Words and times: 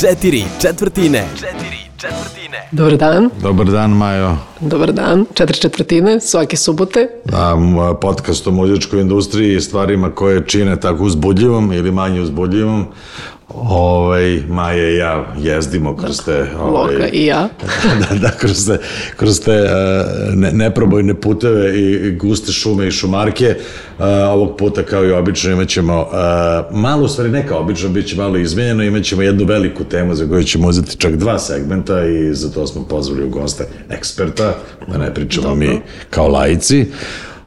Četiri 0.00 0.44
četvrtine. 0.60 1.24
Četiri 1.34 1.78
četvrtine. 1.96 2.68
Dobar 2.72 2.96
dan. 2.96 3.30
Dobar 3.42 3.66
dan, 3.66 3.90
Majo. 3.90 4.36
Dobar 4.60 4.92
dan. 4.92 5.26
Četiri 5.34 5.58
četvrtine, 5.58 6.20
svake 6.20 6.56
subote. 6.56 7.08
A, 7.32 7.56
podcast 8.00 8.46
o 8.46 8.50
muzičkoj 8.50 9.00
industriji 9.00 9.56
i 9.56 9.60
stvarima 9.60 10.10
koje 10.10 10.46
čine 10.46 10.80
tako 10.80 11.04
uzbudljivom 11.04 11.72
ili 11.72 11.92
manje 11.92 12.20
uzbudljivom. 12.20 12.86
Ovaj, 13.48 14.42
Maja 14.48 14.90
i 14.90 14.96
ja 14.96 15.26
jezdimo 15.38 15.96
kroz 15.96 16.20
te... 16.24 16.46
Ovaj, 16.60 16.94
Loka 16.94 17.08
i 17.12 17.26
ja. 17.26 17.48
da, 18.00 18.16
da, 18.16 18.30
kroz 18.30 18.66
te, 18.66 18.78
kroz 19.16 19.40
te 19.40 19.62
uh, 19.62 20.34
ne, 20.34 20.52
neprobojne 20.52 21.14
puteve 21.14 21.78
i, 21.78 21.92
i 21.92 22.16
guste 22.16 22.52
šume 22.52 22.88
i 22.88 22.90
šumarke. 22.90 23.56
Uh, 23.98 24.04
ovog 24.06 24.56
puta, 24.56 24.82
kao 24.82 25.04
i 25.04 25.12
obično, 25.12 25.52
imat 25.52 25.68
ćemo 25.68 26.00
uh, 26.00 26.76
malo, 26.76 27.04
u 27.04 27.08
stvari 27.08 27.30
neka 27.30 27.56
obično, 27.56 27.88
bit 27.88 28.06
će 28.06 28.16
malo 28.16 28.36
izmenjeno, 28.36 28.82
imat 28.82 29.04
ćemo 29.04 29.22
jednu 29.22 29.44
veliku 29.44 29.84
temu 29.84 30.14
za 30.14 30.28
koju 30.28 30.44
ćemo 30.44 30.68
uzeti 30.68 30.96
čak 30.96 31.16
dva 31.16 31.38
segmenta 31.38 32.04
i 32.04 32.34
za 32.34 32.50
to 32.50 32.66
smo 32.66 32.84
pozvali 32.84 33.24
u 33.24 33.30
goste 33.30 33.66
eksperta, 33.90 34.54
da 34.92 34.98
ne 34.98 35.14
pričamo 35.14 35.48
Dobro. 35.48 35.66
mi 35.68 35.80
kao 36.10 36.28
laici. 36.28 36.86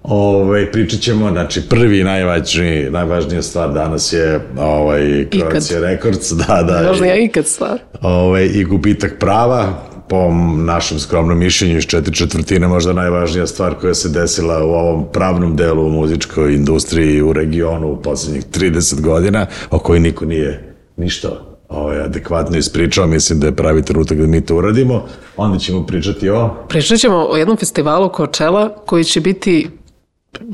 Ovaj 0.08 0.72
pričat 0.72 1.00
ćemo, 1.00 1.32
znači 1.32 1.62
prvi 1.70 2.04
najvažniji 2.04 2.90
najvažnija 2.90 3.42
stvar 3.42 3.74
danas 3.74 4.14
je 4.14 4.42
ovaj 4.58 5.28
Croatia 5.32 5.80
Records, 5.80 6.32
da, 6.32 6.64
da. 6.68 6.74
Najvažnija 6.74 7.16
ikad 7.16 7.46
stvar. 7.46 7.80
Ovaj 8.02 8.50
i 8.54 8.64
gubitak 8.64 9.14
prava 9.20 9.84
po 10.10 10.32
našem 10.58 11.00
skromnom 11.00 11.40
mišljenju 11.40 11.78
iz 11.78 11.86
četiri 11.86 12.16
četvrtine 12.16 12.68
možda 12.68 12.94
najvažnija 12.94 13.48
stvar 13.48 13.76
koja 13.76 13.94
se 13.94 14.10
desila 14.10 14.64
u 14.66 14.70
ovom 14.70 15.06
pravnom 15.14 15.56
delu 15.56 15.88
u 15.88 15.90
muzičkoj 15.90 16.54
industriji 16.54 17.22
u 17.22 17.34
regionu 17.34 17.92
u 17.92 18.02
poslednjih 18.02 18.44
30 18.46 19.02
godina, 19.02 19.46
o 19.72 19.80
kojoj 19.80 20.00
niko 20.00 20.26
nije 20.26 20.76
ništa 20.98 21.30
ovaj, 21.70 22.02
adekvatno 22.02 22.58
ispričao, 22.58 23.08
mislim 23.08 23.40
da 23.40 23.48
je 23.48 23.56
pravi 23.56 23.82
trenutak 23.82 24.18
da 24.18 24.28
mi 24.28 24.46
to 24.46 24.56
uradimo. 24.56 25.06
Onda 25.38 25.58
ćemo 25.58 25.86
pričati 25.86 26.30
o... 26.30 26.50
Pričat 26.70 27.00
ćemo 27.00 27.28
o 27.30 27.38
jednom 27.38 27.58
festivalu 27.58 28.10
Coachella 28.18 28.76
koji 28.86 29.04
će 29.04 29.22
biti 29.22 29.68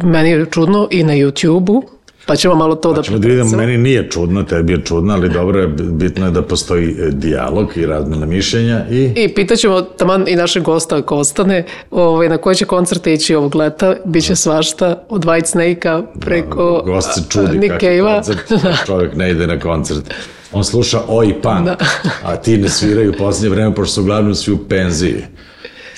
meni 0.03 0.29
je 0.29 0.45
čudno 0.51 0.87
i 0.91 1.03
na 1.03 1.13
YouTube-u, 1.13 1.83
pa 2.25 2.35
ćemo 2.35 2.55
malo 2.55 2.75
to 2.75 2.89
pa 2.89 2.95
da 2.95 3.01
ćemo 3.01 3.17
da 3.17 3.27
vidimo, 3.27 3.57
meni 3.57 3.77
nije 3.77 4.09
čudno, 4.09 4.43
tebi 4.43 4.73
je 4.73 4.81
čudno, 4.85 5.13
ali 5.13 5.29
dobro 5.29 5.59
je, 5.59 5.67
bitno 5.67 6.25
je 6.25 6.31
da 6.31 6.41
postoji 6.41 6.95
e, 6.99 7.09
dijalog 7.11 7.77
i 7.77 7.85
razmena 7.85 8.25
mišljenja 8.25 8.85
i... 8.89 9.11
I 9.15 9.33
pitaćemo 9.33 9.81
taman 9.81 10.25
i 10.27 10.35
našeg 10.35 10.63
gosta 10.63 10.97
ako 10.97 11.15
ostane, 11.15 11.65
ovaj, 11.91 12.29
na 12.29 12.37
koje 12.37 12.55
će 12.55 12.65
koncerte 12.65 13.13
ići 13.13 13.35
ovog 13.35 13.55
leta, 13.55 13.95
bit 14.05 14.25
će 14.25 14.35
svašta, 14.35 15.05
od 15.09 15.25
White 15.25 15.45
Snake-a 15.45 16.01
preko 16.19 16.81
da, 16.85 16.91
Gost 16.91 17.13
se 17.13 17.21
čudi 17.29 17.57
Nick 17.57 17.79
Cave-a. 17.79 18.15
koncert, 18.15 18.51
čovjek 18.87 19.15
ne 19.15 19.31
ide 19.31 19.47
na 19.47 19.59
koncert. 19.59 20.13
On 20.51 20.63
sluša 20.63 21.01
oj 21.07 21.41
punk, 21.41 21.65
da. 21.65 21.77
a 22.23 22.35
ti 22.35 22.57
ne 22.57 22.69
sviraju 22.69 23.09
u 23.09 23.17
poslednje 23.17 23.55
vreme, 23.55 23.75
pošto 23.75 23.93
su 23.93 24.01
uglavnom 24.01 24.35
svi 24.35 24.53
u 24.53 24.57
penziji. 24.57 25.23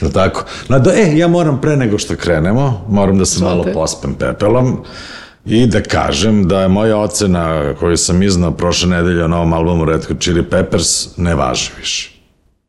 Je 0.02 0.12
tako? 0.12 0.46
No, 0.70 0.80
da, 0.80 0.92
e, 0.92 1.18
ja 1.18 1.28
moram 1.28 1.62
pre 1.62 1.76
nego 1.76 1.98
što 1.98 2.16
krenemo, 2.16 2.86
moram 2.90 3.18
da 3.18 3.26
se 3.26 3.40
Zvate. 3.40 3.56
malo 3.56 3.66
pospem 3.74 4.14
pepelom 4.14 4.78
i 5.46 5.68
da 5.68 5.82
kažem 5.82 6.48
da 6.48 6.62
je 6.62 6.68
moja 6.68 6.98
ocena 6.98 7.74
koju 7.80 7.98
sam 7.98 8.24
iznao 8.24 8.52
prošle 8.52 8.90
nedelje 8.90 9.24
o 9.24 9.28
novom 9.28 9.54
albumu 9.54 9.86
Red 9.86 10.06
Hot 10.06 10.20
Chili 10.20 10.44
Peppers 10.44 11.18
ne 11.18 11.36
važi 11.36 11.72
više. 11.80 12.12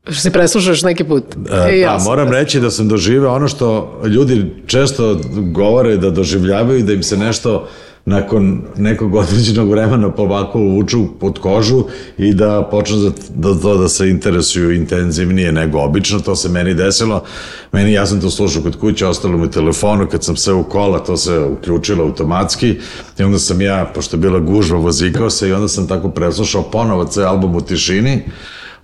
Što 0.05 0.21
si 0.21 0.31
preslušaš 0.31 0.83
neki 0.83 1.05
put? 1.05 1.25
E, 1.69 1.79
ja 1.79 1.97
da, 1.97 2.05
moram 2.05 2.31
reći 2.31 2.61
da 2.61 2.71
sam 2.71 2.89
doživeo 2.89 3.35
ono 3.35 3.49
što 3.49 4.01
ljudi 4.05 4.55
često 4.67 5.21
govore 5.53 5.97
da 5.97 6.11
doživljavaju 6.11 6.83
da 6.83 6.93
im 6.93 7.03
se 7.03 7.17
nešto 7.17 7.69
nakon 8.07 8.63
nekog 8.77 9.15
određenog 9.15 9.71
vremena 9.71 10.11
ovako 10.17 10.59
uvuču 10.59 11.19
pod 11.21 11.39
kožu 11.39 11.85
i 12.19 12.35
da 12.35 12.69
počnu 12.71 12.97
da, 13.35 13.53
da, 13.55 13.75
da 13.75 13.89
se 13.89 14.09
interesuju 14.09 14.75
intenzivnije 14.75 15.53
nego 15.53 15.79
obično. 15.79 16.21
To 16.21 16.37
se 16.37 16.49
meni 16.49 16.75
desilo. 16.75 17.25
Meni, 17.73 17.93
ja 17.93 18.07
sam 18.07 18.21
to 18.21 18.31
slušao 18.31 18.63
kod 18.63 18.77
kuće, 18.77 19.07
ostalo 19.07 19.39
mi 19.39 19.51
telefonu, 19.51 20.07
kad 20.07 20.25
sam 20.25 20.37
se 20.37 20.53
u 20.53 20.65
kola, 20.65 20.99
to 20.99 21.17
se 21.17 21.39
uključilo 21.39 22.05
automatski 22.05 22.77
i 23.19 23.23
onda 23.23 23.39
sam 23.39 23.61
ja, 23.61 23.91
pošto 23.95 24.17
je 24.17 24.21
bila 24.21 24.39
gužva, 24.39 24.79
vozikao 24.79 25.31
se 25.31 25.49
i 25.49 25.53
onda 25.53 25.69
sam 25.69 25.89
tako 25.89 26.09
preslušao 26.09 26.63
ponovo 26.63 27.05
ceo 27.05 27.29
album 27.29 27.57
u 27.57 27.61
tišini 27.61 28.23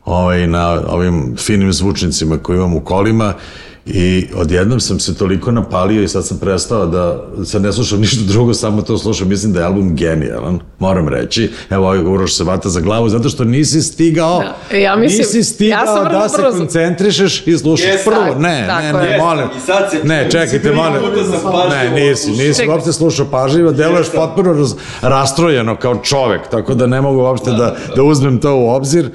ovaj, 0.05 0.47
na 0.47 0.83
ovim 0.89 1.37
finim 1.37 1.73
zvučnicima 1.73 2.39
koji 2.39 2.57
imam 2.57 2.75
u 2.75 2.81
kolima 2.81 3.35
I 3.87 4.27
odjednom 4.37 4.81
sam 4.81 5.01
se 5.01 5.15
toliko 5.15 5.51
napalio 5.51 6.03
i 6.03 6.09
sad 6.09 6.27
sam 6.27 6.39
prestao 6.39 6.87
da 6.87 7.25
sad 7.45 7.63
ne 7.63 7.73
slušam 7.73 8.01
ništa 8.07 8.21
drugo, 8.29 8.55
samo 8.55 8.83
to 8.83 8.99
slušam. 8.99 9.29
Mislim 9.29 9.53
da 9.53 9.61
je 9.61 9.67
album 9.67 9.97
genijalan, 9.97 10.61
moram 10.79 11.09
reći. 11.09 11.51
Evo, 11.71 11.87
ovaj 11.87 11.99
Uroš 11.99 12.37
se 12.37 12.45
vata 12.45 12.69
za 12.69 12.81
glavu, 12.81 13.09
zato 13.09 13.29
što 13.29 13.45
nisi 13.45 13.83
stigao, 13.83 14.43
da. 14.71 14.77
ja 14.77 14.97
mislim, 14.97 15.19
nisi 15.19 15.43
stigao 15.43 15.81
ja 15.81 15.87
sam 15.87 16.13
da 16.13 16.29
se 16.29 16.43
brzo. 16.43 16.59
koncentrišeš 16.59 17.47
i 17.47 17.59
slušaš 17.59 17.87
yes, 17.87 18.05
prvo. 18.05 18.41
Ne, 18.41 18.67
ne, 18.83 18.93
ne, 18.93 19.19
molim. 19.19 19.49
Ne, 20.05 20.31
čekajte, 20.31 20.73
molim. 20.73 21.03
Ne, 21.71 21.91
nisi, 21.91 22.31
nisi 22.31 22.69
uopšte 22.69 22.93
slušao 22.93 23.27
pažljivo, 23.31 23.73
deluješ 23.73 24.07
potpuno 24.15 24.53
raz, 24.53 24.75
rastrojeno 25.03 25.77
kao 25.77 25.97
čovek, 25.97 26.41
tako 26.51 26.75
da 26.75 26.87
ne 26.87 27.01
mogu 27.01 27.21
uopšte 27.21 27.51
da, 27.51 27.57
da, 27.57 27.77
da 27.97 28.03
uzmem 28.03 28.41
to 28.41 28.57
u 28.57 28.69
obzir. 28.69 29.11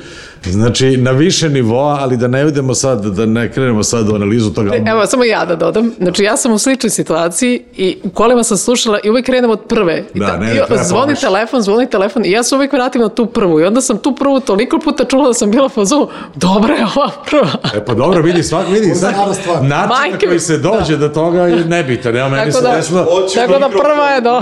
Znači, 0.51 0.97
na 0.97 1.11
više 1.11 1.49
nivoa, 1.49 1.97
ali 2.01 2.17
da 2.17 2.27
ne 2.27 2.47
idemo 2.47 2.73
sad, 2.73 3.05
da 3.05 3.25
ne 3.25 3.51
krenemo 3.51 3.83
sad 3.83 4.09
u 4.09 4.15
analizu 4.15 4.53
toga. 4.53 4.75
Evo, 4.85 5.05
samo 5.05 5.23
ja 5.23 5.45
da 5.45 5.55
dodam. 5.55 5.91
Znači, 5.97 6.23
ja 6.23 6.37
sam 6.37 6.51
u 6.51 6.57
sličnoj 6.57 6.89
situaciji 6.89 7.61
i 7.77 7.97
u 8.03 8.09
kolima 8.09 8.43
sam 8.43 8.57
slušala 8.57 8.99
i 9.03 9.09
uvek 9.09 9.25
krenem 9.25 9.49
od 9.49 9.59
prve. 9.67 10.03
I 10.13 10.19
da, 10.19 10.37
ne, 10.37 10.55
i, 10.55 10.59
zvoni 10.83 11.05
pomoći. 11.05 11.21
telefon, 11.21 11.61
zvoni 11.61 11.89
telefon 11.89 12.25
i 12.25 12.31
ja 12.31 12.43
se 12.43 12.55
uvek 12.55 12.73
vratim 12.73 13.01
na 13.01 13.09
tu 13.09 13.25
prvu. 13.25 13.59
I 13.59 13.63
onda 13.63 13.81
sam 13.81 13.97
tu 13.97 14.15
prvu 14.15 14.39
toliko 14.39 14.79
puta 14.79 15.05
čula 15.05 15.27
da 15.27 15.33
sam 15.33 15.51
bila 15.51 15.69
fazonu, 15.69 16.07
dobra 16.35 16.73
je 16.73 16.85
ova 16.95 17.11
prva. 17.29 17.51
E 17.75 17.85
pa 17.85 17.93
dobro, 17.93 18.21
vidi, 18.21 18.43
svak, 18.43 18.67
vidi, 18.69 18.95
svak, 18.95 19.15
način 19.61 19.89
Majke, 19.89 20.25
na 20.25 20.29
koji 20.29 20.39
se 20.39 20.57
dođe 20.57 20.97
da. 20.97 21.07
do 21.07 21.13
toga 21.13 21.41
je 21.41 21.65
nebitan. 21.65 22.17
Evo, 22.17 22.29
meni 22.29 22.51
tako 22.51 22.57
se 22.57 22.63
da, 22.63 22.75
desilo... 22.75 23.05
Tako 23.35 23.59
da 23.59 23.69
prva 23.69 24.09
je, 24.09 24.21
do, 24.21 24.41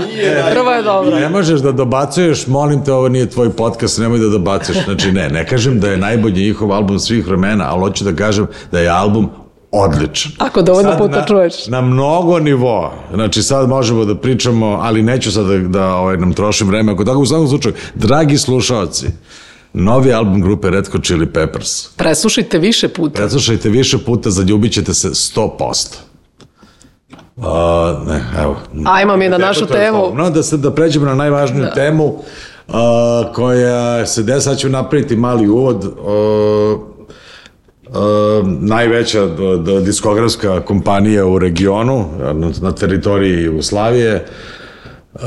prva 0.52 0.74
je 0.74 0.82
dobra. 0.82 1.16
Ne 1.20 1.28
možeš 1.28 1.60
da 1.60 1.72
dobacuješ, 1.72 2.46
molim 2.46 2.84
te, 2.84 2.92
ovo 2.92 3.08
nije 3.08 3.30
tvoj 3.30 3.50
podcast, 3.50 3.98
nemoj 3.98 4.18
da 4.18 4.28
dobacuješ. 4.28 4.84
Znači, 4.84 5.12
ne, 5.12 5.28
ne 5.28 5.46
kažem 5.46 5.80
da 5.80 5.88
je 5.88 5.95
najbolji 5.96 6.42
njihov 6.42 6.72
album 6.72 6.98
svih 6.98 7.26
vremena, 7.26 7.64
ali 7.68 7.80
hoću 7.80 8.04
da 8.04 8.16
kažem 8.16 8.46
da 8.72 8.80
je 8.80 8.88
album 8.88 9.30
odličan. 9.72 10.32
Ako 10.38 10.62
dovoljno 10.62 10.90
sad 10.90 10.98
puta 10.98 11.20
na, 11.20 11.26
čuješ. 11.26 11.66
Na 11.66 11.80
mnogo 11.80 12.38
nivoa. 12.38 12.92
Znači 13.14 13.42
sad 13.42 13.68
možemo 13.68 14.04
da 14.04 14.14
pričamo, 14.14 14.66
ali 14.82 15.02
neću 15.02 15.32
sad 15.32 15.46
da, 15.46 15.58
da 15.58 15.94
ovaj, 15.94 16.16
nam 16.16 16.32
trošim 16.32 16.68
vreme. 16.68 16.92
Ako 16.92 17.04
tako 17.04 17.18
u 17.18 17.26
svakom 17.26 17.48
slučaju, 17.48 17.74
dragi 17.94 18.38
slušalci, 18.38 19.06
novi 19.72 20.12
album 20.12 20.40
grupe 20.40 20.70
Red 20.70 20.88
Hot 20.88 21.04
Chili 21.04 21.26
Peppers. 21.26 21.88
Preslušajte 21.96 22.58
više 22.58 22.88
puta. 22.88 23.16
Preslušajte 23.16 23.68
više 23.68 23.98
puta, 23.98 24.30
zaljubit 24.30 24.72
ćete 24.72 24.94
se 24.94 25.08
100%. 25.08 25.96
Uh, 27.36 27.44
ne, 28.08 28.22
evo. 28.42 28.56
Ajmo 28.84 29.16
mi 29.16 29.28
na 29.28 29.38
našu 29.38 29.66
temu. 29.66 30.12
No, 30.14 30.30
da, 30.30 30.42
se, 30.42 30.56
da 30.56 30.74
pređemo 30.74 31.06
na 31.06 31.14
najvažniju 31.14 31.62
da. 31.62 31.74
temu 31.74 32.22
uh, 32.68 32.74
koja 33.34 34.06
se 34.06 34.22
desa, 34.22 34.54
ću 34.54 34.68
napraviti 34.68 35.16
mali 35.16 35.48
uvod. 35.48 35.84
Uh, 35.84 36.80
najveća 38.60 39.26
diskografska 39.84 40.60
kompanija 40.60 41.26
u 41.26 41.38
regionu, 41.38 42.04
na, 42.18 42.50
na 42.60 42.72
teritoriji 42.72 43.42
Jugoslavije, 43.42 44.26
uh, 45.14 45.20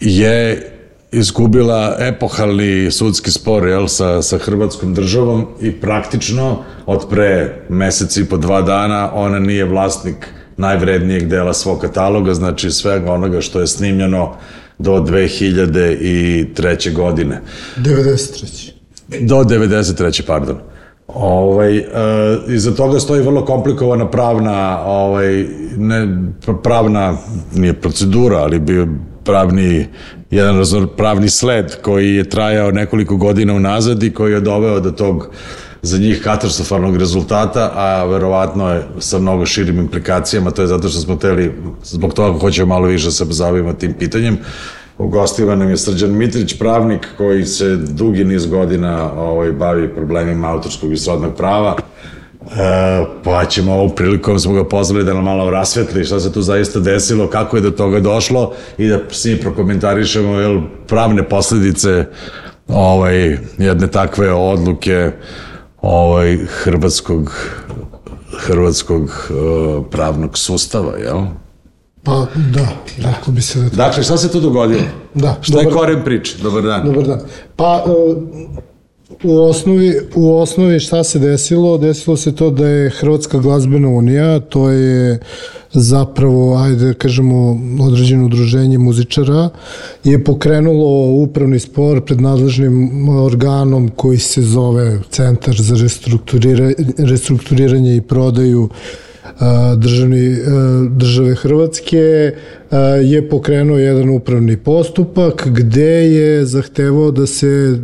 je 0.00 0.70
izgubila 1.12 1.96
epohalni 1.98 2.90
sudski 2.90 3.30
spor 3.30 3.68
jel, 3.68 3.86
sa, 3.86 4.22
sa 4.22 4.38
Hrvatskom 4.38 4.94
državom 4.94 5.46
i 5.60 5.72
praktično 5.72 6.58
od 6.86 7.06
pre 7.10 7.62
meseci 7.68 8.20
i 8.20 8.24
po 8.24 8.36
dva 8.36 8.62
dana 8.62 9.10
ona 9.14 9.38
nije 9.38 9.64
vlasnik 9.64 10.26
najvrednijeg 10.56 11.26
dela 11.26 11.54
svog 11.54 11.80
kataloga, 11.80 12.34
znači 12.34 12.70
svega 12.70 13.12
onoga 13.12 13.40
što 13.40 13.60
je 13.60 13.66
snimljeno 13.66 14.36
do 14.80 14.92
2003. 14.92 16.92
godine. 16.92 17.40
93. 17.76 18.70
Do 19.20 19.36
93. 19.36 20.22
pardon. 20.26 20.56
Ovaj, 21.14 21.78
e, 21.78 21.84
iza 22.48 22.74
toga 22.74 23.00
stoji 23.00 23.22
vrlo 23.22 23.44
komplikovana 23.44 24.10
pravna, 24.10 24.80
ovaj, 24.84 25.46
ne, 25.76 26.08
pravna, 26.62 27.16
nije 27.54 27.72
procedura, 27.72 28.38
ali 28.38 28.58
bio 28.58 28.88
pravni, 29.24 29.86
jedan 30.30 30.56
razor, 30.56 30.88
pravni 30.96 31.28
sled 31.28 31.76
koji 31.82 32.14
je 32.14 32.28
trajao 32.28 32.70
nekoliko 32.70 33.16
godina 33.16 33.54
unazad 33.54 34.02
i 34.02 34.12
koji 34.12 34.32
je 34.32 34.40
doveo 34.40 34.80
do 34.80 34.90
tog 34.90 35.30
za 35.82 35.98
njih 35.98 36.20
katastrofalnog 36.24 36.96
rezultata, 36.96 37.72
a 37.74 38.04
verovatno 38.04 38.72
je 38.72 38.82
sa 38.98 39.18
mnogo 39.18 39.46
širim 39.46 39.78
implikacijama, 39.78 40.50
to 40.50 40.62
je 40.62 40.68
zato 40.68 40.88
što 40.88 41.00
smo 41.00 41.16
teli, 41.16 41.52
zbog 41.82 42.14
toga 42.14 42.38
hoćemo 42.38 42.68
malo 42.68 42.86
više 42.86 43.04
da 43.04 43.10
se 43.10 43.26
pozabavimo 43.26 43.72
tim 43.72 43.94
pitanjem, 43.98 44.38
Ugostiva 45.00 45.54
nam 45.54 45.70
je 45.70 45.76
Srđan 45.76 46.10
Mitrić, 46.10 46.58
pravnik 46.58 47.08
koji 47.16 47.46
se 47.46 47.76
dugi 47.76 48.24
niz 48.24 48.46
godina 48.46 49.12
ovaj, 49.12 49.52
bavi 49.52 49.94
problemima 49.94 50.50
autorskog 50.50 50.92
i 50.92 50.96
srodnog 50.96 51.34
prava. 51.36 51.76
E, 51.76 53.04
pa 53.24 53.44
ćemo 53.44 53.72
ovom 53.72 53.94
prilikom 53.94 54.38
smo 54.38 54.52
ga 54.52 54.64
pozvali 54.64 55.04
da 55.04 55.14
nam 55.14 55.24
malo 55.24 55.50
rasvetli 55.50 56.04
šta 56.04 56.20
se 56.20 56.32
tu 56.32 56.42
zaista 56.42 56.80
desilo, 56.80 57.26
kako 57.26 57.56
je 57.56 57.60
do 57.60 57.70
toga 57.70 58.00
došlo 58.00 58.52
i 58.78 58.88
da 58.88 58.98
s 59.10 59.24
njim 59.24 59.38
prokomentarišemo 59.40 60.40
jel, 60.40 60.60
pravne 60.86 61.28
posledice 61.28 62.04
ovaj, 62.68 63.38
jedne 63.58 63.86
takve 63.86 64.32
odluke 64.32 65.10
ovaj, 65.82 66.38
hrvatskog 66.46 67.32
hrvatskog 68.38 69.02
uh, 69.02 69.84
pravnog 69.90 70.38
sustava, 70.38 70.96
jel? 70.96 71.24
Pa 72.02 72.26
da, 72.52 72.68
rekao 72.96 73.32
bi 73.34 73.40
se 73.42 73.58
da 73.58 73.64
je. 73.64 73.70
Dakle, 73.70 74.02
šta 74.02 74.16
se 74.16 74.32
tu 74.32 74.40
dogodilo? 74.40 74.80
Da, 75.14 75.38
Šta 75.40 75.58
je 75.58 75.64
dobar- 75.64 75.74
koren 75.74 76.04
priče? 76.04 76.36
Dobar 76.42 76.62
dan. 76.62 76.86
Dobar 76.86 77.06
dan. 77.06 77.20
Pa, 77.56 77.84
e, 77.86 77.90
u 79.22 79.38
osnovi, 79.38 80.00
u 80.14 80.34
osnovi 80.34 80.80
šta 80.80 81.04
se 81.04 81.18
desilo? 81.18 81.78
Desilo 81.78 82.16
se 82.16 82.34
to 82.34 82.50
da 82.50 82.66
je 82.66 82.90
Hrvatska 82.90 83.38
glazbena 83.38 83.88
unija, 83.88 84.40
to 84.40 84.68
je 84.70 85.18
zapravo, 85.72 86.56
ajde 86.56 86.84
da 86.84 86.94
kažemo, 86.94 87.58
određeno 87.80 88.24
udruženje 88.24 88.78
muzičara, 88.78 89.48
je 90.04 90.24
pokrenulo 90.24 91.12
upravni 91.12 91.58
spor 91.58 92.04
pred 92.04 92.20
nadležnim 92.20 93.08
organom 93.08 93.88
koji 93.88 94.18
se 94.18 94.42
zove 94.42 95.00
Centar 95.10 95.54
za 95.54 95.76
restrukturiranje, 95.82 96.74
restrukturiranje 96.98 97.96
i 97.96 98.00
prodaju 98.00 98.68
a, 98.72 99.09
državni, 99.76 100.36
države 100.90 101.34
Hrvatske 101.34 102.32
je 103.02 103.28
pokrenuo 103.28 103.78
jedan 103.78 104.08
upravni 104.08 104.56
postupak 104.56 105.48
gde 105.50 106.12
je 106.12 106.44
zahtevao 106.46 107.10
da 107.10 107.26
se 107.26 107.78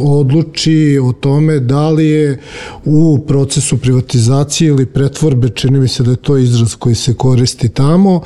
odluči 0.00 0.98
o 1.02 1.12
tome 1.12 1.58
da 1.60 1.90
li 1.90 2.06
je 2.06 2.38
u 2.84 3.18
procesu 3.28 3.78
privatizacije 3.78 4.68
ili 4.68 4.86
pretvorbe, 4.86 5.48
čini 5.48 5.80
mi 5.80 5.88
se 5.88 6.02
da 6.02 6.10
je 6.10 6.16
to 6.16 6.36
izraz 6.36 6.74
koji 6.74 6.94
se 6.94 7.14
koristi 7.14 7.68
tamo, 7.68 8.20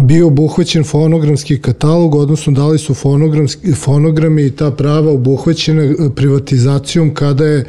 bio 0.00 0.26
obuhvaćen 0.26 0.84
fonogramski 0.84 1.62
katalog, 1.62 2.14
odnosno 2.14 2.52
da 2.52 2.66
li 2.66 2.78
su 2.78 2.94
fonogramski, 2.94 3.72
fonogrami 3.72 4.42
i 4.42 4.50
ta 4.50 4.70
prava 4.70 5.12
obuhvaćene 5.12 5.84
e, 5.84 5.94
privatizacijom 6.16 7.14
kada 7.14 7.44
je 7.44 7.64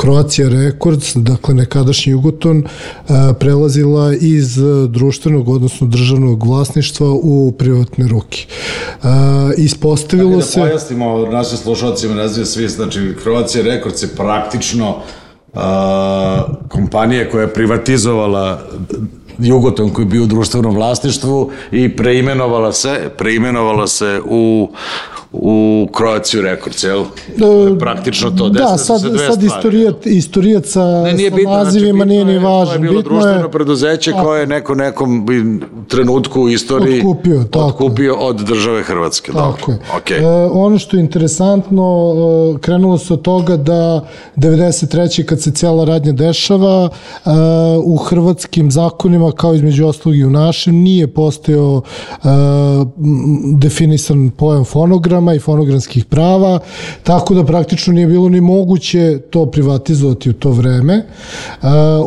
Croatia 0.00 0.48
Records, 0.48 1.16
dakle 1.16 1.54
nekadašnji 1.54 2.10
Jugoton, 2.10 2.58
e, 2.58 2.64
prelazila 3.38 4.14
iz 4.20 4.58
e, 4.58 4.62
društvenog, 4.88 5.48
odnosno 5.48 5.86
državnog 5.86 6.46
vlasništva 6.46 7.10
u 7.12 7.52
privatne 7.58 8.08
ruke. 8.08 8.46
Ispostavilo 9.56 10.36
da 10.36 10.42
se... 10.42 10.60
pojasnimo 10.60 11.26
našim 11.26 11.58
slušalcima, 11.58 12.28
znaju 12.28 12.46
svi, 12.46 12.68
znači 12.68 13.14
Croatia 13.22 13.62
Records 13.62 14.02
je 14.02 14.08
praktično 14.08 14.96
a, 15.54 16.44
kompanija 16.68 17.30
koja 17.30 17.42
je 17.42 17.54
privatizovala 17.54 18.62
Jugoton 19.40 19.90
koji 19.90 20.04
je 20.04 20.10
bio 20.10 20.22
u 20.22 20.26
društvenom 20.26 20.74
vlasništvu 20.74 21.50
i 21.70 21.96
preimenovala 21.96 22.72
se, 22.72 23.10
preimenovala 23.18 23.86
se 23.86 24.20
u 24.24 24.70
u 25.32 25.86
Croatia 25.96 26.42
Records, 26.42 26.84
jel? 26.84 27.04
Praktično 27.78 28.30
to. 28.30 28.48
Da, 28.48 28.78
sad, 28.78 29.00
se 29.00 29.08
dve 29.08 29.18
sad 29.18 29.34
stvari. 29.34 29.46
istorijat, 29.46 30.06
istorijat 30.06 30.66
sa, 30.66 31.02
Ne, 31.02 31.12
nije 31.12 31.30
sa 31.30 31.36
bitno, 31.36 31.52
nazivima 31.52 31.96
znači, 31.96 32.08
nije 32.08 32.24
bitno 32.24 32.32
ni 32.40 32.48
je- 32.48 32.48
važno. 32.48 32.66
To 32.66 32.72
je 32.74 32.78
bilo 32.80 32.96
Bitno 32.96 33.12
društveno 33.12 33.48
preduzeće 33.48 34.12
koje 34.14 34.40
je 34.40 34.46
neko 34.46 34.74
nekom 34.74 35.26
trenutku 35.88 36.40
u 36.40 36.48
istoriji 36.48 36.98
Otkupio, 37.00 37.44
tako 37.44 37.58
je. 37.58 37.64
otkupio 37.66 38.14
od 38.16 38.36
države 38.38 38.82
Hrvatske. 38.82 39.32
Tako 39.32 39.70
je. 39.70 39.76
Dobro, 39.78 39.96
okej. 39.96 40.18
E, 40.18 40.26
ono 40.46 40.78
što 40.78 40.96
je 40.96 41.00
interesantno, 41.00 42.14
e, 42.56 42.60
krenulo 42.60 42.98
se 42.98 43.12
od 43.12 43.22
toga 43.22 43.56
da 43.56 44.04
93. 44.36 45.22
kad 45.22 45.42
se 45.42 45.50
cijela 45.50 45.84
radnja 45.84 46.12
dešava, 46.12 46.88
e, 47.16 47.30
u 47.84 47.96
hrvatskim 47.96 48.70
zakonima, 48.70 49.32
kao 49.32 49.54
između 49.54 49.86
ostalog 49.86 50.16
i 50.16 50.24
u 50.24 50.30
našem, 50.30 50.74
nije 50.74 51.06
postojao 51.06 51.82
e, 52.14 52.26
definisan 53.54 54.30
pojam 54.30 54.64
fonograma 55.20 55.34
i 55.34 55.38
fonogramskih 55.38 56.04
prava, 56.04 56.58
tako 57.02 57.34
da 57.34 57.44
praktično 57.44 57.92
nije 57.92 58.06
bilo 58.06 58.28
ni 58.28 58.40
moguće 58.40 59.18
to 59.30 59.46
privatizovati 59.46 60.30
u 60.30 60.32
to 60.32 60.50
vreme. 60.50 60.94
E, 60.94 61.06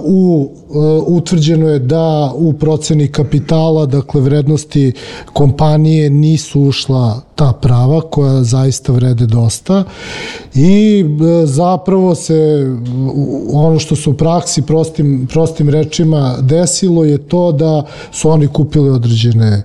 u, 0.03 0.49
e, 0.49 0.77
utvrđeno 1.07 1.69
je 1.69 1.79
da 1.79 2.31
u 2.35 2.53
proceni 2.53 3.07
kapitala, 3.07 3.85
dakle 3.85 4.21
vrednosti 4.21 4.91
kompanije 5.33 6.09
nisu 6.09 6.61
ušla 6.61 7.21
ta 7.35 7.53
prava 7.53 8.01
koja 8.01 8.43
zaista 8.43 8.93
vrede 8.93 9.25
dosta 9.25 9.83
i 10.55 11.05
e, 11.43 11.45
zapravo 11.45 12.15
se 12.15 12.67
ono 13.53 13.79
što 13.79 13.95
se 13.95 14.09
u 14.09 14.13
praksi 14.13 14.61
prostim, 14.61 15.27
prostim 15.31 15.69
rečima 15.69 16.37
desilo 16.41 17.03
je 17.03 17.17
to 17.17 17.51
da 17.51 17.85
su 18.11 18.29
oni 18.29 18.47
kupili 18.47 18.89
određene 18.89 19.63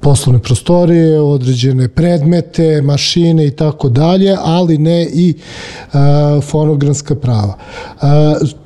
poslovne 0.00 0.42
prostorije, 0.42 1.20
određene 1.20 1.88
predmete, 1.88 2.82
mašine 2.82 3.46
i 3.46 3.50
tako 3.50 3.88
dalje, 3.88 4.36
ali 4.40 4.78
ne 4.78 5.06
i 5.12 5.34
e, 5.34 5.96
fonogramska 6.40 7.14
prava. 7.14 7.54
E, 8.02 8.65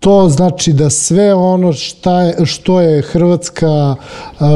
to 0.00 0.28
znači 0.28 0.72
da 0.72 0.90
sve 0.90 1.34
ono 1.34 1.72
šta 1.72 2.22
je, 2.22 2.46
što 2.46 2.80
je 2.80 3.02
Hrvatska 3.02 3.94
uh, 4.40 4.46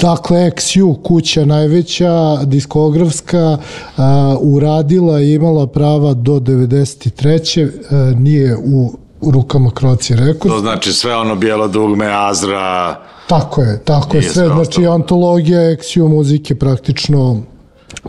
dakle 0.00 0.50
XU 0.50 1.02
kuća 1.02 1.44
najveća 1.44 2.36
diskografska 2.44 3.58
uh, 3.58 4.02
uradila 4.40 5.20
i 5.20 5.34
imala 5.34 5.66
prava 5.66 6.14
do 6.14 6.32
93. 6.32 7.64
Uh, 7.66 8.18
nije 8.18 8.56
u 8.56 8.92
rukama 9.32 9.70
Croatia 9.78 10.16
Records. 10.16 10.54
To 10.54 10.60
znači 10.60 10.92
sve 10.92 11.16
ono 11.16 11.36
bijelo 11.36 11.68
dugme, 11.68 12.06
Azra, 12.12 12.96
Tako 13.30 13.62
je, 13.62 13.80
tako 13.84 14.16
je 14.16 14.22
sve, 14.22 14.48
znači 14.48 14.86
antologija 14.86 15.60
XU 15.60 16.08
muzike 16.08 16.54
praktično 16.54 17.42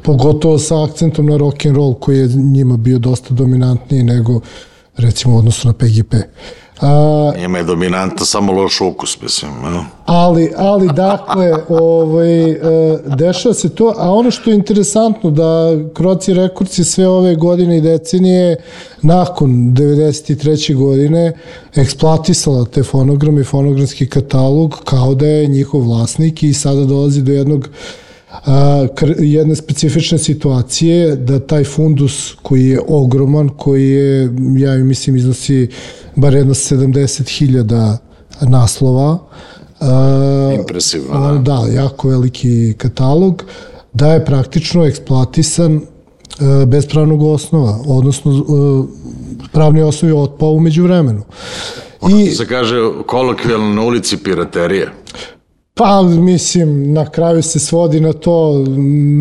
pogotovo 0.04 0.58
sa 0.58 0.84
akcentom 0.84 1.26
na 1.26 1.38
rock 1.38 1.66
and 1.66 1.76
roll 1.76 1.94
koji 1.94 2.20
je 2.20 2.28
njima 2.28 2.78
bio 2.78 3.00
dosta 3.00 3.34
dominantniji 3.34 4.04
nego 4.04 4.40
recimo 4.98 5.36
u 5.36 5.38
odnosu 5.38 5.68
na 5.68 5.74
PGP. 5.74 6.14
A, 6.82 7.34
njima 7.38 7.58
je 7.58 7.64
dominantno 7.64 8.26
samo 8.26 8.52
loš 8.52 8.82
ukus, 8.82 9.22
mislim. 9.22 9.52
No? 9.64 9.86
ali, 10.06 10.52
ali 10.58 10.90
dakle, 10.94 11.54
ovaj, 11.70 12.52
e, 12.52 12.58
dešava 13.06 13.54
se 13.54 13.70
to, 13.70 13.94
a 13.98 14.12
ono 14.12 14.32
što 14.32 14.50
je 14.50 14.56
interesantno 14.56 15.30
da 15.30 15.72
Croatia 15.98 16.36
Records 16.36 16.80
je 16.80 16.84
sve 16.84 17.08
ove 17.08 17.36
godine 17.36 17.78
i 17.78 17.82
decenije 17.82 18.56
nakon 19.02 19.50
93. 19.50 20.76
godine 20.76 21.34
eksploatisala 21.76 22.66
te 22.66 22.84
fonograme 22.84 23.42
i 23.42 23.44
fonogramski 23.44 24.10
katalog 24.10 24.82
kao 24.86 25.16
da 25.16 25.26
je 25.26 25.48
njihov 25.48 25.82
vlasnik 25.82 26.44
i 26.44 26.54
sada 26.54 26.86
dolazi 26.86 27.22
do 27.22 27.32
jednog 27.32 27.70
a, 28.32 28.88
jedne 29.20 29.56
specifične 29.56 30.18
situacije 30.18 31.16
da 31.16 31.40
taj 31.40 31.64
fundus 31.64 32.36
koji 32.42 32.68
je 32.68 32.82
ogroman, 32.88 33.50
koji 33.50 33.90
je, 33.90 34.34
ja 34.58 34.76
mislim, 34.78 35.16
iznosi 35.16 35.68
bar 36.16 36.34
jedno 36.34 36.54
70.000 36.54 37.98
naslova, 38.42 39.18
a, 39.80 40.52
Impresivno, 40.60 41.14
a, 41.14 41.32
da. 41.32 41.38
da, 41.38 41.82
jako 41.82 42.10
veliki 42.10 42.74
katalog, 42.78 43.44
da 43.94 44.14
je 44.14 44.26
praktično 44.26 44.86
eksploatisan 44.86 45.76
e, 45.76 46.66
bez 46.66 46.88
pravnog 46.88 47.22
osnova, 47.22 47.80
odnosno 47.88 48.32
e, 48.32 48.44
pravni 49.52 49.82
osnov 49.82 50.12
je 50.12 50.16
otpao 50.16 50.50
umeđu 50.50 50.84
vremenu. 50.84 51.24
I, 52.10 52.32
Se 52.32 52.48
kaže 52.48 52.76
kolokvijalno 53.06 53.74
na 53.74 53.82
ulici 53.82 54.18
piraterije. 54.18 54.92
Pa, 55.84 56.02
mislim, 56.02 56.94
na 56.94 57.10
kraju 57.10 57.44
se 57.44 57.60
svodi 57.60 58.00
na 58.00 58.14
to, 58.14 58.66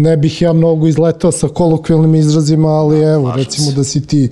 ne 0.02 0.16
bih 0.16 0.42
ja 0.42 0.52
mnogo 0.52 0.86
izletao 0.86 1.32
sa 1.32 1.48
kolokvijalnim 1.48 2.14
izrazima, 2.14 2.68
ali 2.68 3.00
evo, 3.00 3.32
recimo 3.36 3.72
da 3.72 3.84
si 3.84 4.06
ti, 4.06 4.28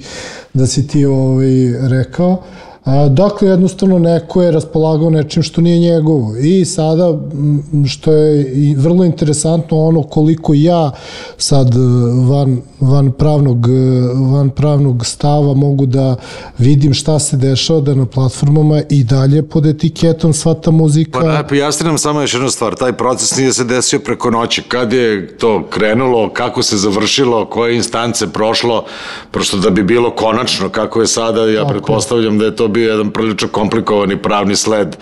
da 0.54 0.66
si 0.66 0.87
ti 0.87 1.04
ovaj, 1.04 1.88
rekao. 1.88 2.32
A, 2.32 2.68
dakle, 3.11 3.49
jednostavno 3.49 3.99
neko 3.99 4.42
je 4.42 4.50
raspolagao 4.50 5.11
nečim 5.11 5.42
što 5.42 5.61
nije 5.61 5.78
njegovo. 5.78 6.37
I 6.37 6.64
sada, 6.64 7.18
što 7.88 8.12
je 8.12 8.52
i 8.52 8.75
vrlo 8.75 9.04
interesantno, 9.04 9.78
ono 9.78 10.02
koliko 10.02 10.52
ja 10.54 10.90
sad 11.37 11.75
e, 11.75 11.78
van, 12.30 12.62
van, 12.80 13.12
pravnog, 13.12 13.66
e, 13.68 13.73
van 14.33 14.50
pravnog 14.50 15.07
stava 15.07 15.54
mogu 15.54 15.87
da 15.87 16.16
vidim 16.59 16.95
šta 16.95 17.18
se 17.18 17.37
dešava 17.37 17.80
da 17.80 17.95
na 17.95 18.07
platformama 18.07 18.83
i 18.90 19.04
dalje 19.04 19.42
pod 19.42 19.66
etiketom 19.66 20.33
sva 20.33 20.54
ta 20.54 20.71
muzika... 20.71 21.21
Pa 21.21 21.33
ne, 21.33 21.49
pojasni 21.49 21.87
nam 21.87 21.99
samo 21.99 22.21
još 22.21 22.35
jednu 22.35 22.50
stvar, 22.50 22.75
taj 22.75 22.92
proces 22.92 23.37
nije 23.37 23.52
se 23.52 23.64
desio 23.64 23.99
preko 23.99 24.30
noći, 24.30 24.62
kad 24.62 24.92
je 24.92 25.37
to 25.37 25.66
krenulo, 25.71 26.30
kako 26.33 26.62
se 26.62 26.76
završilo, 26.76 27.47
koje 27.47 27.76
instance 27.76 28.26
prošlo, 28.33 28.85
prosto 29.30 29.57
da 29.57 29.71
bi 29.71 29.83
bilo 29.83 30.11
konačno 30.11 30.68
kako 30.68 31.00
je 31.00 31.07
sada, 31.07 31.47
ja 31.47 31.66
pretpostavljam 31.66 32.38
da 32.38 32.45
je 32.45 32.57
to 32.57 32.68
bio 32.78 32.90
jedan 32.90 33.11
prilično 33.11 33.49
komplikovani 33.49 34.23
pravni 34.23 34.56
sled 34.56 34.97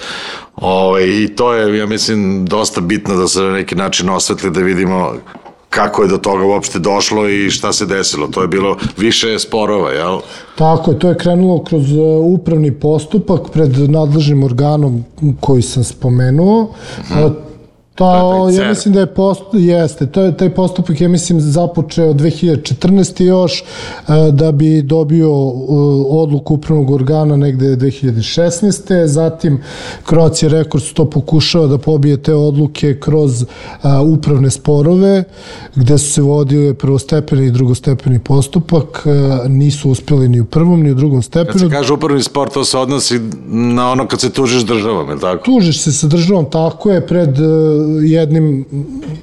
Ove, 0.57 1.23
i 1.23 1.29
to 1.37 1.55
je, 1.55 1.79
ja 1.79 1.87
mislim, 1.87 2.47
dosta 2.47 2.81
bitno 2.81 3.17
da 3.17 3.29
se 3.29 3.43
na 3.43 3.53
neki 3.53 3.75
način 3.75 4.11
osvetli 4.11 4.51
da 4.51 4.61
vidimo 4.61 5.13
kako 5.71 6.03
je 6.03 6.09
do 6.09 6.19
toga 6.19 6.45
uopšte 6.45 6.79
došlo 6.79 7.29
i 7.29 7.51
šta 7.51 7.73
se 7.73 7.87
desilo. 7.87 8.27
To 8.27 8.43
je 8.43 8.49
bilo 8.49 8.77
više 8.97 9.39
sporova, 9.39 9.91
jel? 9.91 10.19
Tako 10.59 10.91
je, 10.91 10.99
to 10.99 11.09
je 11.09 11.19
krenulo 11.19 11.65
kroz 11.65 11.93
e, 11.93 12.01
upravni 12.23 12.73
postupak 12.73 13.41
pred 13.53 13.91
nadležnim 13.91 14.45
organom 14.45 15.05
koji 15.41 15.63
sam 15.63 15.85
spomenuo. 15.85 16.75
A, 17.11 17.31
To, 17.97 18.49
taj 18.51 18.65
ja 18.65 18.69
mislim 18.69 18.95
da 18.95 19.01
je 19.01 19.07
post, 19.07 19.43
jeste, 19.53 20.07
to 20.07 20.23
je 20.23 20.37
taj 20.37 20.51
postupak 20.55 21.01
ja 21.01 21.09
mislim 21.09 21.41
započeo 21.41 22.15
2014. 22.15 23.23
još 23.23 23.61
e, 23.61 23.65
da 24.33 24.53
bi 24.53 24.83
dobio 24.83 25.27
e, 25.27 25.31
odluku 26.09 26.55
upravnog 26.55 26.91
organa 26.91 27.37
negde 27.37 27.77
2016. 27.77 29.05
Zatim 29.07 29.63
Croatia 30.09 30.49
Records 30.49 30.93
to 30.93 31.11
pokušava 31.11 31.67
da 31.67 31.79
pobije 31.79 32.17
te 32.17 32.35
odluke 32.35 33.01
kroz 33.01 33.45
a, 33.83 34.03
upravne 34.03 34.51
sporove 34.51 35.25
gde 35.75 35.99
su 35.99 36.13
se 36.13 36.23
vodile 36.23 36.75
prvostepeni 36.75 37.47
i 37.47 37.51
drugostepeni 37.51 38.19
postupak. 38.19 39.07
E, 39.07 39.49
nisu 39.49 39.91
uspeli 39.91 40.29
ni 40.29 40.41
u 40.41 40.45
prvom 40.45 40.83
ni 40.83 40.91
u 40.91 40.95
drugom 40.95 41.19
Kad 41.19 41.25
stepenu. 41.25 41.59
se 41.59 41.71
kaže 41.71 41.93
upravni 41.93 42.23
sport, 42.23 42.53
to 42.53 42.65
se 42.65 42.79
odnosi 42.79 43.21
na 43.47 43.91
ono 43.91 44.07
kad 44.07 44.21
se 44.21 44.31
tužiš 44.31 44.63
državom, 44.63 45.09
je 45.09 45.15
li 45.15 45.21
tako? 45.21 45.45
Tužiš 45.45 45.83
se 45.83 45.93
sa 45.93 46.07
državom, 46.07 46.47
tako 46.51 46.91
je, 46.91 47.07
pred 47.07 47.39
e, 47.39 47.86
jednim 48.03 48.65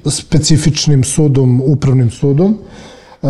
specifičnim 0.06 1.04
sudom, 1.04 1.62
upravnim 1.66 2.12
sudom. 2.12 2.58
E, 3.24 3.28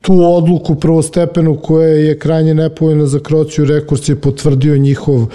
tu 0.00 0.14
odluku 0.24 0.74
prvostepenu 0.74 1.56
koja 1.56 1.88
je 1.88 2.18
krajnje 2.18 2.54
nepovoljna 2.54 3.06
za 3.06 3.18
Krociju 3.18 3.64
Rekords 3.64 4.08
je 4.08 4.16
potvrdio 4.16 4.76
njihov 4.78 5.26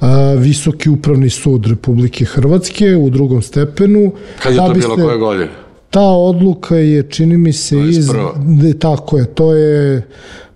a, 0.00 0.34
visoki 0.38 0.90
upravni 0.90 1.30
sud 1.30 1.66
Republike 1.66 2.24
Hrvatske 2.24 2.96
u 2.96 3.10
drugom 3.10 3.42
stepenu. 3.42 4.12
Kad 4.42 4.52
je 4.52 4.60
Da 4.60 4.66
to 4.66 4.72
bi 4.72 4.80
bilo, 4.80 4.96
koje 4.96 5.18
godine? 5.18 5.48
Ta 5.92 6.10
odluka 6.10 6.76
je, 6.76 7.02
čini 7.10 7.36
mi 7.36 7.52
se, 7.52 7.76
iz... 7.78 8.08
21.. 8.08 8.62
De, 8.62 8.78
tako 8.78 9.18
je, 9.18 9.24
to 9.24 9.54
je 9.54 10.02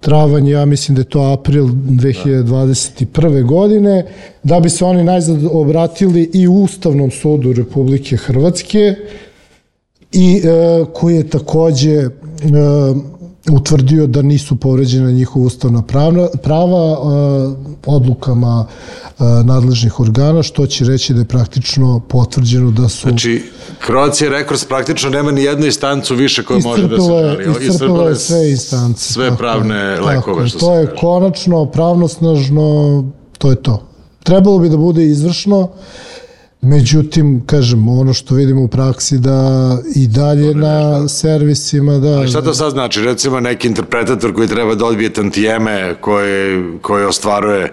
travanj, 0.01 0.49
ja 0.49 0.65
mislim 0.65 0.95
da 0.95 1.01
je 1.01 1.09
to 1.09 1.21
april 1.21 1.67
2021. 1.67 3.47
godine, 3.47 4.07
da 4.43 4.61
bi 4.61 4.71
se 4.71 4.85
oni 4.85 5.05
najzad 5.05 5.39
obratili 5.53 6.31
i 6.33 6.49
Ustavnom 6.49 7.11
sudu 7.11 7.53
Republike 7.53 8.17
Hrvatske 8.17 8.95
i 10.13 10.43
e, 10.45 10.85
koji 10.93 11.17
je 11.17 11.29
takođe 11.29 11.93
e, 11.93 12.09
utvrdio 13.53 14.07
da 14.07 14.23
nisu 14.23 14.57
povređena 14.57 15.11
njihova 15.11 15.47
ustavna 15.47 15.83
prava, 15.83 16.29
prava 16.43 16.93
e, 16.93 16.97
odlukama 17.87 18.67
e, 18.67 19.25
nadležnih 19.45 20.01
organa, 20.01 20.43
što 20.43 20.67
će 20.67 20.85
reći 20.85 21.15
da 21.15 21.21
je 21.21 21.25
praktično 21.25 22.01
potvrđeno 22.09 22.71
da 22.71 22.89
su 22.89 23.09
Znači, 23.09 23.43
Croatia 23.87 24.31
Records 24.31 24.65
praktično 24.65 25.11
nema 25.11 25.31
ni 25.33 25.43
jednu 25.43 25.67
instancu 25.67 26.15
više 26.15 26.45
koja 26.45 26.61
može 26.61 26.89
da 26.89 27.01
se 27.01 27.07
žali. 27.07 27.67
iscrpila 27.67 28.09
je 28.09 28.17
sve 28.17 28.51
instance. 28.51 29.13
Sve 29.13 29.27
tako 29.29 29.39
pravne 29.39 29.91
lekove, 29.91 30.15
tako 30.15 30.41
je. 30.41 30.49
što 30.49 30.59
To 30.59 30.75
je 30.75 30.87
kaže. 30.87 30.97
konačno, 31.01 31.67
pravnosnažno, 31.67 33.05
to 33.39 33.51
je 33.51 33.57
to. 33.63 33.83
Trebalo 34.23 34.59
bi 34.59 34.69
da 34.69 34.77
bude 34.77 35.05
izvršno, 35.07 35.69
međutim, 36.67 37.43
kažem, 37.47 37.89
ono 37.89 38.13
što 38.13 38.35
vidimo 38.35 38.63
u 38.63 38.69
praksi 38.69 39.19
da 39.19 39.79
i 39.95 40.07
dalje 40.07 40.55
na 40.55 41.09
servisima, 41.09 41.99
da... 41.99 42.09
Ali 42.09 42.29
šta 42.29 42.43
to 42.43 42.55
sad 42.55 42.71
znači? 42.71 43.03
Recimo 43.03 43.41
neki 43.41 43.69
interpretator 43.69 44.35
koji 44.35 44.49
treba 44.49 44.75
da 44.75 44.85
odbije 44.85 45.13
tantijeme 45.13 45.95
koje, 46.01 46.65
koje 46.83 47.07
ostvaruje 47.07 47.73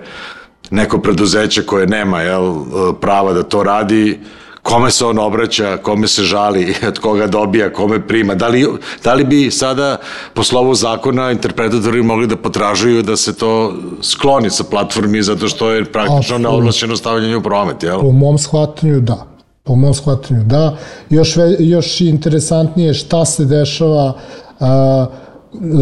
neko 0.72 0.98
preduzeće 0.98 1.66
koje 1.66 1.88
nema 1.88 2.22
jel, 2.22 2.54
prava 3.02 3.34
da 3.34 3.44
to 3.44 3.64
radi, 3.64 4.20
kome 4.64 4.92
se 4.92 5.06
on 5.06 5.20
obraća, 5.20 5.78
kome 5.78 6.08
se 6.08 6.24
žali, 6.24 6.76
od 6.88 7.00
koga 7.00 7.28
dobija, 7.28 7.74
kome 7.74 8.08
prima. 8.08 8.36
Da 8.36 8.48
li, 8.48 8.68
da 9.04 9.14
li 9.14 9.24
bi 9.24 9.52
sada 9.52 9.98
po 10.34 10.44
slovu 10.44 10.76
zakona 10.76 11.32
interpretatori 11.32 12.02
mogli 12.02 12.28
da 12.28 12.36
potražuju 12.36 13.02
da 13.02 13.16
se 13.16 13.38
to 13.38 13.74
skloni 14.02 14.50
sa 14.50 14.64
platformi 14.64 15.24
zato 15.24 15.48
što 15.48 15.72
je 15.72 15.86
praktično 15.86 16.38
neovlašćeno 16.38 16.96
stavljanje 16.96 17.38
u 17.38 17.44
promet, 17.44 17.84
jel? 17.84 18.00
Po 18.00 18.12
mom 18.12 18.38
shvatanju 18.38 19.00
da. 19.00 19.28
Po 19.64 19.76
mom 19.76 19.94
shvatanju 19.94 20.44
da. 20.44 20.78
Još, 21.10 21.36
ve, 21.36 21.56
još 21.60 22.02
interesantnije 22.02 22.94
šta 22.94 23.26
se 23.26 23.46
dešava 23.46 24.14
a, 24.60 25.06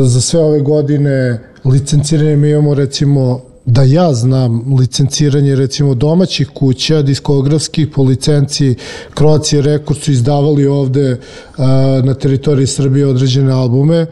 za 0.03 0.21
sve 0.21 0.39
ove 0.39 0.59
godine 0.59 1.41
licenciranje 1.65 2.35
mi 2.35 2.49
imamo 2.49 2.73
recimo 2.73 3.50
da 3.65 3.83
ja 3.83 4.13
znam 4.13 4.75
licenciranje 4.79 5.55
recimo 5.55 5.95
domaćih 5.95 6.49
kuća 6.49 7.01
diskografskih 7.01 7.87
po 7.87 8.03
licenciji 8.03 8.75
Croatia 9.17 9.61
Records 9.61 10.03
su 10.03 10.11
izdavali 10.11 10.67
ovde 10.67 11.19
a, 11.57 12.01
na 12.03 12.13
teritoriji 12.13 12.67
Srbije 12.67 13.07
određene 13.07 13.51
albume 13.51 14.05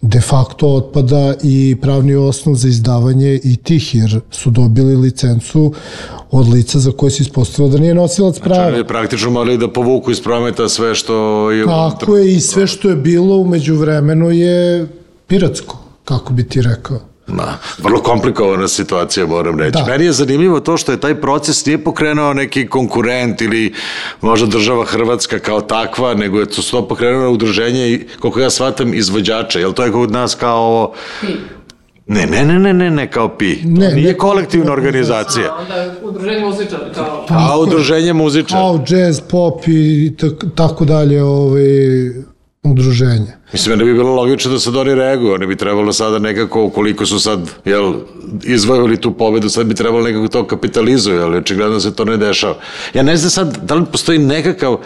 de 0.00 0.20
facto 0.20 0.68
otpada 0.68 1.34
i 1.42 1.76
pravni 1.80 2.14
osnov 2.14 2.54
za 2.54 2.68
izdavanje 2.68 3.40
i 3.44 3.56
tih, 3.56 3.94
jer 3.94 4.20
su 4.30 4.50
dobili 4.50 4.96
licencu 4.96 5.72
od 6.30 6.48
lica 6.48 6.78
za 6.78 6.92
koje 6.92 7.10
se 7.10 7.22
ispostavilo 7.22 7.68
da 7.68 7.78
nije 7.78 7.94
nosilac 7.94 8.34
Znači, 8.36 8.48
prava. 8.48 8.74
oni 8.74 8.84
praktično 8.86 9.30
morali 9.30 9.58
da 9.58 9.72
povuku 9.72 10.10
iz 10.10 10.20
prometa 10.20 10.68
sve 10.68 10.94
što 10.94 11.50
je... 11.50 11.64
Tako 11.66 12.16
je 12.16 12.34
i 12.34 12.40
sve 12.40 12.66
što 12.66 12.88
je 12.88 12.96
bilo 12.96 13.36
umeđu 13.36 13.74
vremenu 13.76 14.30
je 14.30 14.86
piratsko, 15.26 15.78
kako 16.04 16.32
bi 16.32 16.48
ti 16.48 16.62
rekao. 16.62 16.98
Da, 17.28 17.58
vrlo 17.78 18.02
komplikovana 18.02 18.68
situacija, 18.68 19.26
moram 19.26 19.58
reći. 19.58 19.72
Da. 19.72 19.84
Meni 19.86 20.04
je 20.04 20.12
zanimljivo 20.12 20.60
to 20.60 20.76
što 20.76 20.92
je 20.92 21.00
taj 21.00 21.20
proces 21.20 21.66
nije 21.66 21.84
pokrenuo 21.84 22.32
neki 22.32 22.66
konkurent 22.68 23.40
ili 23.40 23.74
možda 24.20 24.46
država 24.46 24.84
Hrvatska 24.84 25.38
kao 25.38 25.60
takva, 25.60 26.14
nego 26.14 26.40
je 26.40 26.46
to 26.46 26.62
to 26.62 26.88
pokrenuo 26.88 27.30
udruženje, 27.30 27.90
i, 27.90 28.06
koliko 28.20 28.40
ja 28.40 28.50
shvatam, 28.50 28.94
izvođača. 28.94 29.58
Jel 29.58 29.72
to 29.72 29.84
je 29.84 29.92
kod 29.92 30.10
nas 30.10 30.34
kao 30.34 30.58
ovo... 30.58 30.94
Ne, 32.06 32.26
ne, 32.26 32.44
ne, 32.44 32.58
ne, 32.58 32.72
ne, 32.72 32.90
ne 32.90 33.10
kao 33.10 33.28
PI. 33.28 33.62
To 33.62 33.68
Ne, 33.68 33.88
nije 33.88 34.06
ne 34.06 34.18
kolektivna 34.18 34.72
organizacija. 34.72 35.56
Onda 35.60 35.94
udruženje 36.02 36.40
muzičara 36.40 36.92
kao... 36.94 37.26
A 37.28 37.58
udruženje 37.58 38.12
muzičara. 38.12 38.60
Kao 38.60 38.84
jazz, 38.88 39.20
pop 39.20 39.62
i 39.66 40.16
tak, 40.16 40.32
tako 40.54 40.84
dalje 40.84 41.22
ovaj, 41.22 41.62
udruženje. 42.62 43.32
Mislim, 43.52 43.78
ne 43.78 43.84
bi 43.84 43.94
bilo 43.94 44.14
logično 44.14 44.52
da 44.52 44.58
sad 44.58 44.76
oni 44.76 44.94
reaguju, 44.94 45.34
oni 45.34 45.46
bi 45.46 45.56
trebalo 45.56 45.92
sada 45.92 46.18
nekako, 46.18 46.64
ukoliko 46.64 47.06
su 47.06 47.20
sad, 47.20 47.50
jel, 47.64 47.94
izvojili 48.44 49.00
tu 49.00 49.12
pobedu, 49.14 49.48
sad 49.48 49.66
bi 49.66 49.74
trebalo 49.74 50.02
nekako 50.02 50.28
to 50.28 50.46
kapitalizuju, 50.46 51.22
ali 51.22 51.38
očigledno 51.38 51.80
se 51.80 51.94
to 51.94 52.04
ne 52.04 52.16
dešava. 52.16 52.54
Ja 52.94 53.02
ne 53.02 53.16
znam 53.16 53.30
sad, 53.30 53.58
da 53.62 53.74
li 53.74 53.84
postoji 53.92 54.18
nekakav, 54.18 54.76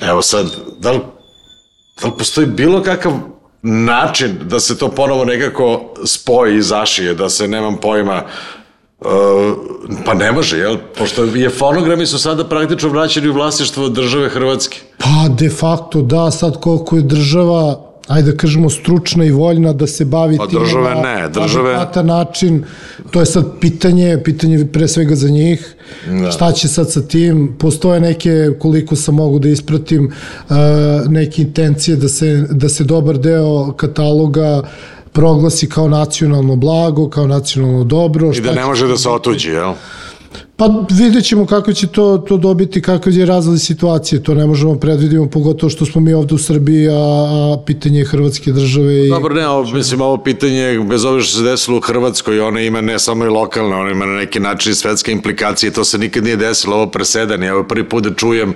evo 0.00 0.22
sad, 0.22 0.46
da 0.78 0.92
li, 0.92 1.00
da 2.02 2.06
li 2.08 2.12
postoji 2.18 2.46
bilo 2.46 2.82
kakav 2.82 3.12
način 3.62 4.38
da 4.42 4.60
se 4.60 4.78
to 4.78 4.88
ponovo 4.90 5.24
nekako 5.24 5.94
spoji 6.04 6.56
i 6.56 6.62
zašije, 6.62 7.14
da 7.14 7.28
se, 7.28 7.48
nemam 7.48 7.76
pojma, 7.76 8.22
Uh, 9.00 9.06
pa 10.04 10.14
ne 10.14 10.32
može, 10.32 10.58
jel? 10.58 10.76
Pošto 10.98 11.24
je 11.24 11.50
fonogrami 11.50 12.06
su 12.06 12.18
sada 12.18 12.44
praktično 12.44 12.88
vraćeni 12.88 13.28
u 13.28 13.32
vlasništvo 13.32 13.88
države 13.88 14.28
Hrvatske. 14.28 14.78
Pa 14.98 15.28
de 15.34 15.50
facto 15.50 16.02
da, 16.02 16.30
sad 16.30 16.60
koliko 16.60 16.96
je 16.96 17.02
država 17.02 17.88
ajde 18.08 18.30
da 18.32 18.36
kažemo 18.36 18.70
stručna 18.70 19.24
i 19.24 19.30
voljna 19.30 19.72
da 19.72 19.86
se 19.86 20.04
bavi 20.04 20.36
Pa 20.36 20.46
time 20.46 20.60
države 20.60 20.94
na 20.94 21.00
ne, 21.00 21.28
države- 21.28 21.74
adekvatan 21.74 22.06
način, 22.06 22.64
to 23.10 23.20
je 23.20 23.26
sad 23.26 23.44
pitanje, 23.60 24.20
pitanje 24.24 24.66
pre 24.72 24.88
svega 24.88 25.14
za 25.14 25.28
njih, 25.28 25.74
da. 26.22 26.30
šta 26.30 26.52
će 26.52 26.68
sad 26.68 26.92
sa 26.92 27.00
tim, 27.02 27.56
postoje 27.58 28.00
neke, 28.00 28.50
koliko 28.58 28.96
sam 28.96 29.14
mogu 29.14 29.38
da 29.38 29.48
ispratim, 29.48 30.12
uh, 30.48 30.56
neke 31.08 31.42
intencije 31.42 31.96
da 31.96 32.08
se, 32.08 32.46
da 32.50 32.68
se 32.68 32.84
dobar 32.84 33.18
deo 33.18 33.72
kataloga 33.72 34.62
proglasi 35.12 35.68
kao 35.68 35.88
nacionalno 35.88 36.56
blago, 36.56 37.08
kao 37.10 37.26
nacionalno 37.26 37.84
dobro. 37.84 38.32
I 38.34 38.40
da 38.40 38.52
ne 38.52 38.64
može 38.64 38.86
da 38.86 38.96
se 38.96 39.08
otuđi, 39.08 39.50
jel? 39.50 39.72
Pa 40.58 40.68
vidjet 40.90 41.24
ćemo 41.24 41.46
kako 41.46 41.72
će 41.72 41.86
to, 41.86 42.18
to 42.28 42.36
dobiti, 42.36 42.82
kakav 42.82 43.12
je 43.12 43.26
razvoj 43.26 43.58
situacije, 43.58 44.22
to 44.22 44.34
ne 44.34 44.46
možemo 44.46 44.74
predvidimo, 44.74 45.28
pogotovo 45.30 45.70
što 45.70 45.86
smo 45.86 46.00
mi 46.00 46.12
ovde 46.12 46.34
u 46.34 46.38
Srbiji, 46.38 46.88
a, 46.88 46.92
a 46.92 47.58
pitanje 47.66 47.98
je 47.98 48.06
Hrvatske 48.06 48.52
države 48.52 49.06
i... 49.06 49.08
Dobro, 49.08 49.34
ne, 49.34 49.48
ovo, 49.48 49.74
mislim, 49.74 50.00
ovo 50.00 50.16
pitanje, 50.18 50.80
bez 50.88 51.04
obzira 51.04 51.22
što 51.22 51.38
se 51.38 51.44
desilo 51.44 51.76
u 51.76 51.80
Hrvatskoj, 51.80 52.40
ono 52.40 52.60
ima 52.60 52.80
ne 52.80 52.98
samo 52.98 53.24
i 53.24 53.28
lokalne, 53.28 53.76
ono 53.76 53.90
ima 53.90 54.06
na 54.06 54.14
neki 54.14 54.40
način 54.40 54.74
svetske 54.74 55.12
implikacije, 55.12 55.70
to 55.70 55.84
se 55.84 55.98
nikad 55.98 56.24
nije 56.24 56.36
desilo, 56.36 56.76
ovo 56.76 56.86
presedan, 56.86 57.42
ja 57.42 57.54
ovo 57.54 57.64
prvi 57.64 57.88
put 57.88 58.04
da 58.04 58.14
čujem 58.14 58.54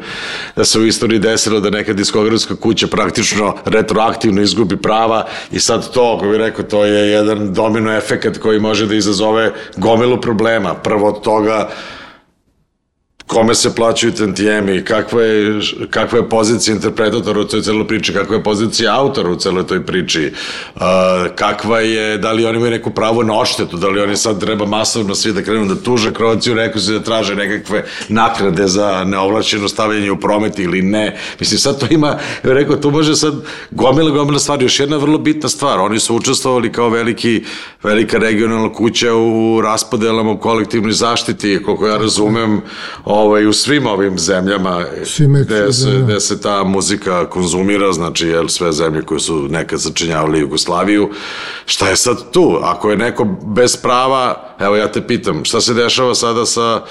da 0.57 0.65
se 0.65 0.79
u 0.79 0.87
istoriji 0.87 1.19
desilo 1.19 1.61
da 1.61 1.71
neka 1.71 1.93
diskografska 1.93 2.57
kuća 2.57 2.87
praktično 2.87 3.55
retroaktivno 3.65 4.43
izgubi 4.43 4.77
prava 4.77 5.27
i 5.53 5.61
sad 5.61 5.93
to, 5.93 6.15
ako 6.17 6.29
bih 6.29 6.39
rekao, 6.39 6.65
to 6.65 6.85
je 6.85 7.11
jedan 7.11 7.53
domino 7.55 7.97
efekat 7.97 8.39
koji 8.39 8.61
može 8.61 8.87
da 8.87 8.95
izazove 8.95 9.53
gomilu 9.77 10.21
problema. 10.21 10.75
Prvo 10.75 11.09
od 11.09 11.21
toga, 11.21 11.69
kome 13.27 13.55
se 13.55 13.75
plaćaju 13.75 14.13
tantijemi, 14.13 14.85
kakva 14.85 15.23
je, 15.23 15.61
kakva 15.91 16.19
je 16.19 16.29
pozicija 16.29 16.75
interpretatora 16.75 17.41
u 17.41 17.45
toj 17.45 17.63
celoj 17.63 17.89
priči, 17.89 18.13
kakva 18.13 18.37
je 18.37 18.43
pozicija 18.43 18.99
autora 18.99 19.31
u 19.31 19.37
celoj 19.37 19.67
toj 19.67 19.87
priči, 19.87 20.33
uh, 20.75 20.83
kakva 21.35 21.81
je, 21.81 22.19
da 22.19 22.33
li 22.33 22.45
oni 22.45 22.57
imaju 22.59 22.71
neku 22.71 22.91
pravo 22.91 23.23
na 23.23 23.39
odštetu, 23.39 23.77
da 23.77 23.89
li 23.89 24.01
oni 24.01 24.17
sad 24.17 24.41
treba 24.41 24.67
masovno 24.67 25.15
svi 25.15 25.33
da 25.33 25.43
krenu 25.43 25.67
da 25.67 25.75
tuže 25.75 26.13
Kroaciju, 26.13 26.55
rekao 26.55 26.81
se 26.81 26.93
da 26.93 27.01
traže 27.01 27.35
nekakve 27.35 27.85
nakrade 28.09 28.67
za 28.67 29.05
neovlašćeno 29.05 29.69
stavljanje 29.69 30.11
u 30.11 30.21
promet 30.21 30.59
ili 30.59 30.83
ne. 30.83 31.19
Mislim, 31.41 31.59
sad 31.59 31.81
to 31.81 31.87
ima, 31.91 32.19
rekao, 32.43 32.77
tu 32.77 32.91
može 32.91 33.17
sad 33.17 33.35
gomila, 33.71 34.11
gomila 34.11 34.39
stvari. 34.39 34.65
Još 34.65 34.81
jedna 34.81 34.97
vrlo 34.97 35.19
bitna 35.19 35.49
stvar, 35.49 35.81
oni 35.81 35.99
su 35.99 36.17
učestvovali 36.17 36.73
kao 36.73 36.89
veliki, 36.89 37.45
velika 37.83 38.19
regionalna 38.19 38.73
kuća 38.73 39.15
u 39.15 39.61
raspodelama 39.61 40.31
u 40.31 40.39
kolektivnoj 40.39 40.93
zaštiti, 40.93 41.63
koliko 41.65 41.87
ja 41.87 41.97
razumem, 41.97 42.61
ovaj, 43.23 43.47
u 43.47 43.53
svim 43.53 43.87
ovim 43.87 44.19
zemljama 44.19 44.85
gde 45.45 45.73
se, 45.73 45.91
da. 45.91 45.99
gde 45.99 46.21
se 46.21 46.41
ta 46.41 46.65
muzika 46.65 47.31
konzumira, 47.31 47.93
znači 47.93 48.29
jel, 48.29 48.49
sve 48.49 48.73
zemlje 48.73 49.03
koje 49.03 49.21
su 49.21 49.49
nekad 49.49 49.83
sačinjavali 49.83 50.41
Jugoslaviju, 50.41 51.11
šta 51.67 51.89
je 51.89 51.97
sad 51.97 52.31
tu? 52.33 52.59
Ako 52.63 52.91
je 52.91 52.97
neko 52.97 53.25
bez 53.47 53.77
prava, 53.77 54.55
evo 54.59 54.77
ja 54.77 54.93
te 54.93 55.07
pitam, 55.07 55.45
šta 55.45 55.61
se 55.61 55.75
dešava 55.75 56.15
sada 56.15 56.47
sa 56.47 56.83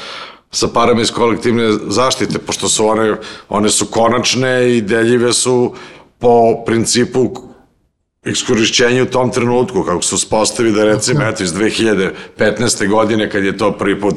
sa 0.52 0.68
parama 0.68 1.02
iz 1.02 1.12
kolektivne 1.12 1.72
zaštite, 1.88 2.40
pošto 2.40 2.70
su 2.70 2.88
one, 2.88 3.16
one 3.50 3.70
su 3.70 3.86
konačne 3.86 4.78
i 4.78 4.82
deljive 4.82 5.34
su 5.34 5.74
po 6.20 6.66
principu 6.66 7.32
iskorišćenja 8.26 9.04
u 9.04 9.06
tom 9.06 9.32
trenutku, 9.32 9.84
kako 9.84 10.02
se 10.02 10.16
uspostavi 10.16 10.72
da 10.72 10.84
recimo, 10.84 11.24
eto, 11.24 11.44
iz 11.44 11.54
2015. 11.54 12.90
godine, 12.90 13.30
kad 13.30 13.44
je 13.44 13.58
to 13.58 13.72
prvi 13.72 14.00
put 14.00 14.16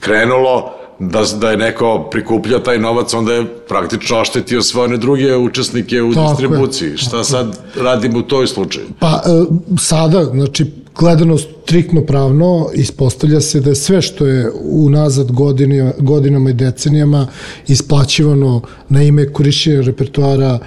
krenulo, 0.00 0.74
da, 0.98 1.22
da 1.40 1.50
je 1.50 1.56
neko 1.56 2.08
prikupljao 2.10 2.60
taj 2.60 2.78
novac, 2.78 3.14
onda 3.14 3.32
je 3.32 3.46
praktično 3.68 4.20
oštetio 4.20 4.62
sve 4.62 4.82
one 4.82 4.96
druge 4.96 5.36
učesnike 5.36 6.02
u 6.02 6.14
Tako 6.14 6.26
je, 6.26 6.28
distribuciji. 6.28 6.96
Šta 6.96 7.24
sad 7.24 7.58
radimo 7.76 8.18
u 8.18 8.22
toj 8.22 8.46
slučaju? 8.46 8.86
Pa 8.98 9.22
e, 9.26 9.44
sada, 9.78 10.24
znači, 10.24 10.66
gledano 10.98 11.38
striktno 11.38 12.00
pravno, 12.00 12.70
ispostavlja 12.74 13.40
se 13.40 13.60
da 13.60 13.70
je 13.70 13.74
sve 13.74 14.02
što 14.02 14.26
je 14.26 14.50
unazad 14.62 15.32
godinama, 15.32 15.92
godinama 15.98 16.50
i 16.50 16.52
decenijama 16.52 17.26
isplaćivano 17.68 18.60
na 18.88 19.02
ime 19.02 19.32
korišćenja 19.32 19.80
repertoara 19.80 20.58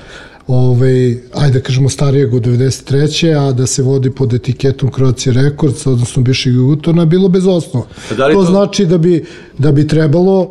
ovaj, 0.47 1.17
ajde 1.33 1.53
da 1.53 1.59
kažemo 1.59 1.89
starijeg 1.89 2.33
od 2.33 2.45
93. 2.45 3.35
a 3.39 3.51
da 3.51 3.67
se 3.67 3.83
vodi 3.83 4.11
pod 4.11 4.33
etiketom 4.33 4.91
Croatia 4.95 5.33
Records, 5.33 5.87
odnosno 5.87 6.21
bivšeg 6.23 6.53
Jugotona, 6.53 7.05
bilo 7.05 7.29
bez 7.29 7.47
osnova. 7.47 7.85
da 8.17 8.27
li 8.27 8.33
to, 8.33 8.39
to- 8.39 8.51
znači 8.51 8.85
da 8.85 8.97
bi, 8.97 9.25
da 9.57 9.71
bi 9.71 9.87
trebalo 9.87 10.39
uh, 10.39 10.49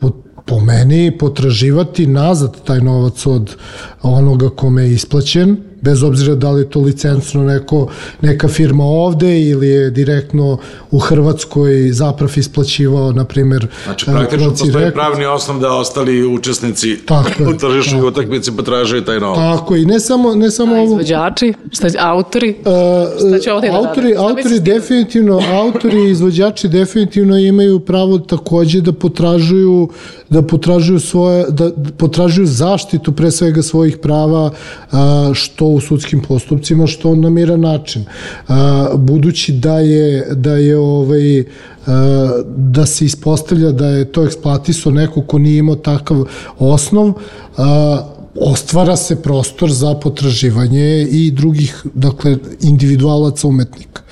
po, 0.00 0.10
po 0.46 0.60
meni 0.60 1.18
potraživati 1.18 2.06
nazad 2.06 2.64
taj 2.64 2.80
novac 2.80 3.26
od 3.26 3.56
onoga 4.02 4.48
kome 4.50 4.82
je 4.82 4.92
isplaćen, 4.92 5.56
bez 5.82 6.02
obzira 6.02 6.34
da 6.34 6.50
li 6.50 6.60
je 6.60 6.70
to 6.70 6.80
licencno 6.80 7.42
neko, 7.42 7.88
neka 8.20 8.48
firma 8.48 8.84
ovde 8.84 9.40
ili 9.40 9.68
je 9.68 9.90
direktno 9.90 10.58
u 10.90 10.98
Hrvatskoj 10.98 11.92
zaprav 11.92 12.30
isplaćivao, 12.36 13.12
na 13.12 13.24
primer, 13.24 13.66
Znači, 13.84 14.10
uh, 14.10 14.16
praktično 14.16 14.50
postoji 14.50 14.72
Records. 14.72 14.94
pravni 14.94 15.26
osnov 15.26 15.58
da 15.58 15.72
ostali 15.72 16.26
učesnici 16.26 16.96
Tako 17.06 17.30
u 17.50 17.58
tržišnoj 17.58 18.00
tako. 18.00 18.08
utakmici 18.08 18.52
potražuju 18.56 19.04
taj 19.04 19.20
novac. 19.20 19.58
Tako 19.58 19.76
i 19.76 19.84
ne 19.86 20.00
samo, 20.00 20.34
ne 20.34 20.50
samo 20.50 20.74
ovo... 20.76 20.84
Izvođači, 20.84 21.54
šta, 21.72 21.88
autori, 21.98 22.54
šta 23.28 23.38
će 23.38 23.52
ovde 23.52 23.68
da 23.68 23.76
autori? 23.76 24.12
Šta 24.12 24.22
autori 24.22 24.60
definitivno, 24.60 25.40
autori 25.52 25.98
i 26.06 26.10
izvođači 26.10 26.68
definitivno 26.68 27.38
imaju 27.38 27.80
pravo 27.80 28.18
takođe 28.18 28.80
da 28.80 28.92
potražuju 28.92 29.88
da 30.28 30.42
potražuju 30.42 31.00
svoje 31.00 31.44
da 31.48 31.70
potražuju 31.98 32.46
zaštitu 32.46 33.12
pre 33.12 33.30
svega 33.30 33.62
svojih 33.62 33.96
prava 33.96 34.50
a, 34.92 35.30
što 35.34 35.71
u 35.74 35.80
sudskim 35.80 36.22
postupcima 36.22 36.86
što 36.86 37.14
na 37.14 37.30
miran 37.30 37.60
način. 37.60 38.04
Budući 38.94 39.52
da 39.52 39.78
je 39.78 40.26
da 40.34 40.56
je 40.56 40.78
ovaj 40.78 41.44
da 42.46 42.86
se 42.86 43.04
ispostavlja 43.04 43.70
da 43.72 43.86
je 43.86 44.12
to 44.12 44.24
eksploatisao 44.24 44.92
neko 44.92 45.22
ko 45.22 45.38
nije 45.38 45.58
imao 45.58 45.76
takav 45.76 46.24
osnov, 46.58 47.12
ostvara 48.40 48.96
se 48.96 49.22
prostor 49.22 49.70
za 49.70 49.94
potraživanje 49.94 51.02
i 51.10 51.30
drugih, 51.30 51.86
dakle, 51.94 52.36
individualaca 52.60 53.48
umetnika. 53.48 54.02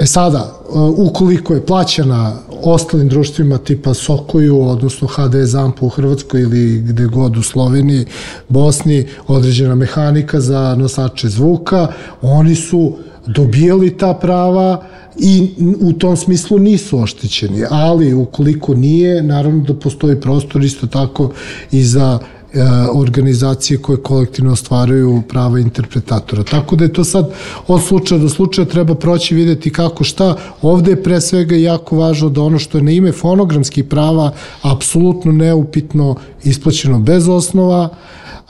E 0.00 0.06
sada, 0.06 0.54
uh, 0.68 0.98
ukoliko 0.98 1.54
je 1.54 1.66
plaćena 1.66 2.32
ostalim 2.62 3.08
društvima 3.08 3.58
tipa 3.58 3.94
Sokoju, 3.94 4.60
odnosno 4.60 5.08
HD 5.08 5.34
Zampu 5.44 5.86
u 5.86 5.88
Hrvatskoj 5.88 6.40
ili 6.40 6.80
gde 6.80 7.06
god 7.06 7.36
u 7.36 7.42
Sloveniji, 7.42 8.06
Bosni, 8.48 9.06
određena 9.26 9.74
mehanika 9.74 10.40
za 10.40 10.76
nosače 10.78 11.28
zvuka, 11.28 11.88
oni 12.22 12.54
su 12.54 12.92
dobijali 13.26 13.98
ta 13.98 14.14
prava 14.14 14.84
i 15.18 15.50
u 15.80 15.92
tom 15.92 16.16
smislu 16.16 16.58
nisu 16.58 16.98
oštećeni, 16.98 17.64
ali 17.70 18.14
ukoliko 18.14 18.74
nije, 18.74 19.22
naravno 19.22 19.62
da 19.64 19.74
postoji 19.74 20.20
prostor 20.20 20.64
isto 20.64 20.86
tako 20.86 21.32
i 21.72 21.82
za 21.82 22.18
e, 22.18 22.43
organizacije 22.92 23.78
koje 23.78 23.98
kolektivno 24.02 24.52
ostvaruju 24.52 25.22
prava 25.28 25.58
interpretatora. 25.58 26.42
Tako 26.42 26.76
da 26.76 26.84
je 26.84 26.92
to 26.92 27.04
sad 27.04 27.30
od 27.66 27.82
slučaja 27.82 28.18
do 28.18 28.28
slučaja 28.28 28.64
treba 28.64 28.94
proći 28.94 29.34
videti 29.34 29.72
kako 29.72 30.04
šta. 30.04 30.36
Ovde 30.62 30.90
je 30.90 31.02
pre 31.02 31.20
svega 31.20 31.56
jako 31.56 31.96
važno 31.96 32.28
da 32.28 32.42
ono 32.42 32.58
što 32.58 32.78
je 32.78 32.84
na 32.84 32.90
ime 32.90 33.12
fonogramskih 33.12 33.84
prava 33.84 34.32
apsolutno 34.62 35.32
neupitno 35.32 36.16
isplaćeno 36.44 36.98
bez 36.98 37.28
osnova, 37.28 37.88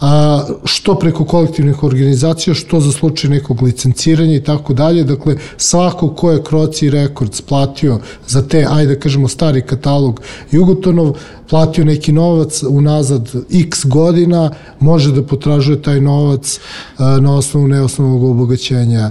a, 0.05 0.45
što 0.65 0.95
preko 0.99 1.25
kolektivnih 1.25 1.83
organizacija, 1.83 2.55
što 2.55 2.81
za 2.81 2.93
slučaj 2.93 3.31
nekog 3.31 3.63
licenciranja 3.63 4.35
i 4.35 4.43
tako 4.45 4.75
dalje. 4.75 5.05
Dakle, 5.05 5.37
svako 5.57 6.09
ko 6.09 6.31
je 6.31 6.43
Croci 6.49 6.91
Records 6.91 7.41
platio 7.41 7.99
za 8.27 8.43
te, 8.49 8.67
ajde 8.71 8.95
da 8.95 9.01
kažemo, 9.01 9.29
stari 9.29 9.63
katalog 9.63 10.21
Jugotonov, 10.51 11.17
platio 11.51 11.85
neki 11.85 12.13
novac 12.13 12.63
unazad 12.63 13.31
x 13.51 13.85
godina, 13.85 14.51
može 14.81 15.13
da 15.13 15.23
potražuje 15.23 15.83
taj 15.83 16.01
novac 16.01 16.61
a, 16.99 17.19
na 17.21 17.37
osnovu 17.37 17.69
neosnovnog 17.69 18.25
obogaćenja 18.25 19.11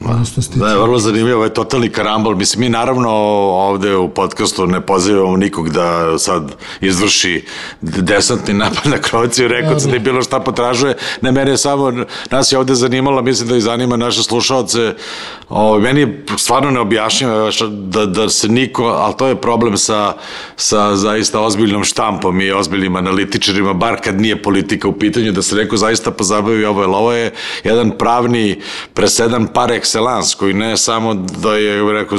odnosno. 0.00 0.42
Da, 0.54 0.68
je 0.68 0.78
vrlo 0.78 0.98
zanimljivo, 0.98 1.44
je 1.44 1.54
totalni 1.54 1.88
karambol. 1.88 2.34
Mislim, 2.34 2.60
mi 2.60 2.68
naravno 2.68 3.10
ovde 3.10 3.96
u 3.96 4.08
podcastu 4.08 4.66
ne 4.66 4.80
pozivamo 4.80 5.36
nikog 5.36 5.70
da 5.70 6.18
sad 6.18 6.52
izvrši 6.80 7.44
desantni 7.80 8.54
napad 8.54 8.86
na 8.86 8.98
Kroaciju 8.98 9.48
Rekords, 9.48 9.84
da 9.84 9.92
je 9.92 10.00
bilo 10.00 10.22
šta 10.22 10.40
potražuje. 10.40 10.96
Ne, 11.20 11.32
mene 11.32 11.50
je 11.50 11.56
samo, 11.56 11.92
nas 12.30 12.52
je 12.52 12.58
ovde 12.58 12.74
zanimalo, 12.74 13.22
mislim 13.22 13.48
da 13.48 13.56
i 13.56 13.60
zanima 13.60 13.96
naše 13.96 14.22
slušalce. 14.22 14.94
O, 15.48 15.78
meni 15.78 16.00
je 16.00 16.24
stvarno 16.36 16.70
neobjašnjivo 16.70 17.50
da, 17.70 18.06
da 18.06 18.28
se 18.28 18.48
niko, 18.48 18.84
ali 18.84 19.14
to 19.16 19.26
je 19.26 19.40
problem 19.40 19.76
sa, 19.76 20.12
sa 20.56 20.96
zaista 20.96 21.40
ozbiljnom 21.40 21.84
štampom 21.84 22.40
i 22.40 22.52
ozbiljnim 22.52 22.96
analitičarima, 22.96 23.72
bar 23.72 24.00
kad 24.04 24.20
nije 24.20 24.42
politika 24.42 24.88
u 24.88 24.92
pitanju, 24.92 25.32
da 25.32 25.42
se 25.42 25.56
neko 25.56 25.76
zaista 25.76 26.10
pozabavi 26.10 26.64
ovo, 26.64 26.80
jer 26.80 26.90
ovo 26.90 27.12
je 27.12 27.32
jedan 27.64 27.90
pravni 27.98 28.60
presedan 28.94 29.46
par 29.46 29.72
excellence, 29.86 30.36
koji 30.36 30.54
ne 30.54 30.76
samo 30.76 31.14
da 31.14 31.54
je, 31.54 31.92
rekao, 31.92 32.18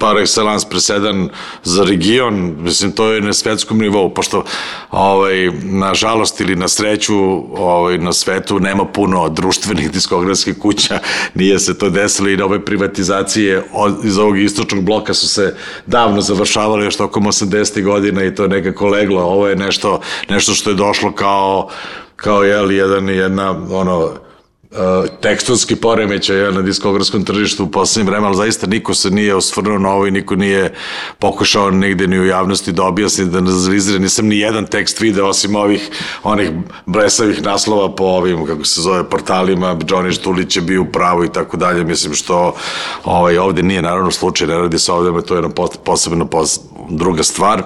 par 0.00 0.16
excellence 0.16 0.64
presedan 0.64 1.28
za 1.62 1.84
region, 1.84 2.54
mislim, 2.58 2.92
to 2.92 3.12
je 3.12 3.20
na 3.20 3.32
svetskom 3.32 3.78
nivou, 3.78 4.08
pošto, 4.14 4.44
ovaj, 4.90 5.50
na 5.62 5.94
žalost 5.94 6.40
ili 6.40 6.56
na 6.56 6.68
sreću, 6.68 7.16
ovaj, 7.62 7.98
na 7.98 8.12
svetu 8.12 8.60
nema 8.60 8.84
puno 8.84 9.28
društvenih 9.28 9.90
diskografskih 9.96 10.58
kuća, 10.58 10.98
nije 11.34 11.58
se 11.58 11.78
to 11.78 11.90
desilo 11.90 12.28
i 12.28 12.40
ove 12.42 12.64
privatizacije 12.64 13.62
od, 13.72 14.04
iz 14.04 14.18
ovog 14.18 14.38
istočnog 14.38 14.84
bloka 14.84 15.14
su 15.14 15.28
se 15.28 15.56
davno 15.86 16.20
završavale 16.20 16.84
još 16.84 16.96
tokom 16.96 17.24
80. 17.24 17.82
godina 17.82 18.24
i 18.24 18.34
to 18.34 18.42
je 18.42 18.48
nekako 18.48 18.88
leglo, 18.88 19.22
ovo 19.22 19.48
je 19.48 19.56
nešto, 19.56 20.00
nešto 20.28 20.54
što 20.54 20.70
je 20.70 20.76
došlo 20.76 21.12
kao, 21.12 21.68
kao 22.16 22.42
jel, 22.42 22.72
jedan, 22.72 23.08
jedna, 23.08 23.50
ono, 23.70 24.12
tekstonski 25.20 25.76
poremećaj 25.76 26.52
na 26.52 26.62
diskografskom 26.62 27.24
tržištu 27.24 27.64
u 27.64 27.70
poslednjem 27.70 28.12
vremenu, 28.12 28.34
zaista 28.34 28.66
niko 28.66 28.94
se 28.94 29.10
nije 29.10 29.34
osvrnuo 29.34 29.78
na 29.78 29.90
ovo 29.90 30.06
i 30.06 30.10
niko 30.10 30.36
nije 30.36 30.74
pokušao 31.18 31.70
negde 31.70 32.06
ni 32.06 32.18
u 32.18 32.26
javnosti 32.26 32.72
da 32.72 32.82
objasni, 32.84 33.24
da 33.24 33.40
ne 33.40 33.50
zavizire. 33.50 33.98
Nisam 33.98 34.26
ni 34.26 34.38
jedan 34.38 34.66
tekst 34.66 35.00
video 35.00 35.26
osim 35.26 35.56
ovih 35.56 35.90
onih 36.22 36.50
blesavih 36.86 37.42
naslova 37.42 37.94
po 37.94 38.04
ovim, 38.04 38.46
kako 38.46 38.64
se 38.64 38.80
zove, 38.80 39.10
portalima, 39.10 39.76
Johnny 39.76 40.12
Štulić 40.12 40.56
je 40.56 40.62
bio 40.62 40.82
u 40.82 40.92
pravu 40.92 41.24
i 41.24 41.32
tako 41.32 41.56
dalje. 41.56 41.84
Mislim 41.84 42.14
što 42.14 42.54
ovaj, 43.04 43.38
ovde 43.38 43.62
nije 43.62 43.82
naravno 43.82 44.10
slučaj, 44.10 44.46
ne 44.46 44.54
radi 44.54 44.78
se 44.78 44.92
ovde, 44.92 45.26
to 45.26 45.34
je 45.34 45.38
jedna 45.38 45.50
pos- 45.54 45.78
posebno 45.84 46.26
pos, 46.26 46.60
druga 46.90 47.22
stvar. 47.22 47.58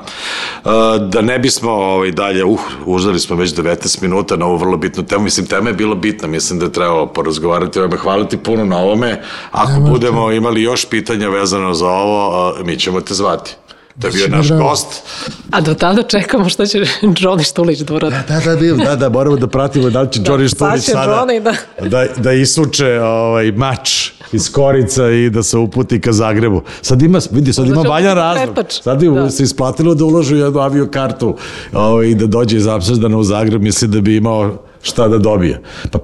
Uh, 0.65 0.71
da 1.09 1.21
ne 1.21 1.39
bismo 1.39 1.71
ovaj, 1.71 2.11
dalje, 2.11 2.45
uh, 2.45 2.61
uždali 2.87 3.21
smo 3.21 3.37
već 3.37 3.55
19 3.55 4.03
minuta 4.03 4.37
na 4.37 4.47
ovu 4.47 4.57
vrlo 4.57 4.77
bitnu 4.77 5.03
temu, 5.07 5.25
mislim, 5.25 5.47
tema 5.47 5.69
je 5.69 5.75
bila 5.75 5.95
bitna, 5.95 6.29
mislim 6.29 6.59
da 6.59 6.65
je 6.65 6.73
trebalo 6.73 7.07
porazgovarati 7.07 7.79
o 7.79 7.83
ovome. 7.83 7.97
Hvala 7.97 8.29
ti 8.29 8.37
puno 8.37 8.65
na 8.65 8.79
ovome. 8.79 9.23
Ako 9.51 9.73
Nema 9.73 9.91
budemo 9.91 10.33
imali 10.33 10.63
još 10.63 10.89
pitanja 10.89 11.29
vezano 11.29 11.75
za 11.75 11.89
ovo, 11.89 12.51
uh, 12.51 12.67
mi 12.67 12.79
ćemo 12.79 13.01
te 13.01 13.15
zvati. 13.15 13.57
To 14.01 14.07
je 14.07 14.13
bio 14.13 14.29
naš 14.29 14.47
drago. 14.47 14.63
gost. 14.65 15.03
A 15.51 15.61
do 15.61 15.75
tada 15.75 16.03
čekamo 16.03 16.49
šta 16.49 16.67
će 16.67 16.79
Johnny 17.03 17.49
Štulić 17.51 17.79
da 17.79 17.95
uradi. 17.95 18.17
Da, 18.29 18.41
da, 18.41 18.57
da, 18.57 18.85
da, 18.85 18.97
da, 18.97 19.09
moramo 19.09 19.37
da 19.37 19.47
pratimo 19.47 19.91
da 19.91 20.01
li 20.01 20.13
će 20.13 20.21
Johnny 20.21 20.49
sad 20.49 20.57
Štulić 20.57 20.85
će 20.85 20.93
sada 20.93 21.13
Johnny 21.13 21.43
da- 21.43 21.89
da, 21.89 22.07
da 22.17 22.33
isuče 22.33 23.01
ovaj, 23.01 23.53
mač 23.53 24.11
iz 24.35 24.53
Korica 24.53 25.11
i 25.11 25.31
da 25.31 25.42
se 25.42 25.59
uputi 25.59 26.01
ka 26.01 26.12
Zagrebu. 26.12 26.62
Sad 26.83 27.03
ima, 27.03 27.20
vidi, 27.31 27.53
sad 27.53 27.66
ima 27.66 27.81
valjan 27.83 28.14
biti 28.14 28.20
razlog. 28.20 28.66
Sad 28.83 29.01
bi 29.01 29.09
Da. 29.09 29.31
se 29.31 29.42
isplatilo 29.42 29.94
da 29.94 30.05
uloži 30.05 30.35
u 30.35 30.38
jednu 30.38 30.61
aviokartu 30.61 31.37
ovaj, 31.73 32.07
i 32.07 32.14
da 32.14 32.27
dođe 32.27 32.57
iz 32.57 32.66
Amsterdana 32.66 33.18
u 33.18 33.23
Zagreb, 33.25 33.62
misli 33.62 33.88
da 33.88 34.01
bi 34.01 34.16
imao 34.16 34.51
šta 34.83 35.09
da 35.09 35.18
dobije. 35.18 35.62
Pa, 35.90 35.99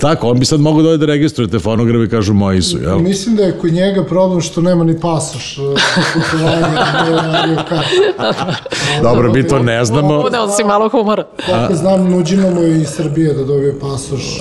tako, 0.00 0.28
on 0.28 0.38
bi 0.38 0.44
sad 0.44 0.60
mogao 0.60 0.82
da 0.82 0.96
da 0.96 1.06
registruje 1.06 1.48
te 1.50 1.58
fonograme 1.58 2.04
i 2.04 2.08
kažu 2.08 2.34
moji 2.34 2.62
su, 2.62 2.78
jel? 2.78 2.98
Mislim 2.98 3.36
da 3.36 3.42
je 3.42 3.58
kod 3.60 3.72
njega 3.72 4.04
problem 4.04 4.40
što 4.40 4.60
nema 4.60 4.84
ni 4.84 5.00
pasoš 5.00 5.58
uh, 5.58 5.64
avio 7.42 7.56
kartu. 7.68 8.22
Dobro, 9.02 9.32
mi 9.32 9.48
to 9.48 9.58
ne 9.58 9.84
znamo. 9.84 10.22
Udao 10.26 10.48
si 10.48 10.64
malo 10.64 10.88
humora. 10.88 11.24
Koliko 11.46 11.74
znam, 11.74 12.10
nuđeno 12.10 12.50
mu 12.50 12.62
iz 12.62 12.88
Srbije 12.88 13.34
da 13.34 13.44
dobije 13.44 13.80
pasoš. 13.80 14.40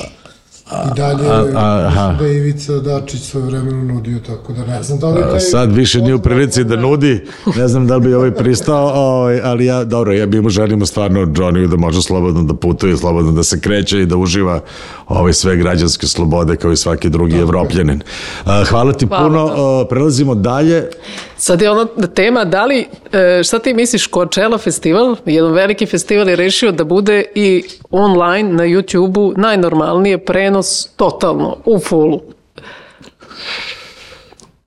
I 0.72 0.96
dalje, 0.96 1.30
a, 1.56 1.88
aha. 1.88 2.08
mislim 2.08 2.18
da 2.18 2.26
je 2.26 2.38
Ivica 2.38 2.74
Dačić 2.74 3.22
svoje 3.22 3.46
vremeno 3.46 3.94
nudio, 3.94 4.20
tako 4.28 4.54
da 4.54 4.66
ne 4.66 4.84
znam 4.84 5.00
da 5.00 5.10
li 5.10 5.20
je 5.20 5.30
taj... 5.30 5.40
Sad 5.40 5.76
više 5.76 6.02
nije 6.02 6.16
u 6.16 6.20
prilici 6.20 6.64
da 6.64 6.76
nudi, 6.76 7.26
ne 7.56 7.68
znam 7.68 7.88
da 7.88 7.96
li 7.96 8.02
bi 8.02 8.14
ovaj 8.14 8.32
pristao, 8.32 8.92
ovaj, 8.96 9.42
ali 9.44 9.66
ja, 9.66 9.84
dobro, 9.84 10.14
ja 10.14 10.26
bi 10.26 10.42
mu 10.42 10.50
želimo 10.50 10.86
stvarno 10.86 11.20
Johnny 11.20 11.68
da 11.68 11.78
može 11.78 12.02
slobodno 12.02 12.44
da 12.44 12.54
putuje, 12.54 12.98
slobodno 12.98 13.32
da 13.32 13.44
se 13.44 13.60
kreće 13.60 14.02
i 14.02 14.06
da 14.06 14.18
uživa 14.18 14.60
ovaj, 15.08 15.34
sve 15.34 15.56
građanske 15.56 16.08
slobode 16.08 16.56
kao 16.56 16.72
i 16.72 16.78
svaki 16.78 17.10
drugi 17.10 17.38
evropljanin. 17.38 18.02
A, 18.46 18.64
Hvala 18.64 18.94
ti 18.94 19.08
Hvala, 19.08 19.24
puno, 19.24 19.46
da. 19.46 19.54
a, 19.54 19.86
prelazimo 19.90 20.36
dalje. 20.36 20.90
Sad 21.38 21.62
je 21.62 21.72
ono 21.72 21.86
tema, 22.16 22.46
da 22.46 22.66
li, 22.66 22.88
e, 23.12 23.44
šta 23.44 23.60
ti 23.60 23.74
misliš, 23.74 24.10
Coachella 24.10 24.58
festival, 24.58 25.16
jedan 25.26 25.52
veliki 25.52 25.86
festival 25.86 26.30
je 26.30 26.36
rešio 26.36 26.72
da 26.72 26.84
bude 26.84 27.26
i 27.36 27.64
online 27.92 28.50
na 28.50 28.64
YouTube-u 28.64 29.34
najnormalnije 29.38 30.26
prenos 30.26 30.88
totalno, 30.96 31.58
u 31.66 31.80
fullu. 31.80 32.22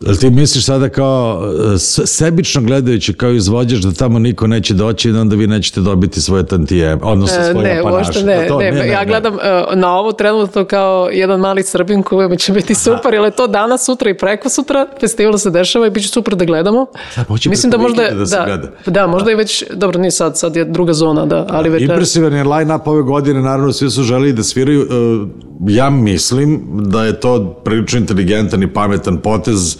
Jel 0.01 0.17
ti 0.17 0.31
misliš 0.31 0.65
sada 0.65 0.89
kao 0.89 1.43
e, 1.75 1.79
sebično 2.07 2.63
gledajući 2.63 3.13
kao 3.13 3.31
izvođač 3.31 3.79
da 3.79 3.93
tamo 3.93 4.19
niko 4.19 4.47
neće 4.47 4.75
doći 4.75 5.09
i 5.09 5.13
da 5.13 5.21
onda 5.21 5.37
vi 5.37 5.47
nećete 5.47 5.81
dobiti 5.81 6.21
svoje 6.21 6.47
tantije, 6.47 6.99
odnosno 7.03 7.39
E, 7.41 7.51
svoje 7.53 7.65
ne, 7.65 7.81
apanaše? 7.81 7.97
uopšte 7.99 8.25
ne, 8.25 8.49
To- 8.49 8.59
ne, 8.59 8.89
ja 8.89 9.05
gledam 9.05 9.35
e, 9.35 9.39
na 9.75 9.93
ovo 9.93 10.13
trenutno 10.13 10.65
kao 10.65 11.09
jedan 11.09 11.41
mali 11.41 11.63
Srbin 11.63 12.03
koji 12.03 12.37
će 12.37 12.53
biti 12.53 12.75
super, 12.75 13.15
jer 13.15 13.25
je 13.25 13.31
to 13.31 13.47
danas, 13.47 13.85
sutra 13.85 14.11
i 14.11 14.17
preko 14.17 14.49
sutra, 14.49 14.87
festival 15.01 15.39
se 15.39 15.51
dešava 15.51 15.87
i 15.87 15.91
bit 15.91 16.03
će 16.03 16.09
super 16.09 16.35
da 16.35 16.45
gledamo. 16.45 16.87
Hoće 17.29 17.49
Mislim 17.51 17.71
da 17.71 17.79
možda, 17.79 18.03
da 18.05 18.25
da, 18.27 18.45
gleda. 18.47 18.69
da, 18.87 19.07
možda 19.07 19.31
je 19.31 19.37
već, 19.37 19.65
dobro, 19.71 20.01
nije 20.01 20.11
sad, 20.11 20.39
sad 20.39 20.57
je 20.57 20.65
druga 20.65 20.93
zona, 20.93 21.27
da, 21.27 21.47
ali 21.51 21.69
već... 21.69 21.83
Impresivan 21.83 22.33
je 22.33 22.45
line-up 22.45 22.87
ove 22.87 23.03
godine, 23.03 23.43
naravno 23.43 23.73
svi 23.73 23.91
su 23.91 24.03
želeli 24.03 24.33
da 24.33 24.43
sviraju. 24.43 24.81
E, 24.83 25.51
Ja 25.69 25.91
mislim 25.91 26.61
da 26.83 27.05
je 27.05 27.21
to 27.21 27.55
prilično 27.65 27.99
inteligentan 27.99 28.63
i 28.63 28.73
pametan 28.73 29.19
potez. 29.19 29.77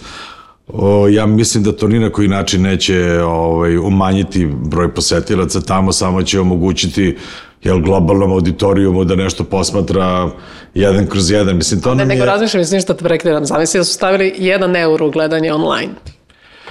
O, 0.73 1.07
ja 1.07 1.25
mislim 1.25 1.63
da 1.63 1.71
to 1.71 1.87
ni 1.87 1.99
na 1.99 2.09
koji 2.09 2.27
način 2.27 2.61
neće 2.61 3.21
ovaj, 3.23 3.77
umanjiti 3.77 4.45
broj 4.45 4.93
posetilaca 4.93 5.61
tamo, 5.61 5.91
samo 5.91 6.23
će 6.23 6.39
omogućiti 6.39 7.17
jel, 7.63 7.79
globalnom 7.79 8.31
auditorijumu 8.31 9.03
da 9.03 9.15
nešto 9.15 9.43
posmatra 9.43 10.29
jedan 10.73 11.07
kroz 11.07 11.31
jedan. 11.31 11.57
Mislim, 11.57 11.81
to 11.81 11.95
Ne, 11.95 12.05
nego 12.05 12.21
je... 12.21 12.25
razmišljam, 12.25 12.61
mislim 12.61 12.81
šta 12.81 12.93
te 12.93 13.03
prekriram. 13.03 13.45
Zamisli 13.45 13.79
da 13.79 13.83
su 13.83 13.93
stavili 13.93 14.33
jedan 14.37 14.75
euro 14.75 15.09
gledanje 15.09 15.53
online. 15.53 15.93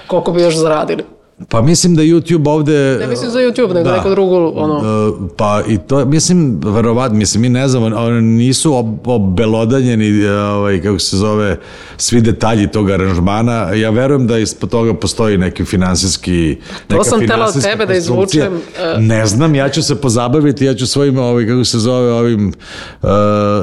Koliko 0.07 0.31
bi 0.31 0.41
još 0.41 0.55
zaradili? 0.55 1.03
Pa 1.49 1.61
mislim 1.61 1.95
da 1.95 2.03
YouTube 2.03 2.49
ovde... 2.49 2.97
Ne 2.99 3.07
mislim 3.07 3.31
za 3.31 3.39
YouTube, 3.39 3.73
nego 3.73 3.91
neko 3.91 4.09
drugo, 4.09 4.49
ono... 4.49 4.81
E, 5.07 5.31
Pa 5.37 5.61
i 5.67 5.77
to, 5.77 6.05
mislim, 6.05 6.59
verovatno, 6.63 7.17
mislim, 7.17 7.41
mi 7.41 7.49
ne 7.49 7.67
znamo, 7.67 7.85
oni 7.85 8.21
nisu 8.21 8.73
ob, 8.73 9.07
obelodanjeni, 9.07 10.23
e, 10.23 10.31
ovaj, 10.31 10.81
kako 10.81 10.99
se 10.99 11.17
zove, 11.17 11.57
svi 11.97 12.21
detalji 12.21 12.67
tog 12.67 12.89
aranžmana. 12.89 13.53
Ja 13.73 13.89
verujem 13.89 14.27
da 14.27 14.37
ispod 14.37 14.69
toga 14.69 14.93
postoji 14.93 15.37
neki 15.37 15.65
finansijski, 15.65 16.57
neka 16.89 17.03
sam 17.03 17.21
htela 17.21 17.45
od 17.45 17.63
tebe 17.63 17.85
da 17.85 17.93
izvučem, 17.93 18.53
e, 18.79 18.99
Ne 18.99 19.25
znam, 19.25 19.55
ja 19.55 19.69
ću 19.69 19.83
se 19.83 19.95
pozabaviti, 19.95 20.65
ja 20.65 20.73
ću 20.73 20.87
svojim, 20.87 21.17
ovaj, 21.17 21.47
kako 21.47 21.63
se 21.63 21.79
zove, 21.79 22.11
ovim 22.11 22.53
uh, 23.01 23.09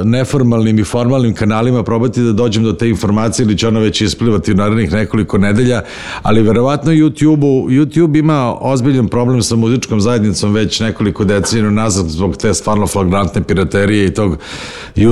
neformalnim 0.03 0.79
i 0.79 0.83
formalnim 0.83 1.33
kanalima 1.33 1.83
probati 1.83 2.21
da 2.21 2.33
dođem 2.33 2.63
do 2.63 2.73
te 2.73 2.89
informacije 2.89 3.43
ili 3.43 3.57
će 3.57 3.67
ona 3.67 3.79
već 3.79 4.01
isplivati 4.01 4.51
u 4.51 4.55
narednih 4.55 4.91
nekoliko 4.91 5.37
nedelja, 5.37 5.81
ali 6.21 6.41
verovatno 6.41 6.91
YouTube-u, 6.91 7.68
YouTube 7.69 8.19
ima 8.19 8.55
ozbiljan 8.61 9.07
problem 9.07 9.41
sa 9.41 9.55
muzičkom 9.55 10.01
zajednicom 10.01 10.53
već 10.53 10.79
nekoliko 10.79 11.25
decenija 11.25 11.71
nazad 11.71 12.05
zbog 12.05 12.37
te 12.37 12.53
stvarno 12.53 12.87
flagrantne 12.87 13.43
piraterije 13.43 14.05
i 14.05 14.13
tog 14.13 14.37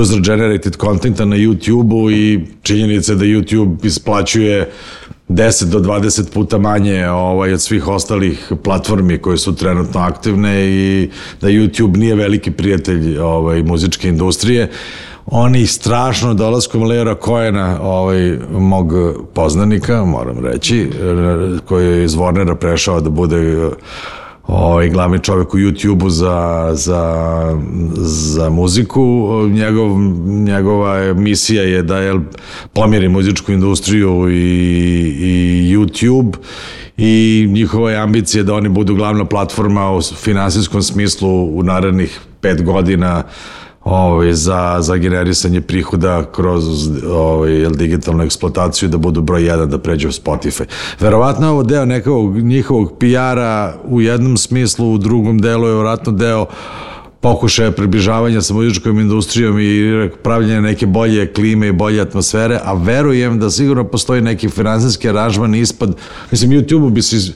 user 0.00 0.20
generated 0.20 0.76
contenta 0.76 1.24
na 1.24 1.36
YouTube-u 1.36 2.10
i 2.10 2.40
činjenice 2.62 3.14
da 3.14 3.24
YouTube 3.24 3.86
isplaćuje 3.86 4.70
10 5.28 5.64
do 5.64 5.78
20 5.78 6.32
puta 6.32 6.58
manje 6.58 7.08
ovaj, 7.08 7.52
od 7.52 7.60
svih 7.60 7.88
ostalih 7.88 8.52
platformi 8.64 9.18
koje 9.18 9.38
su 9.38 9.56
trenutno 9.56 10.00
aktivne 10.00 10.68
i 10.68 11.08
da 11.40 11.48
YouTube 11.48 11.96
nije 11.96 12.14
veliki 12.14 12.50
prijatelj 12.50 13.18
ovaj, 13.18 13.62
muzičke 13.62 14.08
industrije. 14.08 14.70
Oni 15.30 15.66
strašno 15.66 16.34
dolaskom 16.34 16.82
Leora 16.82 17.14
Coena, 17.24 17.78
ovaj, 17.82 18.38
mog 18.50 18.92
poznanika, 19.34 20.04
moram 20.04 20.38
reći, 20.38 20.90
koji 21.64 21.86
je 21.86 22.04
iz 22.04 22.14
Warnera 22.14 22.54
prešao 22.54 23.00
da 23.00 23.10
bude 23.10 23.70
ovaj, 24.46 24.88
glavni 24.88 25.18
čovjek 25.18 25.54
u 25.54 25.58
YouTube-u 25.58 26.10
za, 26.10 26.70
za, 26.72 27.42
za 27.96 28.50
muziku. 28.50 29.02
Njegov, 29.50 29.98
njegova 30.26 30.96
je 30.96 31.14
misija 31.14 31.62
je 31.62 31.82
da 31.82 31.98
je 31.98 32.20
pomiri 32.72 33.08
muzičku 33.08 33.52
industriju 33.52 34.30
i, 34.30 34.34
i 35.20 35.76
YouTube 35.76 36.36
i 36.96 37.46
njihova 37.50 37.90
je 37.90 37.96
ambicija 37.96 38.42
da 38.42 38.54
oni 38.54 38.68
budu 38.68 38.94
glavna 38.94 39.24
platforma 39.24 39.90
u 39.90 40.02
finansijskom 40.02 40.82
smislu 40.82 41.58
u 41.58 41.62
narednih 41.62 42.20
pet 42.40 42.64
godina 42.64 43.22
ovaj, 43.88 44.32
za, 44.32 44.76
za 44.80 44.96
generisanje 44.96 45.60
prihoda 45.60 46.24
kroz 46.32 46.64
ovaj, 47.10 47.68
digitalnu 47.68 48.24
eksploataciju 48.24 48.88
da 48.88 48.98
budu 48.98 49.22
broj 49.22 49.46
jedan 49.46 49.70
da 49.70 49.78
pređe 49.78 50.08
u 50.08 50.12
Spotify. 50.12 50.64
Verovatno 51.00 51.46
je 51.46 51.50
ovo 51.50 51.62
deo 51.62 51.84
nekog 51.84 52.36
njihovog 52.36 52.98
PR-a 52.98 53.74
u 53.84 54.00
jednom 54.00 54.36
smislu, 54.36 54.92
u 54.92 54.98
drugom 54.98 55.38
delu 55.38 55.66
je 55.66 55.74
vjerojatno 55.74 56.12
deo 56.12 56.46
pokušaja 57.20 57.70
približavanja 57.70 58.40
sa 58.40 58.54
muzičkom 58.54 59.00
industrijom 59.00 59.58
i 59.60 60.10
pravljenja 60.22 60.60
neke 60.60 60.86
bolje 60.86 61.32
klime 61.32 61.68
i 61.68 61.72
bolje 61.72 62.00
atmosfere, 62.00 62.60
a 62.64 62.74
verujem 62.74 63.38
da 63.40 63.50
sigurno 63.50 63.84
postoji 63.84 64.22
neki 64.22 64.48
finansijski 64.48 65.08
aranžman 65.08 65.54
ispod, 65.54 65.96
mislim, 66.30 66.50
YouTube-u 66.50 66.90
bi 66.90 67.02
se 67.02 67.32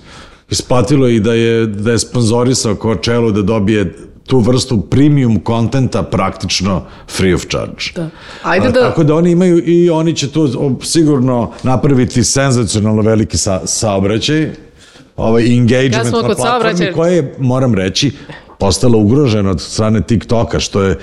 isplatilo 0.50 1.08
i 1.08 1.20
da 1.20 1.34
je, 1.34 1.66
da 1.66 1.92
je 1.92 1.98
sponzorisao 1.98 2.74
Coachella 2.74 3.30
da 3.30 3.42
dobije 3.42 3.94
tu 4.26 4.38
vrstu 4.38 4.80
premium 4.80 5.40
kontenta 5.40 6.02
praktično 6.02 6.82
free 7.08 7.34
of 7.34 7.46
charge. 7.46 7.84
Da. 7.96 8.08
Ajde 8.42 8.66
A, 8.66 8.70
da- 8.70 8.80
Tako 8.80 9.04
da 9.04 9.14
oni 9.14 9.30
imaju 9.30 9.62
i 9.66 9.90
oni 9.90 10.16
će 10.16 10.30
tu 10.30 10.48
sigurno 10.82 11.50
napraviti 11.62 12.24
senzacionalno 12.24 13.02
veliki 13.02 13.36
sa, 13.36 13.60
saobraćaj, 13.64 14.50
ovaj 15.16 15.56
engagement 15.56 16.08
smo 16.08 16.22
na 16.22 16.26
platformi 16.26 16.44
saobraćaja- 16.74 16.94
koje 16.94 17.14
je, 17.14 17.34
moram 17.38 17.74
reći, 17.74 18.10
postala 18.58 18.96
ugrožena 18.96 19.50
od 19.50 19.60
strane 19.60 20.00
TikToka, 20.00 20.60
što 20.60 20.82
je 20.82 20.98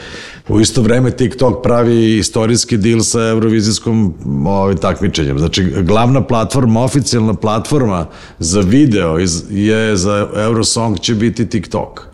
u 0.49 0.59
isto 0.59 0.81
vreme 0.81 1.11
TikTok 1.11 1.63
pravi 1.63 2.17
istorijski 2.17 2.77
deal 2.77 2.99
sa 2.99 3.19
Eurovizijskom 3.21 4.13
ovaj, 4.47 4.75
takmičenjem. 4.75 5.39
Znači, 5.39 5.63
glavna 5.63 6.23
platforma, 6.23 6.83
oficijalna 6.83 7.33
platforma 7.33 8.05
za 8.39 8.59
video 8.59 9.19
iz, 9.19 9.43
je 9.49 9.95
za 9.95 10.27
Eurosong 10.35 10.99
će 10.99 11.15
biti 11.15 11.49
TikTok. 11.49 12.08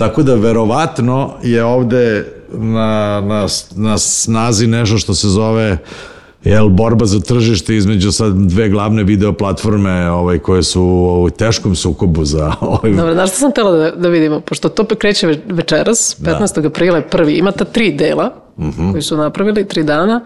Tako 0.00 0.22
da 0.22 0.34
verovatno 0.34 1.30
je 1.42 1.64
ovde 1.64 2.26
na, 2.50 2.86
na, 3.20 3.46
na 3.72 3.98
snazi 3.98 4.66
nešto 4.66 4.98
što 4.98 5.14
se 5.14 5.28
zove 5.28 5.78
jel, 6.44 6.68
borba 6.68 7.06
za 7.06 7.20
tržište 7.20 7.76
između 7.76 8.12
sad 8.12 8.32
dve 8.34 8.68
glavne 8.68 9.02
video 9.02 9.32
platforme 9.32 10.10
ovaj, 10.10 10.38
koje 10.38 10.62
su 10.62 10.82
u 11.18 11.30
teškom 11.30 11.74
sukobu 11.74 12.24
za 12.24 12.52
ovaj, 12.60 12.92
Dobro, 12.92 13.14
znaš 13.14 13.30
što 13.30 13.38
sam 13.38 13.50
htjela 13.50 13.70
da, 13.72 13.90
da 13.90 14.08
vidimo? 14.08 14.40
Pošto 14.40 14.68
to 14.68 14.84
kreće 14.86 15.26
ve- 15.26 15.40
večeras, 15.46 16.16
15. 16.20 16.66
aprila 16.66 16.96
je 16.96 17.08
prvi, 17.08 17.34
ima 17.34 17.52
ta 17.52 17.64
tri 17.64 17.92
dela 17.92 18.30
Mhm. 18.58 18.90
koji 18.90 19.02
su 19.02 19.16
napravili, 19.16 19.68
tri 19.68 19.84
dana. 19.84 20.20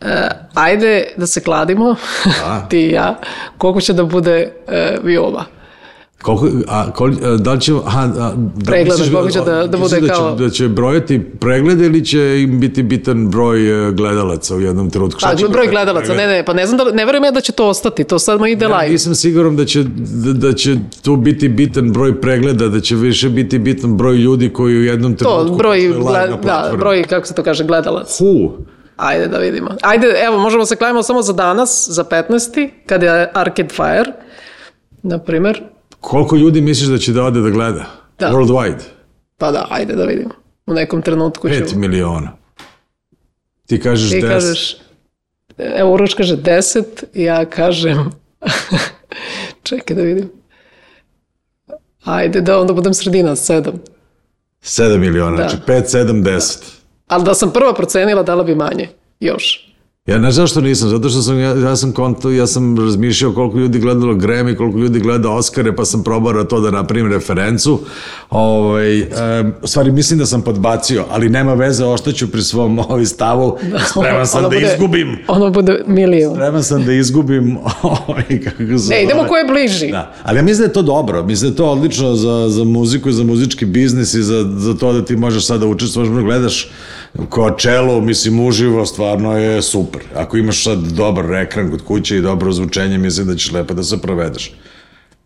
E, 0.00 0.06
ajde 0.54 1.04
da 1.16 1.26
se 1.26 1.40
kladimo, 1.40 1.94
ti 2.70 2.78
i 2.78 2.90
ja, 2.90 3.18
koliko 3.58 3.80
će 3.80 3.92
da 3.92 4.04
bude 4.04 4.52
e, 4.68 4.98
viola. 5.02 5.44
Koliko, 6.24 6.48
a, 6.68 6.90
koli, 6.92 7.16
a, 7.24 7.36
da 7.36 7.52
li 7.52 7.60
će, 7.60 7.72
aha, 7.84 8.00
a, 8.00 8.06
da, 8.06 8.32
Pregleda, 8.64 8.84
misliš 8.90 9.12
koliko 9.12 9.30
će 9.30 9.40
da- 9.40 9.66
da 9.66 9.78
bude 9.78 10.00
da 10.00 10.08
kao- 10.08 10.36
Će, 10.36 10.44
da 10.44 10.50
će 10.50 10.68
brojati 10.68 11.20
preglede 11.40 11.86
ili 11.86 12.04
će 12.04 12.42
im 12.42 12.60
biti 12.60 12.82
bitan 12.82 13.30
broj 13.30 13.58
e, 13.88 13.92
gledalaca 13.92 14.56
u 14.56 14.60
jednom 14.60 14.90
trenutku? 14.90 15.20
Pa, 15.22 15.48
broj 15.48 15.66
gledalaca, 15.68 16.14
ne, 16.14 16.26
ne, 16.26 16.44
pa 16.44 16.52
ne 16.52 16.66
znam 16.66 16.78
da, 16.78 16.84
ne 16.86 17.04
verujem 17.04 17.24
ja 17.24 17.30
da 17.30 17.40
će 17.40 17.52
to 17.52 17.68
ostati, 17.68 18.04
to 18.04 18.18
samo 18.18 18.46
ide 18.46 18.64
Ja 18.64 18.76
live. 18.76 18.92
nisam 18.92 19.14
siguran 19.14 19.56
da 19.56 19.64
će, 19.64 19.82
da, 20.24 20.32
da 20.32 20.52
će 20.52 20.74
tu 21.02 21.16
biti 21.16 21.48
bitan 21.48 21.92
broj 21.92 22.20
pregleda, 22.20 22.68
da 22.68 22.80
će 22.80 22.96
više 22.96 23.28
biti 23.28 23.58
bitan 23.58 23.96
broj 23.96 24.16
ljudi 24.16 24.48
koji 24.50 24.76
u 24.76 24.84
jednom 24.84 25.16
trenutku... 25.16 25.48
To, 25.48 25.54
broj, 25.54 25.78
gled, 25.80 26.30
da, 26.42 26.72
broj, 26.78 27.02
kako 27.02 27.26
se 27.26 27.34
to 27.34 27.42
kaže, 27.42 27.64
gledalac. 27.64 28.18
Hu, 28.18 28.52
Ajde 28.96 29.26
da 29.28 29.38
vidimo. 29.38 29.70
Ajde, 29.82 30.06
evo, 30.18 30.38
možemo 30.38 30.66
se 30.66 30.76
klavimo 30.76 31.02
samo 31.02 31.22
za 31.22 31.32
danas, 31.32 31.88
za 31.88 32.04
15. 32.04 32.68
kad 32.86 33.02
je 33.02 33.30
Arcade 33.34 33.68
Fire, 33.70 34.12
na 35.02 35.18
primjer. 35.18 35.62
Koliko 36.04 36.36
ljudi 36.36 36.60
misliš 36.60 36.88
da 36.88 36.98
će 36.98 37.12
da 37.12 37.22
ode 37.24 37.40
da 37.40 37.50
gleda? 37.50 37.84
Da. 38.18 38.30
Worldwide. 38.32 38.82
Pa 39.38 39.50
da, 39.50 39.66
ajde 39.70 39.94
da 39.94 40.04
vidimo. 40.04 40.30
U 40.66 40.74
nekom 40.74 41.02
trenutku 41.02 41.48
ću... 41.48 41.54
5 41.54 41.74
miliona. 41.76 42.32
Ti 43.66 43.80
kažeš 43.80 44.10
Ti 44.10 44.16
10. 44.16 44.28
kažeš, 44.28 44.76
evo 45.58 45.94
Uroš 45.94 46.14
kaže 46.14 46.36
10, 46.36 46.84
ja 47.14 47.44
kažem, 47.44 48.10
čekaj 49.62 49.96
da 49.96 50.02
vidim. 50.02 50.30
Ajde 52.04 52.40
da 52.40 52.60
onda 52.60 52.72
budem 52.72 52.94
sredina, 52.94 53.30
7. 53.36 53.72
7 54.62 54.98
miliona, 54.98 55.36
Da. 55.36 55.48
znači 55.48 55.56
5, 55.66 55.96
7, 56.04 56.22
10. 56.22 56.58
Ali 57.06 57.24
da 57.24 57.34
sam 57.34 57.50
prva 57.52 57.74
procenila, 57.74 58.22
dala 58.22 58.44
bi 58.44 58.54
manje. 58.54 58.88
Još. 59.20 59.73
Ja 60.06 60.18
ne 60.18 60.32
znam 60.32 60.46
što 60.46 60.60
nisam, 60.60 60.88
zato 60.88 61.08
što 61.08 61.22
sam, 61.22 61.38
ja, 61.38 61.50
ja 61.50 61.76
sam 61.76 61.92
konto, 61.92 62.30
ja 62.30 62.46
sam 62.46 62.78
razmišljao 62.78 63.32
koliko 63.32 63.58
ljudi 63.58 63.78
gledalo 63.78 64.14
Grammy, 64.14 64.56
koliko 64.56 64.78
ljudi 64.78 65.00
gleda 65.00 65.30
Oscare, 65.30 65.76
pa 65.76 65.84
sam 65.84 66.04
probao 66.04 66.44
to 66.44 66.60
da 66.60 66.70
napravim 66.70 67.12
referencu. 67.12 67.80
Ovaj, 68.30 69.02
u 69.62 69.66
stvari, 69.66 69.92
mislim 69.92 70.18
da 70.18 70.26
sam 70.26 70.42
podbacio, 70.42 71.04
ali 71.10 71.28
nema 71.28 71.54
veze, 71.54 71.84
oštaću 71.84 72.28
pri 72.28 72.42
svom 72.42 72.78
ovaj 72.78 73.06
stavu. 73.06 73.58
Spreman 73.90 74.26
sam 74.26 74.38
Ono 74.38 74.48
da 74.48 74.56
bude- 74.56 74.72
izgubim. 74.74 75.18
Ono 75.28 75.50
bude 75.50 75.84
milion. 75.86 76.34
Spreman 76.34 76.64
sam 76.64 76.84
da 76.84 76.92
izgubim 76.92 77.56
ovaj, 77.82 78.40
kako 78.44 78.78
se 78.78 78.90
Ne, 78.90 79.02
idemo 79.04 79.24
ko 79.24 79.36
je 79.36 79.44
bliži. 79.44 79.90
Da, 79.90 80.14
ali 80.22 80.38
ja 80.38 80.42
mislim 80.42 80.58
da 80.58 80.70
je 80.70 80.72
to 80.72 80.82
dobro, 80.82 81.22
mislim 81.22 81.50
da 81.50 81.52
je 81.52 81.56
to 81.56 81.66
odlično 81.66 82.14
za, 82.14 82.48
za 82.48 82.64
muziku 82.64 83.08
i 83.08 83.12
za 83.12 83.24
muzički 83.24 83.64
biznis 83.64 84.14
i 84.14 84.22
za, 84.22 84.50
za 84.56 84.74
to 84.74 84.92
da 84.92 85.04
ti 85.04 85.16
možeš 85.16 85.46
sada 85.46 85.66
učestvovati, 85.66 86.10
možeš 86.10 86.22
da 86.22 86.28
gledaš 86.28 86.70
ko 87.28 87.50
čelo, 87.50 88.00
mislim, 88.00 88.46
uživo, 88.46 88.86
stvarno 88.86 89.38
je 89.38 89.62
super. 89.62 90.02
Ako 90.14 90.36
imaš 90.36 90.64
sad 90.64 90.78
dobar 90.78 91.34
ekran 91.34 91.70
kod 91.70 91.82
kuće 91.82 92.16
i 92.16 92.20
dobro 92.20 92.50
ozvučenje, 92.50 92.98
mislim 92.98 93.26
da 93.26 93.36
ćeš 93.36 93.52
lepo 93.52 93.74
da 93.74 93.82
se 93.82 94.02
provedeš. 94.02 94.54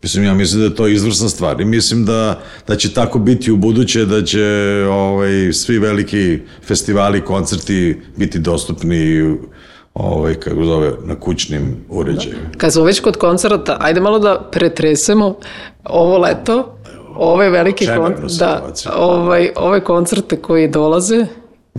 Mislim, 0.03 0.25
ja 0.25 0.33
mislim 0.33 0.59
da 0.59 0.65
je 0.65 0.75
to 0.75 0.87
izvrsna 0.87 1.29
stvar 1.29 1.61
i 1.61 1.65
mislim 1.65 2.05
da, 2.05 2.41
da 2.67 2.75
će 2.75 2.93
tako 2.93 3.19
biti 3.19 3.51
u 3.51 3.57
buduće, 3.57 4.05
da 4.05 4.23
će 4.23 4.45
ovaj, 4.89 5.53
svi 5.53 5.79
veliki 5.79 6.39
festivali, 6.63 7.25
koncerti 7.25 8.01
biti 8.15 8.39
dostupni 8.39 9.35
ovaj, 9.93 10.35
kako 10.35 10.63
zove, 10.63 10.91
na 11.03 11.15
kućnim 11.15 11.75
uređajima. 11.89 12.39
Kad 12.57 12.73
smo 12.73 12.83
već 12.83 12.99
kod 12.99 13.17
koncerta, 13.17 13.77
ajde 13.79 14.01
malo 14.01 14.19
da 14.19 14.49
pretresemo 14.51 15.35
ovo 15.83 16.17
leto, 16.17 16.75
ove 17.15 17.49
velike 17.49 17.87
kon... 17.97 18.15
da, 18.39 18.71
ovaj, 18.95 19.49
ove 19.55 19.83
koncerte 19.83 20.37
koji 20.37 20.67
dolaze. 20.67 21.25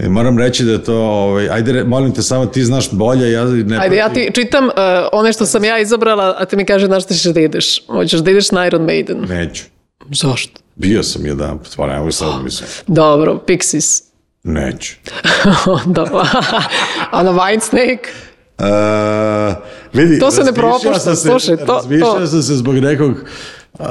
E, 0.00 0.08
moram 0.08 0.38
reći 0.38 0.64
da 0.64 0.72
je 0.72 0.84
to, 0.84 0.94
ovaj, 0.96 1.48
ajde, 1.50 1.84
molim 1.84 2.12
te, 2.12 2.22
samo 2.22 2.46
ti 2.46 2.64
znaš 2.64 2.90
bolje, 2.92 3.32
ja 3.32 3.44
ne... 3.44 3.78
Ajde, 3.78 3.96
ja 3.96 4.08
ti 4.08 4.30
čitam 4.34 4.64
uh, 4.64 4.72
one 5.12 5.32
što 5.32 5.46
sam 5.46 5.64
ja 5.64 5.78
izabrala, 5.78 6.34
a 6.38 6.44
ti 6.44 6.56
mi 6.56 6.64
kaže 6.64 6.88
na 6.88 7.00
što 7.00 7.14
ćeš 7.14 7.24
da 7.24 7.40
ideš. 7.40 7.86
Hoćeš 7.86 8.20
da 8.20 8.30
ideš 8.30 8.50
na 8.50 8.66
Iron 8.66 8.82
Maiden. 8.82 9.20
Neću. 9.20 9.64
Zašto? 10.12 10.60
Bio 10.76 11.02
sam 11.02 11.26
jedan, 11.26 11.58
stvarno, 11.64 11.94
evo 11.96 12.12
sad 12.12 12.44
mislim, 12.44 12.68
Dobro, 12.86 13.40
Pixies. 13.46 14.02
neću. 14.42 14.94
Onda, 15.86 16.02
a 17.10 17.22
na 17.22 17.32
Whitesnake? 17.32 17.98
Uh, 18.58 19.54
vidi, 19.92 20.18
To 20.18 20.30
se 20.30 20.40
ne 20.40 20.46
razmišljao 20.46 20.78
propušta, 20.80 21.16
slušaj, 21.16 21.56
to- 21.56 21.72
Razmišljao 21.74 22.14
to. 22.14 22.26
sam 22.26 22.42
se 22.42 22.54
zbog 22.54 22.74
nekog, 22.74 23.14
uh, 23.80 23.86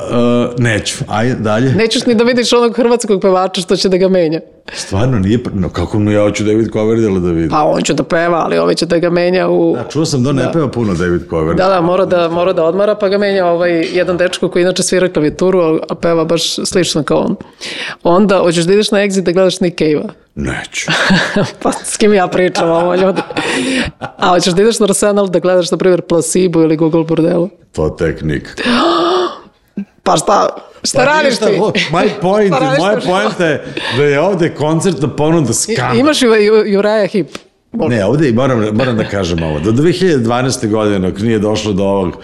neću, 0.57 0.95
ajde, 1.07 1.35
dalje. 1.35 1.71
Nećeš 1.71 2.05
ni 2.05 2.15
da 2.15 2.23
vidiš 2.23 2.53
onog 2.53 2.75
hrvatskog 2.75 3.21
pevača 3.21 3.61
što 3.61 3.75
će 3.75 3.89
da 3.89 3.97
ga 3.97 4.07
menja. 4.07 4.39
Stvarno 4.73 5.19
nije, 5.19 5.39
no 5.53 5.69
kako 5.69 5.99
mu 5.99 6.11
ja 6.11 6.21
hoću 6.21 6.43
David 6.43 6.71
Coverdale 6.73 7.19
da 7.19 7.31
vidim. 7.31 7.49
Pa 7.49 7.63
on 7.63 7.81
će 7.81 7.93
da 7.93 8.03
peva, 8.03 8.37
ali 8.37 8.57
ovaj 8.57 8.75
će 8.75 8.85
da 8.85 8.97
ga 8.97 9.09
menja 9.09 9.47
u... 9.49 9.75
Da, 9.75 9.83
čuo 9.83 10.05
sam 10.05 10.23
da 10.23 10.31
ne 10.31 10.51
peva 10.53 10.67
puno 10.67 10.93
David 10.93 11.21
Coverdale. 11.29 11.69
Da, 11.69 11.75
da, 11.75 11.81
mora 11.81 12.05
da, 12.05 12.29
mora 12.29 12.53
da 12.53 12.63
odmara, 12.63 12.95
pa 12.95 13.09
ga 13.09 13.17
menja 13.17 13.45
ovaj 13.45 13.87
jedan 13.93 14.17
dečko 14.17 14.49
koji 14.49 14.63
inače 14.63 14.83
svira 14.83 15.09
klavijaturu, 15.09 15.59
a- 15.59 15.79
a 15.89 15.95
peva 15.95 16.25
baš 16.25 16.55
slično 16.55 17.03
kao 17.03 17.17
on. 17.17 17.35
Onda, 18.03 18.37
hoćeš 18.37 18.65
da 18.65 18.73
ideš 18.73 18.91
na 18.91 18.99
exit 18.99 19.21
da 19.21 19.31
gledaš 19.31 19.59
Nick 19.59 19.77
Cave-a. 19.77 20.09
Neću. 20.35 20.91
pa 21.63 21.71
s 21.73 21.97
kim 21.97 22.13
ja 22.13 22.27
pričam 22.27 22.69
ovo 22.71 22.95
ljudi. 22.95 23.21
A 23.99 24.29
hoćeš 24.29 24.53
da 24.53 24.61
ideš 24.61 24.79
na 24.79 24.85
Arsenal 24.85 25.27
da 25.27 25.39
gledaš, 25.39 25.71
na 25.71 25.77
primjer, 25.77 26.01
Placebo 26.01 26.61
ili 26.61 26.77
Google 26.77 27.03
Bordelu. 27.03 27.49
To 27.71 27.89
tek 27.89 28.21
nikak. 28.21 28.61
Pa 30.03 30.17
šta, 30.17 30.47
šta 30.83 31.05
radiš 31.05 31.29
ništa, 31.29 31.45
ti? 31.45 31.59
My 31.91 32.09
point, 32.21 32.51
radiš 32.51 32.79
moja 32.79 32.99
ti? 32.99 33.07
poenta 33.07 33.45
je 33.45 33.65
da 33.97 34.03
je 34.03 34.19
ovde 34.19 34.55
koncert 34.55 34.99
da 34.99 35.07
ponuda 35.07 35.53
skandal. 35.53 35.97
Imaš 35.97 36.21
ju, 36.21 36.33
ju, 36.33 36.63
Juraja 36.65 37.07
Hip. 37.07 37.27
Ne, 37.71 38.05
ovde 38.05 38.29
i 38.29 38.33
moram, 38.33 38.59
moram 38.73 38.97
da 38.97 39.03
kažem 39.03 39.43
ovo. 39.43 39.59
Do 39.59 39.71
2012. 39.71 40.69
godine, 40.69 41.11
dok 41.11 41.19
nije 41.19 41.39
došlo 41.39 41.73
do 41.73 41.83
ovog 41.83 42.17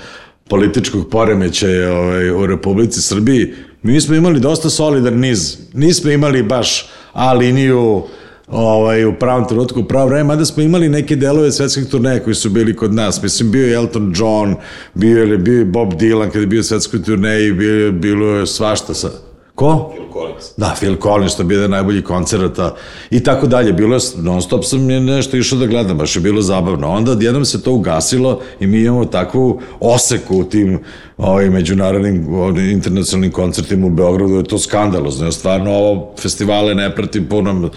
političkog 0.49 1.09
poremećaja 1.09 1.93
ovaj, 1.93 2.29
u 2.29 2.45
Republici 2.45 3.01
Srbiji, 3.01 3.53
mi 3.83 4.01
smo 4.01 4.15
imali 4.15 4.39
dosta 4.39 4.69
solidan 4.69 5.19
niz. 5.19 5.57
Nismo 5.73 6.11
imali 6.11 6.43
baš 6.43 6.89
A 7.15 7.33
liniju 7.33 8.03
ovaj, 8.47 9.05
u 9.05 9.13
pravom 9.19 9.47
trenutku, 9.47 9.79
u 9.79 9.83
pravo 9.83 10.07
vreme, 10.07 10.23
mada 10.23 10.45
smo 10.45 10.63
imali 10.63 10.89
neke 10.89 11.15
delove 11.15 11.51
svetskih 11.51 11.85
turneja 11.85 12.23
koji 12.23 12.35
su 12.35 12.49
bili 12.49 12.75
kod 12.75 12.93
nas. 12.93 13.23
Mislim, 13.23 13.51
bio 13.51 13.67
je 13.67 13.73
Elton 13.73 14.13
John, 14.15 14.55
bio 14.93 15.23
je, 15.23 15.37
bio 15.37 15.59
je 15.59 15.65
Bob 15.65 15.93
Dylan 15.93 16.27
kada 16.27 16.39
je 16.39 16.47
bio 16.47 16.63
svetskoj 16.63 17.03
turneji, 17.03 17.45
je, 17.45 17.91
bilo 17.91 18.27
je 18.27 18.47
svašta 18.47 18.93
sa... 18.93 19.09
Ko? 19.55 19.91
Phil 19.93 20.05
Collins. 20.13 20.45
Da, 20.57 20.75
Phil 20.79 20.95
Collins, 21.01 21.33
što 21.33 21.43
je 21.43 21.47
bio 21.47 21.55
jedan 21.55 21.71
najbolji 21.71 22.03
koncerata 22.03 22.75
i 23.09 23.23
tako 23.23 23.47
dalje. 23.47 23.73
Bilo 23.73 23.95
je, 23.95 24.01
non 24.17 24.41
stop 24.41 24.65
sam 24.65 24.89
je 24.89 24.99
nešto 24.99 25.37
išao 25.37 25.59
da 25.59 25.65
gledam, 25.65 25.97
baš 25.97 26.15
je 26.15 26.21
bilo 26.21 26.41
zabavno. 26.41 26.89
Onda 26.89 27.11
odjednom 27.11 27.45
se 27.45 27.63
to 27.63 27.71
ugasilo 27.71 28.41
i 28.59 28.67
mi 28.67 28.79
imamo 28.79 29.05
takvu 29.05 29.61
oseku 29.79 30.37
u 30.37 30.43
tim 30.43 30.79
ovaj, 31.17 31.49
međunarodnim 31.49 32.27
internacionalnim 32.71 33.31
koncertima 33.31 33.87
u 33.87 33.89
Beogradu, 33.89 34.33
je 34.33 34.43
to 34.43 34.59
skandalozno. 34.59 35.25
Ja 35.25 35.31
stvarno 35.31 35.71
ovo 35.71 36.13
festivale 36.19 36.75
ne 36.75 36.95
pratim 36.95 37.25
puno, 37.25 37.69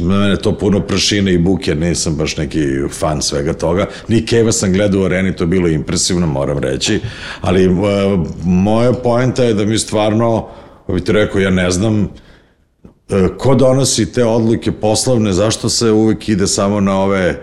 mene 0.00 0.36
to 0.36 0.58
puno 0.58 0.80
prašine 0.80 1.34
i 1.34 1.38
buke, 1.38 1.74
nisam 1.74 2.16
baš 2.16 2.36
neki 2.36 2.66
fan 2.90 3.22
svega 3.22 3.52
toga. 3.52 3.86
Ni 4.08 4.26
Keva 4.26 4.52
sam 4.52 4.72
gledao 4.72 5.00
u 5.00 5.04
areni, 5.04 5.36
to 5.36 5.44
je 5.44 5.48
bilo 5.48 5.68
impresivno, 5.68 6.26
moram 6.26 6.58
reći, 6.58 7.00
ali 7.40 7.68
uh, 7.68 7.78
moja 8.44 8.92
poenta 8.92 9.44
je 9.44 9.54
da 9.54 9.64
mi 9.64 9.78
stvarno 9.78 10.48
kako 10.90 10.94
bi 10.94 11.04
ti 11.04 11.12
rekao, 11.12 11.40
ja 11.40 11.50
ne 11.50 11.70
znam 11.70 12.08
e, 13.08 13.28
ko 13.38 13.54
donosi 13.54 14.12
te 14.12 14.24
odluke 14.24 14.72
poslovne, 14.72 15.32
zašto 15.32 15.68
se 15.68 15.90
uvek 15.90 16.28
ide 16.28 16.46
samo 16.46 16.80
na 16.80 17.00
ove 17.00 17.38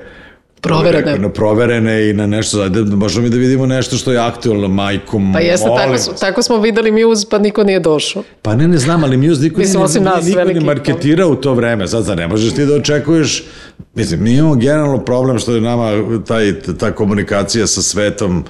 Proverene. 0.62 1.18
na 1.18 1.30
proverene 1.30 2.10
i 2.10 2.14
na 2.14 2.28
nešto, 2.28 2.62
ajde, 2.62 2.82
možemo 2.82 3.24
mi 3.24 3.30
da 3.30 3.38
vidimo 3.38 3.66
nešto 3.66 3.96
što 3.96 4.12
je 4.12 4.20
aktualno, 4.20 4.68
majkom, 4.68 5.34
Pa 5.34 5.40
jeste, 5.40 5.68
molim 5.68 5.84
tako, 5.84 5.98
su- 5.98 6.12
tako 6.20 6.42
smo 6.44 6.58
videli 6.58 6.92
Muse, 6.94 7.28
pa 7.30 7.38
niko 7.40 7.64
nije 7.64 7.80
došao. 7.80 8.24
Pa 8.42 8.56
ne, 8.56 8.68
ne 8.68 8.78
znam, 8.78 9.04
ali 9.04 9.18
Muse 9.18 9.42
niko, 9.42 9.60
Mislim, 9.62 9.84
osim 9.84 10.04
nas, 10.04 10.26
niko 10.26 10.44
ne 10.44 10.60
marketira 10.60 11.28
u 11.28 11.36
to 11.36 11.54
vreme. 11.54 11.88
Sad, 11.88 12.06
sad 12.06 12.18
ne 12.18 12.28
možeš 12.28 12.54
ti 12.54 12.66
da 12.66 12.76
očekuješ, 12.76 13.44
mislim, 13.96 14.24
mi 14.24 14.34
imamo 14.34 14.56
generalno 14.56 14.98
problem 15.00 15.40
što 15.40 15.56
je 15.56 15.62
nama 15.62 15.92
taj, 16.28 16.54
ta 16.80 16.92
komunikacija 16.92 17.68
sa 17.68 17.82
svetom 17.82 18.44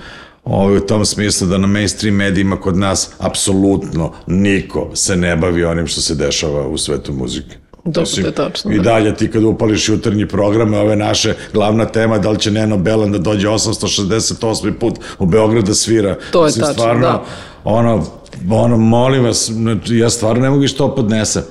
ovaj, 0.50 0.78
u 0.78 0.80
tom 0.80 1.06
smislu 1.06 1.48
da 1.48 1.58
na 1.58 1.68
mainstream 1.68 2.16
medijima 2.16 2.60
kod 2.62 2.78
nas 2.78 3.10
apsolutno 3.18 4.14
niko 4.28 4.90
se 4.94 5.16
ne 5.16 5.36
bavi 5.36 5.64
onim 5.64 5.88
što 5.88 6.02
se 6.02 6.16
dešava 6.16 6.68
u 6.68 6.78
svetu 6.78 7.14
muzike. 7.14 7.56
Dobro, 7.84 8.12
to 8.16 8.22
je 8.22 8.32
tačno, 8.32 8.72
I 8.72 8.78
da. 8.78 8.84
dalje 8.84 9.16
ti 9.16 9.32
kad 9.32 9.44
upališ 9.44 9.90
jutarnji 9.90 10.28
programe, 10.28 10.80
ove 10.80 10.96
naše 10.96 11.34
glavna 11.54 11.86
tema, 11.86 12.18
da 12.18 12.30
li 12.30 12.40
će 12.40 12.52
Neno 12.52 12.78
Belan 12.78 13.12
da 13.12 13.18
dođe 13.18 13.48
868. 13.48 14.74
put 14.74 15.00
u 15.20 15.26
Beograd 15.26 15.66
da 15.66 15.74
svira. 15.74 16.16
To 16.32 16.42
je 16.42 16.46
Mislim, 16.46 16.62
tačno, 16.62 16.74
stvarno, 16.74 17.02
da. 17.02 17.26
ono, 17.64 18.06
ono, 18.50 18.78
molim 18.78 19.24
vas, 19.24 19.52
ja 19.90 20.10
stvarno 20.10 20.42
ne 20.42 20.50
mogu 20.50 20.62
više 20.62 20.76
to 20.76 20.96
podnesem. 20.96 21.44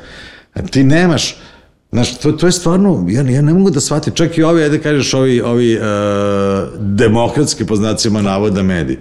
Ti 0.70 0.84
nemaš, 0.84 1.36
Znaš, 1.92 2.18
to, 2.18 2.32
to 2.32 2.46
je 2.46 2.52
stvarno, 2.52 3.06
ja, 3.08 3.22
ja 3.22 3.42
ne 3.42 3.52
mogu 3.54 3.70
da 3.70 3.80
shvatim, 3.80 4.14
čak 4.14 4.38
i 4.38 4.42
ovi, 4.42 4.62
ajde 4.62 4.80
kažeš, 4.80 5.14
ovi, 5.14 5.40
ovi 5.40 5.76
uh, 5.76 5.82
demokratski 6.78 7.66
po 7.66 7.76
znacima 7.76 8.22
navoda 8.22 8.62
mediji. 8.62 8.98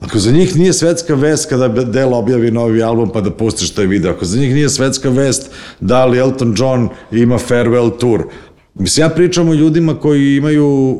Ako 0.00 0.18
za 0.18 0.30
njih 0.30 0.56
nije 0.56 0.72
svetska 0.72 1.14
vest 1.14 1.48
kada 1.48 1.68
Del 1.68 2.14
objavi 2.14 2.50
novi 2.50 2.82
album 2.82 3.10
pa 3.12 3.20
da 3.20 3.30
pustiš 3.30 3.70
taj 3.70 3.86
video, 3.86 4.12
ako 4.12 4.24
za 4.24 4.38
njih 4.38 4.54
nije 4.54 4.68
svetska 4.68 5.10
vest 5.10 5.50
da 5.80 6.06
li 6.06 6.18
Elton 6.18 6.54
John 6.58 6.88
ima 7.12 7.38
farewell 7.38 7.98
tour, 7.98 8.24
Mislim, 8.74 9.04
ja 9.04 9.08
pričam 9.08 9.48
o 9.48 9.54
ljudima 9.54 9.94
koji 9.94 10.36
imaju 10.36 10.96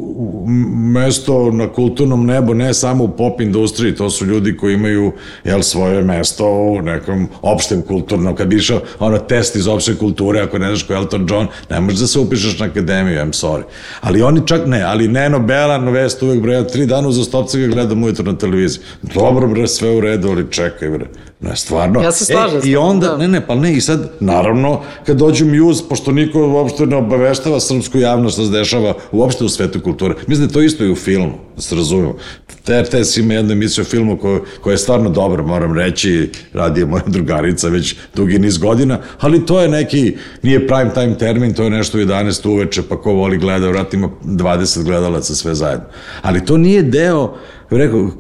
mesto 0.93 1.51
na 1.51 1.69
kulturnom 1.69 2.27
nebu, 2.27 2.55
ne 2.55 2.75
samo 2.75 3.05
u 3.05 3.09
pop 3.09 3.41
industriji, 3.41 3.95
to 3.95 4.11
su 4.11 4.27
ljudi 4.27 4.57
koji 4.57 4.75
imaju 4.75 5.13
jel, 5.45 5.63
svoje 5.63 6.03
mesto 6.03 6.47
u 6.47 6.83
nekom 6.83 7.29
opštem 7.43 7.83
kulturnom. 7.83 8.37
Kad 8.37 8.49
bi 8.49 8.57
išao 8.57 8.81
ono 8.99 9.19
test 9.19 9.57
iz 9.57 9.69
opšte 9.69 9.95
kulture, 9.95 10.41
ako 10.41 10.59
ne 10.59 10.67
znaš 10.67 10.83
ko 10.83 10.93
je 10.93 10.97
Elton 10.97 11.27
John, 11.31 11.47
ne 11.71 11.81
možeš 11.81 12.01
da 12.01 12.07
se 12.07 12.19
upišeš 12.19 12.59
na 12.59 12.67
akademiju, 12.67 13.19
I'm 13.19 13.33
sorry. 13.33 13.63
Ali 14.01 14.23
oni 14.23 14.47
čak 14.47 14.67
ne, 14.67 14.83
ali 14.83 15.09
Neno 15.09 15.39
Belan 15.39 15.89
vest 15.89 16.23
uvek 16.23 16.41
bre, 16.41 16.53
ja 16.53 16.67
tri 16.67 16.87
dana 16.87 17.09
uzastopce 17.09 17.61
ga 17.61 17.67
gledam 17.67 18.03
ujutro 18.03 18.25
na 18.25 18.39
televiziji. 18.39 18.83
Dobro 19.15 19.49
bre, 19.49 19.67
sve 19.67 19.97
u 19.97 20.01
redu, 20.01 20.29
ali 20.29 20.47
čekaj 20.51 20.89
bre. 20.89 21.07
Ne, 21.41 21.57
stvarno. 21.57 22.03
Ja 22.03 22.13
se 22.13 22.25
slažem 22.25 22.61
E, 22.65 22.69
I 22.69 22.77
onda, 22.77 23.07
da. 23.07 23.17
ne, 23.17 23.29
ne, 23.29 23.47
pa 23.47 23.55
ne, 23.55 23.73
i 23.77 23.81
sad, 23.81 24.11
naravno, 24.21 24.81
kad 25.07 25.17
dođu 25.17 25.47
Muse, 25.47 25.85
pošto 25.89 26.13
niko 26.13 26.49
uopšte 26.49 26.87
ne 26.87 26.97
obaveštava 26.97 27.61
srpsku 27.61 27.99
javnost 27.99 28.35
što 28.35 28.45
se 28.45 28.53
dešava 28.53 28.95
uopšte 29.13 29.45
u 29.45 29.49
svetu 29.49 29.81
kulture. 29.81 30.15
Mislim 30.27 30.49
da 30.49 30.53
to 30.53 30.63
isto 30.63 30.85
i 30.85 30.91
u 30.91 30.97
filmu, 30.97 31.33
da 31.57 31.63
se 31.63 31.75
razumemo. 31.75 32.17
TRTS 32.65 33.17
ima 33.17 33.35
jednu 33.35 33.53
emisiju 33.53 33.85
filmu 33.85 34.19
koja, 34.19 34.41
koja 34.61 34.73
je 34.73 34.79
stvarno 34.79 35.11
dobra, 35.11 35.43
moram 35.43 35.75
reći, 35.79 36.31
radi 36.53 36.81
je 36.81 36.87
moja 36.87 37.03
drugarica 37.17 37.69
već 37.69 37.97
dugi 38.15 38.39
niz 38.39 38.59
godina, 38.59 38.99
ali 39.21 39.47
to 39.47 39.61
je 39.61 39.69
neki, 39.69 40.17
nije 40.43 40.67
prime 40.67 40.95
time 40.95 41.19
termin, 41.19 41.55
to 41.55 41.63
je 41.63 41.71
nešto 41.71 41.99
u 41.99 42.01
11 42.01 42.49
uveče, 42.49 42.83
pa 42.83 43.01
ko 43.01 43.13
voli 43.13 43.39
gleda, 43.39 43.69
vrat 43.69 43.95
ima 43.95 44.09
20 44.25 44.83
gledalaca 44.83 45.35
sve 45.35 45.55
zajedno. 45.55 45.87
Ali 46.23 46.45
to 46.45 46.57
nije 46.57 46.83
deo, 46.83 47.35
rekao, 47.71 48.01
uh, 48.01 48.11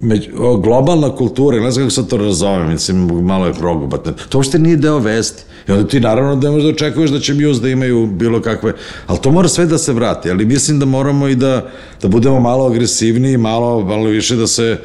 Među, 0.00 0.30
o, 0.38 0.56
globalna 0.56 1.16
kultura, 1.16 1.60
ne 1.60 1.70
znam 1.70 1.84
kako 1.84 1.90
sad 1.90 2.08
to 2.08 2.16
razumem, 2.16 2.70
mislim, 2.70 3.24
malo 3.24 3.46
je 3.46 3.52
progobatno. 3.52 4.12
To 4.28 4.38
uopšte 4.38 4.58
nije 4.58 4.76
deo 4.76 4.98
vesti. 4.98 5.42
I 5.68 5.72
onda 5.72 5.88
ti 5.88 6.00
naravno 6.00 6.36
da 6.36 6.50
možda 6.50 6.68
očekuješ 6.68 7.10
da 7.10 7.20
će 7.20 7.34
Muse 7.34 7.60
da 7.60 7.68
imaju 7.68 8.06
bilo 8.06 8.40
kakve, 8.42 8.72
ali 9.06 9.18
to 9.18 9.30
mora 9.30 9.48
sve 9.48 9.66
da 9.66 9.78
se 9.78 9.92
vrati, 9.92 10.30
ali 10.30 10.44
mislim 10.44 10.78
da 10.78 10.86
moramo 10.86 11.28
i 11.28 11.34
da, 11.34 11.70
da 12.02 12.08
budemo 12.08 12.40
malo 12.40 12.66
agresivniji, 12.66 13.36
malo, 13.36 13.80
malo 13.84 14.04
više 14.04 14.36
da 14.36 14.46
se 14.46 14.78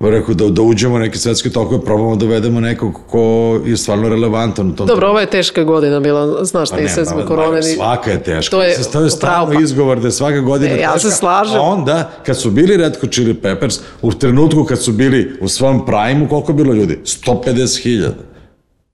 rekao 0.00 0.34
da, 0.34 0.48
da 0.48 0.62
uđemo 0.62 0.98
neke 0.98 1.18
svetske 1.18 1.50
tokove, 1.50 1.80
probamo 1.82 2.16
da 2.16 2.26
uvedemo 2.26 2.60
nekog 2.60 3.00
ko 3.06 3.20
je 3.64 3.76
stvarno 3.76 4.08
relevantan 4.08 4.68
u 4.68 4.76
tom. 4.76 4.86
Dobro, 4.86 5.08
ovo 5.08 5.20
je 5.20 5.26
teška 5.26 5.64
godina 5.64 6.00
bila, 6.00 6.44
znaš, 6.44 6.70
Pa 6.70 6.76
ne, 6.76 6.88
sve 6.88 7.02
ma, 7.02 7.06
zbog 7.06 7.24
korone. 7.24 7.56
ni- 7.58 7.74
Svaka 7.74 8.10
je 8.10 8.22
teška. 8.22 8.50
To 8.50 8.62
je 8.62 8.74
to 8.84 9.00
je 9.00 9.10
stalno 9.10 9.46
pravo. 9.46 9.62
izgovor 9.62 10.00
da 10.00 10.06
je 10.06 10.12
svaka 10.12 10.40
godina 10.40 10.74
E, 10.74 10.78
ja 10.78 10.92
se 10.92 10.98
teška. 10.98 11.10
slažem. 11.10 11.56
A 11.56 11.62
onda, 11.62 12.10
kad 12.26 12.38
su 12.38 12.50
bili 12.50 12.76
Red 12.76 12.96
Hot 13.00 13.12
Chili 13.12 13.34
Peppers, 13.34 13.78
u 14.02 14.12
trenutku 14.12 14.64
kad 14.64 14.82
su 14.82 14.92
bili 14.92 15.38
u 15.40 15.48
svom 15.48 15.86
prime-u, 15.86 16.28
koliko 16.28 16.52
je 16.52 16.56
bilo 16.56 16.74
ljudi? 16.74 16.98
150.000. 17.04 18.08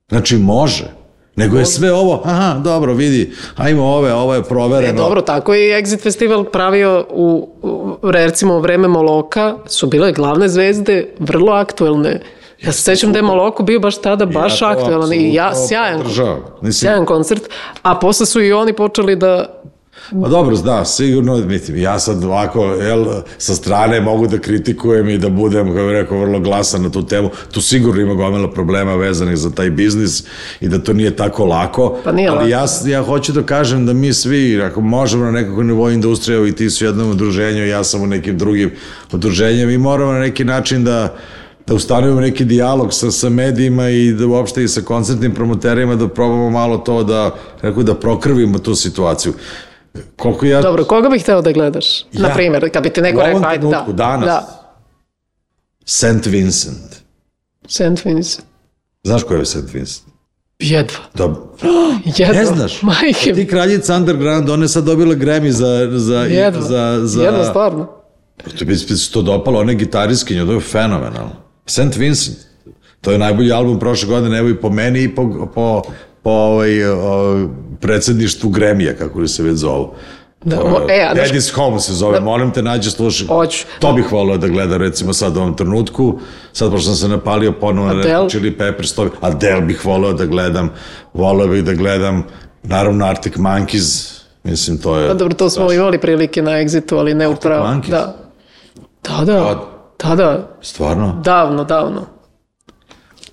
Znači, 0.09 0.37
može. 0.37 1.00
Nego 1.41 1.57
je 1.57 1.65
sve 1.65 1.93
ovo, 1.93 2.21
aha, 2.25 2.59
dobro, 2.63 2.93
vidi, 2.93 3.31
ajmo 3.55 3.83
ove, 3.85 4.13
ovo 4.13 4.35
je 4.35 4.43
provereno. 4.43 4.93
E, 4.93 5.03
dobro, 5.03 5.21
tako 5.21 5.53
je 5.53 5.69
i 5.69 5.83
Exit 5.83 6.03
Festival 6.03 6.43
pravio 6.43 7.05
u, 7.09 7.49
u 8.01 8.11
recimo, 8.11 8.55
u 8.55 8.59
vreme 8.59 8.87
Moloka, 8.87 9.55
su 9.65 9.87
bile 9.87 10.11
glavne 10.11 10.49
zvezde 10.49 11.07
vrlo 11.19 11.51
aktuelne. 11.53 12.21
Ja 12.61 12.71
se 12.71 12.81
sećam 12.81 13.11
da 13.11 13.19
je 13.19 13.23
Moloko 13.23 13.63
bio 13.63 13.79
baš 13.79 14.01
tada 14.01 14.25
baš 14.25 14.59
to 14.59 14.65
aktuelan 14.65 15.13
i 15.13 15.33
ja, 15.33 15.51
sjajan, 15.67 15.97
podržavam. 16.01 16.41
Mislim- 16.61 16.89
sjajan 16.89 17.05
koncert, 17.05 17.43
a 17.81 17.95
posle 17.95 18.25
su 18.25 18.41
i 18.41 18.53
oni 18.53 18.73
počeli 18.73 19.15
da 19.15 19.61
Pa 20.09 20.27
dobro, 20.27 20.57
da, 20.57 20.85
sigurno, 20.85 21.37
mislim, 21.37 21.77
ja 21.77 21.99
sad 21.99 22.23
ovako, 22.23 22.65
jel, 22.65 23.05
sa 23.37 23.55
strane 23.55 24.01
mogu 24.01 24.27
da 24.27 24.37
kritikujem 24.37 25.09
i 25.09 25.17
da 25.17 25.29
budem, 25.29 25.67
kako 25.67 25.87
bih 25.87 25.91
rekao, 25.91 26.19
vrlo 26.19 26.39
glasan 26.39 26.83
na 26.83 26.89
tu 26.89 27.05
temu. 27.05 27.29
Tu 27.51 27.61
sigurno 27.61 28.01
ima 28.01 28.13
gomila 28.13 28.51
problema 28.51 28.95
vezanih 28.95 29.37
za 29.37 29.51
taj 29.51 29.69
biznis 29.69 30.23
i 30.61 30.67
da 30.67 30.79
to 30.79 30.93
nije 30.93 31.15
tako 31.15 31.45
lako. 31.45 31.97
Pa 32.03 32.11
nije 32.11 32.29
ali 32.29 32.37
lako. 32.37 32.49
ja, 32.87 32.93
ja 32.97 33.03
hoću 33.03 33.31
da 33.31 33.43
kažem 33.43 33.85
da 33.85 33.93
mi 33.93 34.13
svi, 34.13 34.61
ako 34.61 34.81
možemo 34.81 35.25
na 35.25 35.31
nekakvom 35.31 35.67
nivou 35.67 35.89
industrije, 35.89 36.49
i 36.49 36.55
ti 36.55 36.69
su 36.69 36.85
u 36.85 36.87
jednom 36.87 37.09
udruženju, 37.09 37.67
ja 37.67 37.83
sam 37.83 38.01
u 38.01 38.07
nekim 38.07 38.37
drugim 38.37 38.71
udruženjem, 39.11 39.67
mi 39.67 39.77
moramo 39.77 40.11
na 40.11 40.19
neki 40.19 40.43
način 40.43 40.83
da 40.83 41.15
da 41.67 41.75
ustanovimo 41.75 42.21
neki 42.21 42.45
dijalog 42.45 42.93
sa, 42.93 43.11
sa 43.11 43.29
medijima 43.29 43.89
i 43.89 44.11
da 44.11 44.27
uopšte 44.27 44.63
i 44.63 44.67
sa 44.67 44.81
koncertnim 44.81 45.33
promoterima 45.33 45.95
da 45.95 46.07
probamo 46.07 46.49
malo 46.49 46.77
to 46.77 47.03
da, 47.03 47.35
rekao, 47.61 47.83
da 47.83 47.95
prokrvimo 47.95 48.59
tu 48.59 48.75
situaciju. 48.75 49.33
Koliko 50.15 50.45
ja... 50.45 50.61
Dobro, 50.61 50.85
koga 50.85 51.09
bih 51.09 51.21
hteo 51.21 51.41
da 51.41 51.51
gledaš? 51.51 52.01
Ja. 52.01 52.21
Na 52.21 52.33
primjer, 52.33 52.69
kad 52.73 52.83
bi 52.83 52.89
ti 52.89 53.01
neko 53.01 53.21
rekao, 53.21 53.43
ajde, 53.45 53.67
da. 53.67 53.85
danas. 53.93 54.25
Da, 54.25 54.61
St. 55.85 56.25
Vincent. 56.25 56.95
St. 57.67 58.05
Vincent. 58.05 58.45
Znaš 59.03 59.23
ko 59.23 59.33
je 59.33 59.45
St. 59.45 59.73
Vincent? 59.73 60.07
Jedva. 60.59 60.99
Dobro. 61.15 61.41
Jedva. 62.17 62.33
Ne 62.33 62.45
znaš? 62.45 62.81
Majke. 62.81 63.33
Ti 63.33 63.47
kraljica 63.47 63.95
underground, 63.95 64.49
ona 64.49 64.63
je 64.63 64.67
sad 64.69 64.83
dobila 64.83 65.15
Grammy 65.15 65.49
za... 65.49 65.89
za, 65.91 66.19
Jedva. 66.19 66.61
za, 66.61 66.99
za 67.03 67.23
Jedva, 67.23 67.45
stvarno. 67.45 67.89
To 68.59 68.65
bi 68.65 68.75
se 68.75 69.11
to 69.11 69.21
dopalo, 69.21 69.59
ona 69.59 69.71
je 69.71 69.77
gitariskinja, 69.77 70.45
to 70.45 70.51
je 70.51 70.59
fenomenalno. 70.59 71.35
St. 71.65 71.95
Vincent, 71.97 72.37
to 73.01 73.11
je 73.11 73.17
najbolji 73.17 73.51
album 73.51 73.79
prošle 73.79 74.07
godine, 74.07 74.37
evo 74.37 74.49
i 74.49 74.55
po 74.55 74.69
meni 74.69 75.03
i 75.03 75.15
po, 75.15 75.49
po, 75.55 75.81
po 76.23 76.29
ovaj, 76.29 76.85
o, 76.85 77.47
predsedništvu 77.79 78.49
Gremija, 78.49 78.93
kako 78.95 79.19
li 79.19 79.27
se 79.27 79.43
već 79.43 79.55
zovu. 79.55 79.93
Da, 80.43 80.61
O, 80.63 80.89
e, 80.89 81.07
a 81.09 81.15
Daddy's 81.15 81.53
Home 81.55 81.79
se 81.79 81.93
zove, 81.93 82.19
molim 82.19 82.51
te, 82.51 82.61
nađe 82.61 82.91
slušaj. 82.91 83.27
Hoću. 83.27 83.65
To 83.79 83.93
bih 83.93 84.11
volio 84.11 84.37
da 84.37 84.47
gledam 84.47 84.81
recimo 84.81 85.13
sad 85.13 85.37
u 85.37 85.39
ovom 85.39 85.55
trenutku. 85.55 86.19
Sad 86.53 86.71
pošto 86.71 86.85
sam 86.85 86.95
se 86.95 87.07
napalio 87.07 87.51
ponovo 87.51 87.87
na? 87.87 87.93
Red 87.93 88.29
Chili 88.29 88.57
Peppers, 88.57 88.93
to, 88.93 89.09
Adele 89.21 89.61
bih 89.61 89.85
volio 89.85 90.13
da 90.13 90.25
gledam, 90.25 90.69
volio 91.13 91.47
bih 91.47 91.63
da 91.63 91.73
gledam, 91.73 92.23
naravno 92.63 93.05
Arctic 93.05 93.35
Monkeys, 93.35 94.19
mislim 94.43 94.77
to 94.77 94.97
je... 94.97 95.07
Pa 95.07 95.13
dobro, 95.13 95.33
to 95.33 95.49
smo 95.49 95.71
imali 95.71 95.97
prilike 95.97 96.41
na 96.41 96.51
Exitu, 96.51 96.97
ali 96.97 97.13
ne 97.13 97.27
upravo. 97.27 97.65
Monkeys? 97.65 97.89
Da. 97.89 98.15
Da, 99.03 99.25
da. 99.25 99.67
Da, 100.03 100.15
da. 100.15 100.57
Stvarno? 100.61 101.21
Davno, 101.23 101.63
davno. 101.63 102.05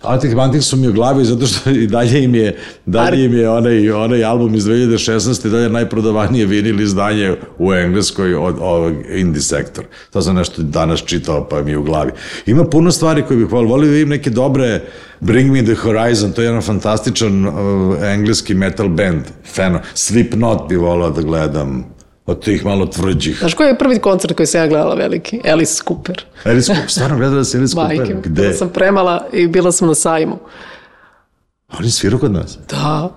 Arctic 0.02 0.32
Monkeys 0.32 0.61
su 0.61 0.76
mi 0.76 0.88
u 0.88 0.92
glavi 0.92 1.24
zato 1.24 1.46
što 1.46 1.70
i 1.70 1.87
dalje 1.87 2.24
im 2.24 2.34
je, 2.34 2.56
dalje 2.87 3.24
im 3.24 3.34
je 3.34 3.50
onaj, 3.50 3.90
onaj 3.90 4.24
album 4.24 4.54
iz 4.54 4.64
2016. 4.64 5.46
i 5.46 5.50
dalje 5.50 5.68
najprodavanije 5.68 6.46
vinil 6.46 6.80
izdanje 6.80 7.37
u 7.58 7.74
Engleskoj 7.74 8.34
od 8.34 8.56
ovog 8.61 8.94
indie 9.14 9.42
sektor. 9.42 9.84
To 10.11 10.22
sam 10.22 10.37
nešto 10.37 10.62
danas 10.62 11.04
čitao 11.04 11.48
pa 11.48 11.62
mi 11.62 11.70
je 11.70 11.78
u 11.78 11.82
glavi. 11.82 12.12
Ima 12.46 12.64
puno 12.64 12.90
stvari 12.90 13.22
koje 13.22 13.37
bih 13.37 13.52
volio. 13.52 13.68
Volio 13.68 13.87
da 13.87 13.92
vidim 13.92 14.08
neke 14.08 14.30
dobre 14.30 14.82
Bring 15.20 15.52
Me 15.52 15.62
The 15.62 15.74
Horizon, 15.74 16.32
to 16.32 16.42
je 16.42 16.46
jedan 16.46 16.62
fantastičan 16.62 17.46
uh, 17.46 17.54
engleski 18.02 18.54
metal 18.54 18.88
band. 18.88 19.22
Feno. 19.54 19.80
Slipknot 19.94 20.68
bi 20.68 20.76
volio 20.76 21.11
da 21.11 21.22
gledam 21.22 21.97
od 22.28 22.40
tih 22.40 22.64
malo 22.64 22.86
tvrđih. 22.86 23.38
Znaš 23.38 23.54
koji 23.54 23.68
je 23.68 23.78
prvi 23.78 23.98
koncert 23.98 24.36
koji 24.36 24.46
sam 24.46 24.60
ja 24.60 24.66
gledala 24.66 24.94
veliki? 24.94 25.40
Alice 25.46 25.82
Cooper. 25.84 26.24
Alice 26.44 26.66
Cooper, 26.66 26.90
stvarno 26.90 27.16
gledala 27.18 27.44
si 27.44 27.56
Alice 27.56 27.76
Majke, 27.76 27.96
Cooper? 27.96 28.14
mi, 28.16 28.22
Gde? 28.22 28.42
bila 28.42 28.52
sam 28.52 28.68
premala 28.68 29.26
i 29.32 29.46
bila 29.46 29.72
sam 29.72 29.88
na 29.88 29.94
sajmu. 29.94 30.38
On 31.70 31.84
je 31.84 31.90
svirao 31.90 32.18
kod 32.18 32.32
nas? 32.32 32.58
Da. 32.70 33.14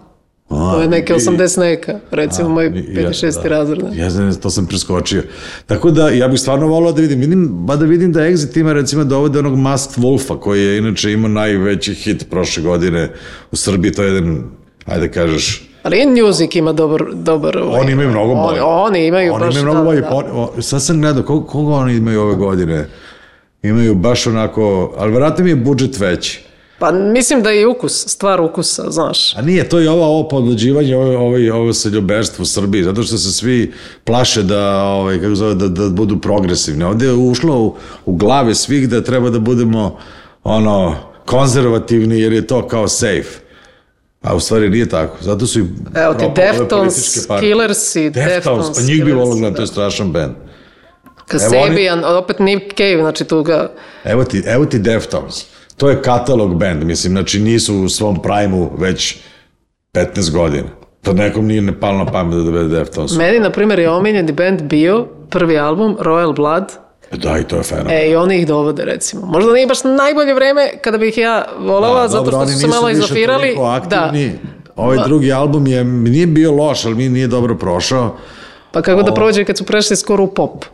To 0.49 0.81
je 0.81 0.87
neke 0.89 1.13
80 1.15 1.59
neka, 1.59 1.99
recimo 2.11 2.49
moj 2.49 2.65
I- 2.67 2.69
5. 2.95 3.01
ja- 3.01 3.09
6. 3.11 3.43
da. 3.43 3.49
razred. 3.49 3.85
Ja 3.93 4.09
znam, 4.09 4.35
to 4.35 4.49
sam 4.49 4.65
preskočio. 4.65 5.23
Tako 5.65 5.91
da, 5.91 6.09
ja 6.09 6.27
bih 6.27 6.39
stvarno 6.39 6.67
volao 6.67 6.91
da 6.91 7.01
vidim, 7.01 7.19
vidim, 7.19 7.47
ba 7.51 7.75
da 7.75 7.85
vidim 7.85 8.11
da 8.11 8.19
Exit 8.21 8.59
ima 8.59 8.73
recimo 8.73 9.03
da 9.03 9.17
ovde 9.17 9.39
onog 9.39 9.55
Masked 9.55 10.03
Wolfa, 10.03 10.39
koji 10.39 10.63
je 10.63 10.77
inače 10.77 11.11
imao 11.11 11.29
najveći 11.29 11.93
hit 11.93 12.29
prošle 12.29 12.63
godine 12.63 13.11
u 13.51 13.55
Srbiji, 13.55 13.91
to 13.91 14.03
je 14.03 14.13
jedan, 14.13 14.43
ajde 14.85 15.07
da 15.07 15.13
kažeš, 15.13 15.69
Ali 15.83 16.05
Music 16.23 16.55
ima 16.55 16.73
dobar... 16.73 17.03
dobar 17.13 17.57
ovaj, 17.57 17.81
oni 17.81 17.91
imaju 17.91 18.09
mnogo 18.09 18.31
oni, 18.33 18.41
bolje. 18.41 18.61
oni 18.61 19.07
imaju 19.07 19.33
oni 19.33 19.45
baš... 19.45 19.55
imaju 19.55 19.65
mnogo 19.65 19.79
da, 19.79 19.85
bolje. 19.85 20.01
da. 20.01 20.09
Oni- 20.15 20.27
o- 20.33 20.61
sad 20.61 20.83
sam 20.83 21.01
gledao, 21.01 21.23
koga, 21.23 21.47
koga 21.47 21.73
oni 21.75 21.95
imaju 21.95 22.21
ove 22.21 22.35
godine? 22.35 22.87
Imaju 23.63 23.95
baš 23.95 24.27
onako, 24.27 24.93
ali 24.97 25.11
vratno 25.11 25.43
mi 25.43 25.49
je 25.49 25.55
budžet 25.55 25.99
veći. 25.99 26.43
Pa 26.79 26.91
mislim 26.91 27.41
da 27.43 27.49
je 27.49 27.61
i 27.61 27.65
ukus, 27.65 28.07
stvar 28.07 28.41
ukusa, 28.41 28.83
znaš. 28.91 29.37
A 29.37 29.41
nije, 29.41 29.69
to 29.69 29.79
je 29.79 29.89
ovo, 29.89 30.05
ovo 30.05 30.27
podlađivanje, 30.29 30.95
ovo, 30.95 31.17
ovo, 31.17 31.35
ovo 31.53 31.73
sa 31.73 31.89
ljubeštvo 31.89 32.43
u 32.43 32.45
Srbiji, 32.45 32.83
zato 32.83 33.03
što 33.03 33.17
se 33.17 33.31
svi 33.31 33.73
plaše 34.03 34.43
da, 34.43 34.83
ovaj, 34.83 35.19
kako 35.19 35.35
zove, 35.35 35.55
da, 35.55 35.67
da 35.67 35.89
budu 35.89 36.17
progresivni. 36.21 36.83
Ovde 36.83 37.05
je 37.05 37.13
ušlo 37.13 37.59
u, 37.59 37.75
u 38.05 38.15
glave 38.15 38.55
svih 38.55 38.89
da 38.89 39.03
treba 39.03 39.29
da 39.29 39.39
budemo 39.39 39.97
ono, 40.43 40.95
konzervativni 41.25 42.19
jer 42.19 42.33
je 42.33 42.47
to 42.47 42.67
kao 42.67 42.87
safe. 42.87 43.40
A 44.21 44.35
u 44.35 44.39
stvari 44.39 44.69
nije 44.69 44.89
tako. 44.89 45.17
Zato 45.21 45.47
su 45.47 45.59
i 45.59 45.63
Evo 45.95 46.13
ti 46.13 46.25
Deftones. 46.35 47.27
Killers 47.39 47.95
i 47.95 48.09
Deftones, 48.09 48.35
Deftones, 48.35 48.75
pa 48.75 48.81
njih 48.81 49.05
bi 49.05 49.11
volio 49.11 49.35
gledati, 49.35 49.55
to 49.55 49.57
da. 49.57 49.63
je 49.63 49.67
strašan 49.67 50.11
band. 50.11 50.33
Kasabian, 51.27 52.03
opet 52.05 52.39
Nick 52.39 52.77
Cave, 52.77 52.97
znači 53.01 53.23
tu 53.23 53.43
ga... 53.43 53.71
Evo 54.03 54.23
ti, 54.23 54.43
evo 54.45 54.65
ti 54.65 54.79
Deftones. 54.79 55.45
To 55.77 55.89
je 55.89 56.01
katalog 56.01 56.59
band, 56.59 56.83
mislim, 56.83 57.13
znači 57.13 57.39
nisu 57.39 57.75
u 57.75 57.89
svom 57.89 58.21
prime-u 58.21 58.69
već 58.77 59.17
15 59.93 60.31
godina. 60.31 60.67
To 61.01 61.13
nekom 61.13 61.45
nije 61.45 61.61
ne 61.61 61.79
palo 61.79 61.97
na 61.97 62.05
pamet 62.05 62.37
da 62.37 62.43
dovede 62.43 62.75
Deftones. 62.75 63.15
Meni, 63.17 63.39
na 63.39 63.49
primjer, 63.49 63.79
je 63.79 63.89
omiljeni 63.89 64.31
band 64.31 64.61
bio 64.61 65.07
prvi 65.29 65.59
album, 65.59 65.97
Royal 65.99 66.35
Blood, 66.35 66.65
Da, 67.11 67.37
i 67.37 67.43
to 67.43 67.57
je 67.57 67.63
fenomen. 67.63 67.97
E, 67.97 68.09
i 68.09 68.15
oni 68.15 68.37
ih 68.37 68.47
dovode, 68.47 68.85
recimo. 68.85 69.25
Možda 69.25 69.53
nije 69.53 69.67
baš 69.67 69.83
najbolje 69.83 70.33
vreme 70.33 70.71
kada 70.81 70.97
bih 70.97 71.17
ja 71.17 71.45
volala, 71.59 72.07
zato 72.07 72.23
dobro, 72.23 72.45
što 72.45 72.53
su 72.53 72.59
se 72.59 72.67
malo 72.67 72.89
izofirali. 72.89 73.55
Da. 73.89 74.11
Ovaj 74.75 74.97
Ma- 74.97 75.03
drugi 75.03 75.31
album 75.33 75.67
je, 75.67 75.83
nije 75.83 76.27
bio 76.27 76.51
loš, 76.51 76.85
ali 76.85 76.95
mi 76.95 77.09
nije 77.09 77.27
dobro 77.27 77.55
prošao. 77.57 78.15
Pa 78.71 78.81
kako 78.81 79.03
da 79.03 79.13
prođe 79.13 79.45
kad 79.45 79.57
su 79.57 79.65
prešli 79.65 79.95
skoro 79.95 80.23
u 80.23 80.27
pop? 80.27 80.65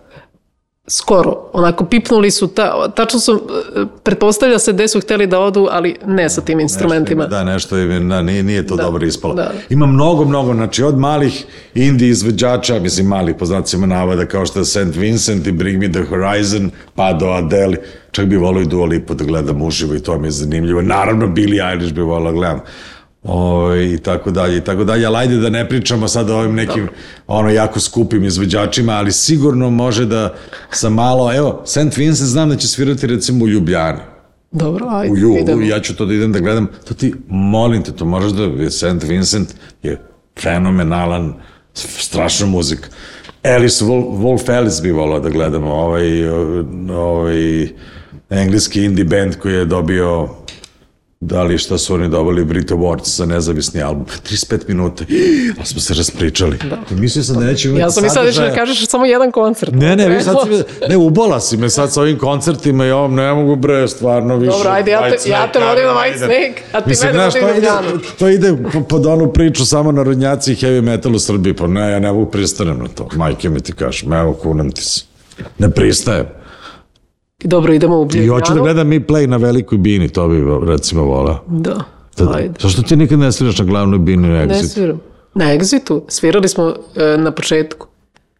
Skoro. 0.90 1.38
Onako, 1.54 1.86
pipnuli 1.86 2.32
su, 2.32 2.48
ta, 2.48 2.92
tačno 2.92 3.20
su, 3.20 3.42
e, 3.76 3.86
pretpostavlja 4.04 4.60
se 4.60 4.74
gde 4.74 4.88
su 4.88 5.00
hteli 5.02 5.28
da 5.28 5.40
odu, 5.40 5.68
ali 5.72 5.96
ne 6.06 6.30
sa 6.30 6.42
tim 6.42 6.60
instrumentima. 6.60 7.26
Da, 7.26 7.44
nešto 7.44 7.78
je, 7.78 8.00
da, 8.00 8.22
nije, 8.22 8.44
nije 8.44 8.68
to 8.68 8.76
Da, 8.76 8.84
dobro 8.84 9.06
ispalo. 9.06 9.34
da. 9.34 9.52
Ima 9.70 9.86
mnogo, 9.86 10.26
mnogo, 10.26 10.54
znači 10.54 10.84
od 10.84 10.98
malih 10.98 11.46
indie 11.76 12.10
izvođača, 12.10 12.80
mislim 12.80 13.08
malih 13.08 13.36
po 13.40 13.46
znacima 13.46 13.86
navoda, 13.86 14.26
kao 14.26 14.46
što 14.46 14.60
je 14.60 14.66
St. 14.66 14.96
Vincent 14.96 15.48
i 15.48 15.52
Bring 15.52 15.80
Me 15.80 15.92
The 15.92 16.04
Horizon, 16.04 16.72
pa 16.96 17.14
do 17.14 17.26
Adele, 17.26 17.78
čak 18.12 18.26
bi 18.26 18.36
volio 18.38 18.62
i 18.62 18.68
Dua 18.68 18.86
Lipa 18.86 19.14
da 19.14 19.24
gledam 19.26 19.62
uživo 19.62 19.96
i 19.96 20.00
to 20.00 20.18
mi 20.18 20.28
je 20.28 20.32
zanimljivo. 20.32 20.82
Naravno, 20.82 21.28
Billie 21.28 21.70
Eilish 21.72 21.94
bi 21.94 22.02
volio 22.02 22.26
da 22.26 22.38
gledam. 22.38 22.60
O, 23.28 23.76
i 23.76 23.98
tako 23.98 24.32
dalje 24.32 24.58
i 24.58 24.62
tako 24.62 24.84
dalje, 24.84 25.06
ali 25.06 25.18
ajde 25.18 25.38
da 25.38 25.50
ne 25.50 25.70
pričamo 25.70 26.08
sad 26.08 26.30
o 26.30 26.38
ovim 26.38 26.56
nekim 26.56 26.88
ono 27.28 27.50
jako 27.50 27.80
skupim 27.80 28.24
izvođačima, 28.24 28.94
ali 28.94 29.12
sigurno 29.12 29.70
može 29.70 30.06
da 30.06 30.34
sa 30.72 30.90
malo, 30.90 31.34
evo, 31.36 31.62
St. 31.66 31.98
Vincent 31.98 32.30
znam 32.30 32.50
da 32.50 32.56
će 32.56 32.68
svirati 32.68 33.08
recimo 33.08 33.46
u 33.46 33.48
Ljubljani, 33.48 34.00
Dobro, 34.52 34.88
ajde, 34.90 35.14
u 35.14 35.18
julu, 35.18 35.38
idemo. 35.38 35.62
ja 35.62 35.80
ću 35.80 35.96
to 35.96 36.06
da 36.06 36.14
idem 36.14 36.32
da 36.32 36.40
gledam, 36.40 36.68
to 36.88 36.94
ti, 36.94 37.14
molim 37.28 37.84
te, 37.84 37.92
to 37.92 38.06
moraš 38.06 38.32
da, 38.32 38.70
St. 38.70 39.04
Vincent 39.04 39.50
je 39.84 40.02
fenomenalan, 40.42 41.34
strašna 41.74 42.46
muzika. 42.46 42.88
Alice, 43.44 43.86
Wolf, 43.86 44.06
Wolf 44.20 44.58
Alice 44.58 44.82
bi 44.82 44.92
volao 44.92 45.20
da 45.20 45.30
gledamo, 45.30 45.74
ovaj, 45.74 46.28
ovaj 46.90 47.68
engleski 48.30 48.84
indie 48.84 49.06
band 49.06 49.36
koji 49.36 49.54
je 49.54 49.66
dobio 49.66 50.30
da 51.20 51.44
li 51.44 51.58
šta 51.58 51.78
su 51.78 51.94
oni 51.94 52.10
dobili 52.10 52.46
Brit 52.46 52.72
Awards 52.72 53.18
za 53.18 53.26
nezavisni 53.26 53.82
album. 53.82 54.06
35 54.26 54.60
minuta. 54.68 55.04
Ali 55.58 55.66
smo 55.66 55.80
se 55.82 55.94
raspričali. 55.94 56.58
Da. 56.60 56.78
Mislio 56.92 57.24
sam 57.24 57.36
da 57.36 57.46
nećemo 57.46 57.72
imati 57.72 57.82
Ja 57.82 57.92
sam 57.92 58.04
mislila 58.04 58.26
da 58.26 58.32
ćeš 58.32 58.40
da 58.40 58.56
kažeš 58.56 58.88
samo 58.88 59.06
jedan 59.06 59.32
koncert. 59.32 59.72
Ne, 59.74 59.96
ne, 59.96 60.10
vi 60.10 60.22
sad 60.24 60.36
si, 60.44 60.50
me- 60.50 60.88
ne, 60.88 60.98
ubola 60.98 61.40
si 61.40 61.58
me 61.58 61.70
sad 61.70 61.94
sa 61.94 62.02
ovim 62.02 62.18
koncertima 62.18 62.86
i 62.86 62.92
ovom 62.92 63.16
ne 63.16 63.34
mogu 63.34 63.56
bre, 63.56 63.88
stvarno 63.88 64.36
više. 64.36 64.52
Dobro, 64.52 64.70
ajde, 64.70 64.92
ja 64.92 65.00
te- 65.02 65.30
ja 65.30 65.48
te 65.48 65.60
vodim 65.60 65.84
na 65.86 65.92
White. 65.92 66.18
Snake, 66.18 66.62
a 66.72 66.82
ti 66.82 66.90
Mislim, 66.90 67.12
mene 67.12 67.20
znaš, 67.22 67.34
to 67.36 67.50
ide, 67.50 67.68
to 68.20 68.30
ide 68.30 68.54
po- 68.74 68.82
pod 68.82 69.06
onu 69.06 69.34
priču 69.34 69.66
samo 69.66 69.92
narodnjaci 69.92 70.52
i 70.52 70.56
heavy 70.56 70.82
metal 70.82 71.16
u 71.16 71.20
Srbiji, 71.20 71.54
pa 71.54 71.68
ne, 71.68 71.92
ja 71.92 72.00
ne 72.00 72.12
mogu 72.12 72.26
pristanem 72.26 72.78
na 72.78 72.88
to, 72.88 73.10
majke 73.14 73.50
mi 73.50 73.60
ti 73.62 73.74
kažem, 73.74 74.14
evo 74.14 74.34
kunem 74.34 74.72
ti 74.72 74.84
se. 74.84 75.02
Ne 75.58 75.72
pristajem. 75.72 76.26
Dobro, 77.40 77.74
idemo 77.74 77.96
u 77.96 78.04
I 78.04 78.06
Ljubljanu. 78.06 78.30
hoću 78.30 78.54
da 78.54 78.60
gledam 78.60 78.88
mi 78.88 79.00
play 79.00 79.26
na 79.26 79.38
velikoj 79.38 79.78
bini, 79.78 80.10
to 80.10 80.28
bi 80.28 80.44
recimo 80.66 81.04
volao. 81.04 81.40
Da, 81.48 81.76
Da, 82.18 82.32
ajde. 82.32 82.54
Zašto 82.60 82.82
ti 82.82 82.96
nikad 82.96 83.20
ne 83.20 83.32
sviraš 83.32 83.60
na 83.60 83.66
glavnoj 83.66 84.00
bini 84.00 84.24
u 84.24 84.32
Ne 84.32 84.48
Exit? 84.48 84.64
sviram. 84.64 85.00
Na 85.34 85.46
Exitu 85.48 86.02
svirali 86.08 86.48
smo 86.48 86.74
e, 86.96 87.18
na 87.18 87.32
početku. 87.32 87.88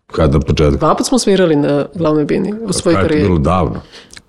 Kad 0.08 0.34
na 0.34 0.40
početku? 0.40 0.78
Dva 0.78 0.96
put 0.96 1.06
smo 1.06 1.20
svirali 1.20 1.56
na 1.56 1.86
glavnoj 1.96 2.26
bini 2.26 2.54
u 2.62 2.74
svojoj 2.74 2.96
Kad 2.96 3.04
je 3.04 3.04
to 3.04 3.08
karijeri. 3.08 3.28
bilo 3.28 3.40
davno. 3.40 3.82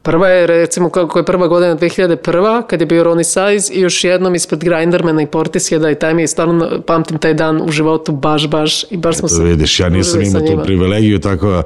Prva 0.08 0.28
je 0.28 0.46
recimo 0.46 0.90
kako 0.90 1.18
je 1.18 1.24
prva 1.24 1.46
godina 1.46 1.76
2001. 1.76 2.62
kad 2.66 2.80
je 2.80 2.86
bio 2.86 3.04
Ronnie 3.04 3.24
Size 3.24 3.72
i 3.72 3.80
još 3.80 4.04
jednom 4.04 4.34
ispred 4.34 4.64
Grindermana 4.64 5.22
i 5.22 5.26
Portisheada 5.26 5.90
i 5.90 5.94
taj 5.94 6.14
mi 6.14 6.22
je 6.22 6.26
stvarno 6.26 6.70
pamtim 6.86 7.18
taj 7.18 7.34
dan 7.34 7.60
u 7.62 7.70
životu 7.70 8.12
baš 8.12 8.48
baš 8.48 8.84
i 8.90 8.96
baš 8.96 9.16
smo 9.16 9.28
se 9.28 9.44
vidiš, 9.44 9.80
ja 9.80 9.88
nisam 9.88 10.22
imao 10.22 10.40
tu 10.40 10.62
privilegiju, 10.64 11.20
tako 11.20 11.50
da 11.50 11.62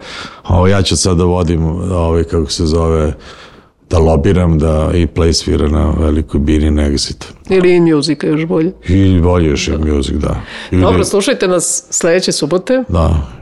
ovo, 0.49 0.67
ja 0.67 0.83
ću 0.83 0.97
sad 0.97 1.17
da 1.17 1.25
vodim 1.25 1.67
ovaj, 1.93 2.25
kako 2.25 2.51
se 2.51 2.67
zove, 2.67 3.13
da 3.91 3.99
lobiram 3.99 4.59
da 4.59 4.91
i 4.95 5.07
play 5.07 5.33
svira 5.33 5.69
na 5.69 5.95
velikoj 5.99 6.41
bini 6.41 6.71
na 6.71 6.91
Exit. 6.91 7.25
Ili 7.49 7.77
in 7.77 7.95
music 7.95 8.19
još 8.23 8.47
bolje. 8.47 8.73
I 8.89 9.21
bolje 9.21 9.49
još 9.49 9.69
i 9.69 9.73
music, 9.79 10.15
da. 10.15 10.41
Ili, 10.71 10.83
Dobro, 10.83 11.05
slušajte 11.05 11.49
nas 11.49 11.85
sledeće 11.91 12.33
subote 12.33 12.85
Da. 12.89 13.42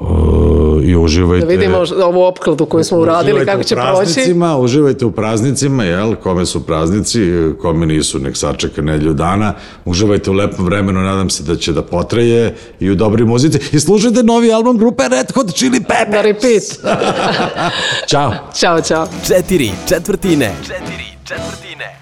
O, 0.00 0.80
I 0.82 0.96
uživajte. 0.96 1.46
da 1.46 1.52
vidimo 1.52 1.78
ovu 2.02 2.22
opkladu 2.22 2.66
koju 2.66 2.84
smo 2.84 2.98
uradili, 2.98 3.46
kako 3.46 3.62
će 3.62 3.74
proći. 3.74 3.88
praznicima, 3.88 4.56
Uživajte 4.58 5.04
u 5.04 5.10
praznicima, 5.12 5.84
jel? 5.84 6.14
Kome 6.14 6.46
su 6.46 6.66
praznici, 6.66 7.20
kome 7.62 7.86
nisu, 7.86 8.18
nek 8.18 8.36
sačeka 8.36 8.82
nedlju 8.82 9.12
dana. 9.12 9.54
Uživajte 9.84 10.30
u 10.30 10.34
lepom 10.34 10.64
vremenu, 10.64 11.00
nadam 11.00 11.30
se 11.30 11.42
da 11.42 11.56
će 11.56 11.72
da 11.72 11.82
potreje 11.82 12.56
i 12.80 12.90
u 12.90 12.94
dobri 12.94 13.24
muzici. 13.24 13.58
I 13.72 13.80
slušajte 13.80 14.22
novi 14.22 14.52
album 14.52 14.78
grupe 14.78 15.02
Red 15.02 15.32
Hot 15.32 15.54
Chili 15.54 15.80
Na 15.80 15.86
Pepper. 15.86 16.24
repeat. 16.24 16.62
Ćao. 18.10 18.32
Ćao, 18.54 18.80
čao. 18.82 19.06
Četiri 19.26 19.70
četvrtine. 19.88 20.54
Četiri 20.62 21.04
četvrtine. 21.24 21.99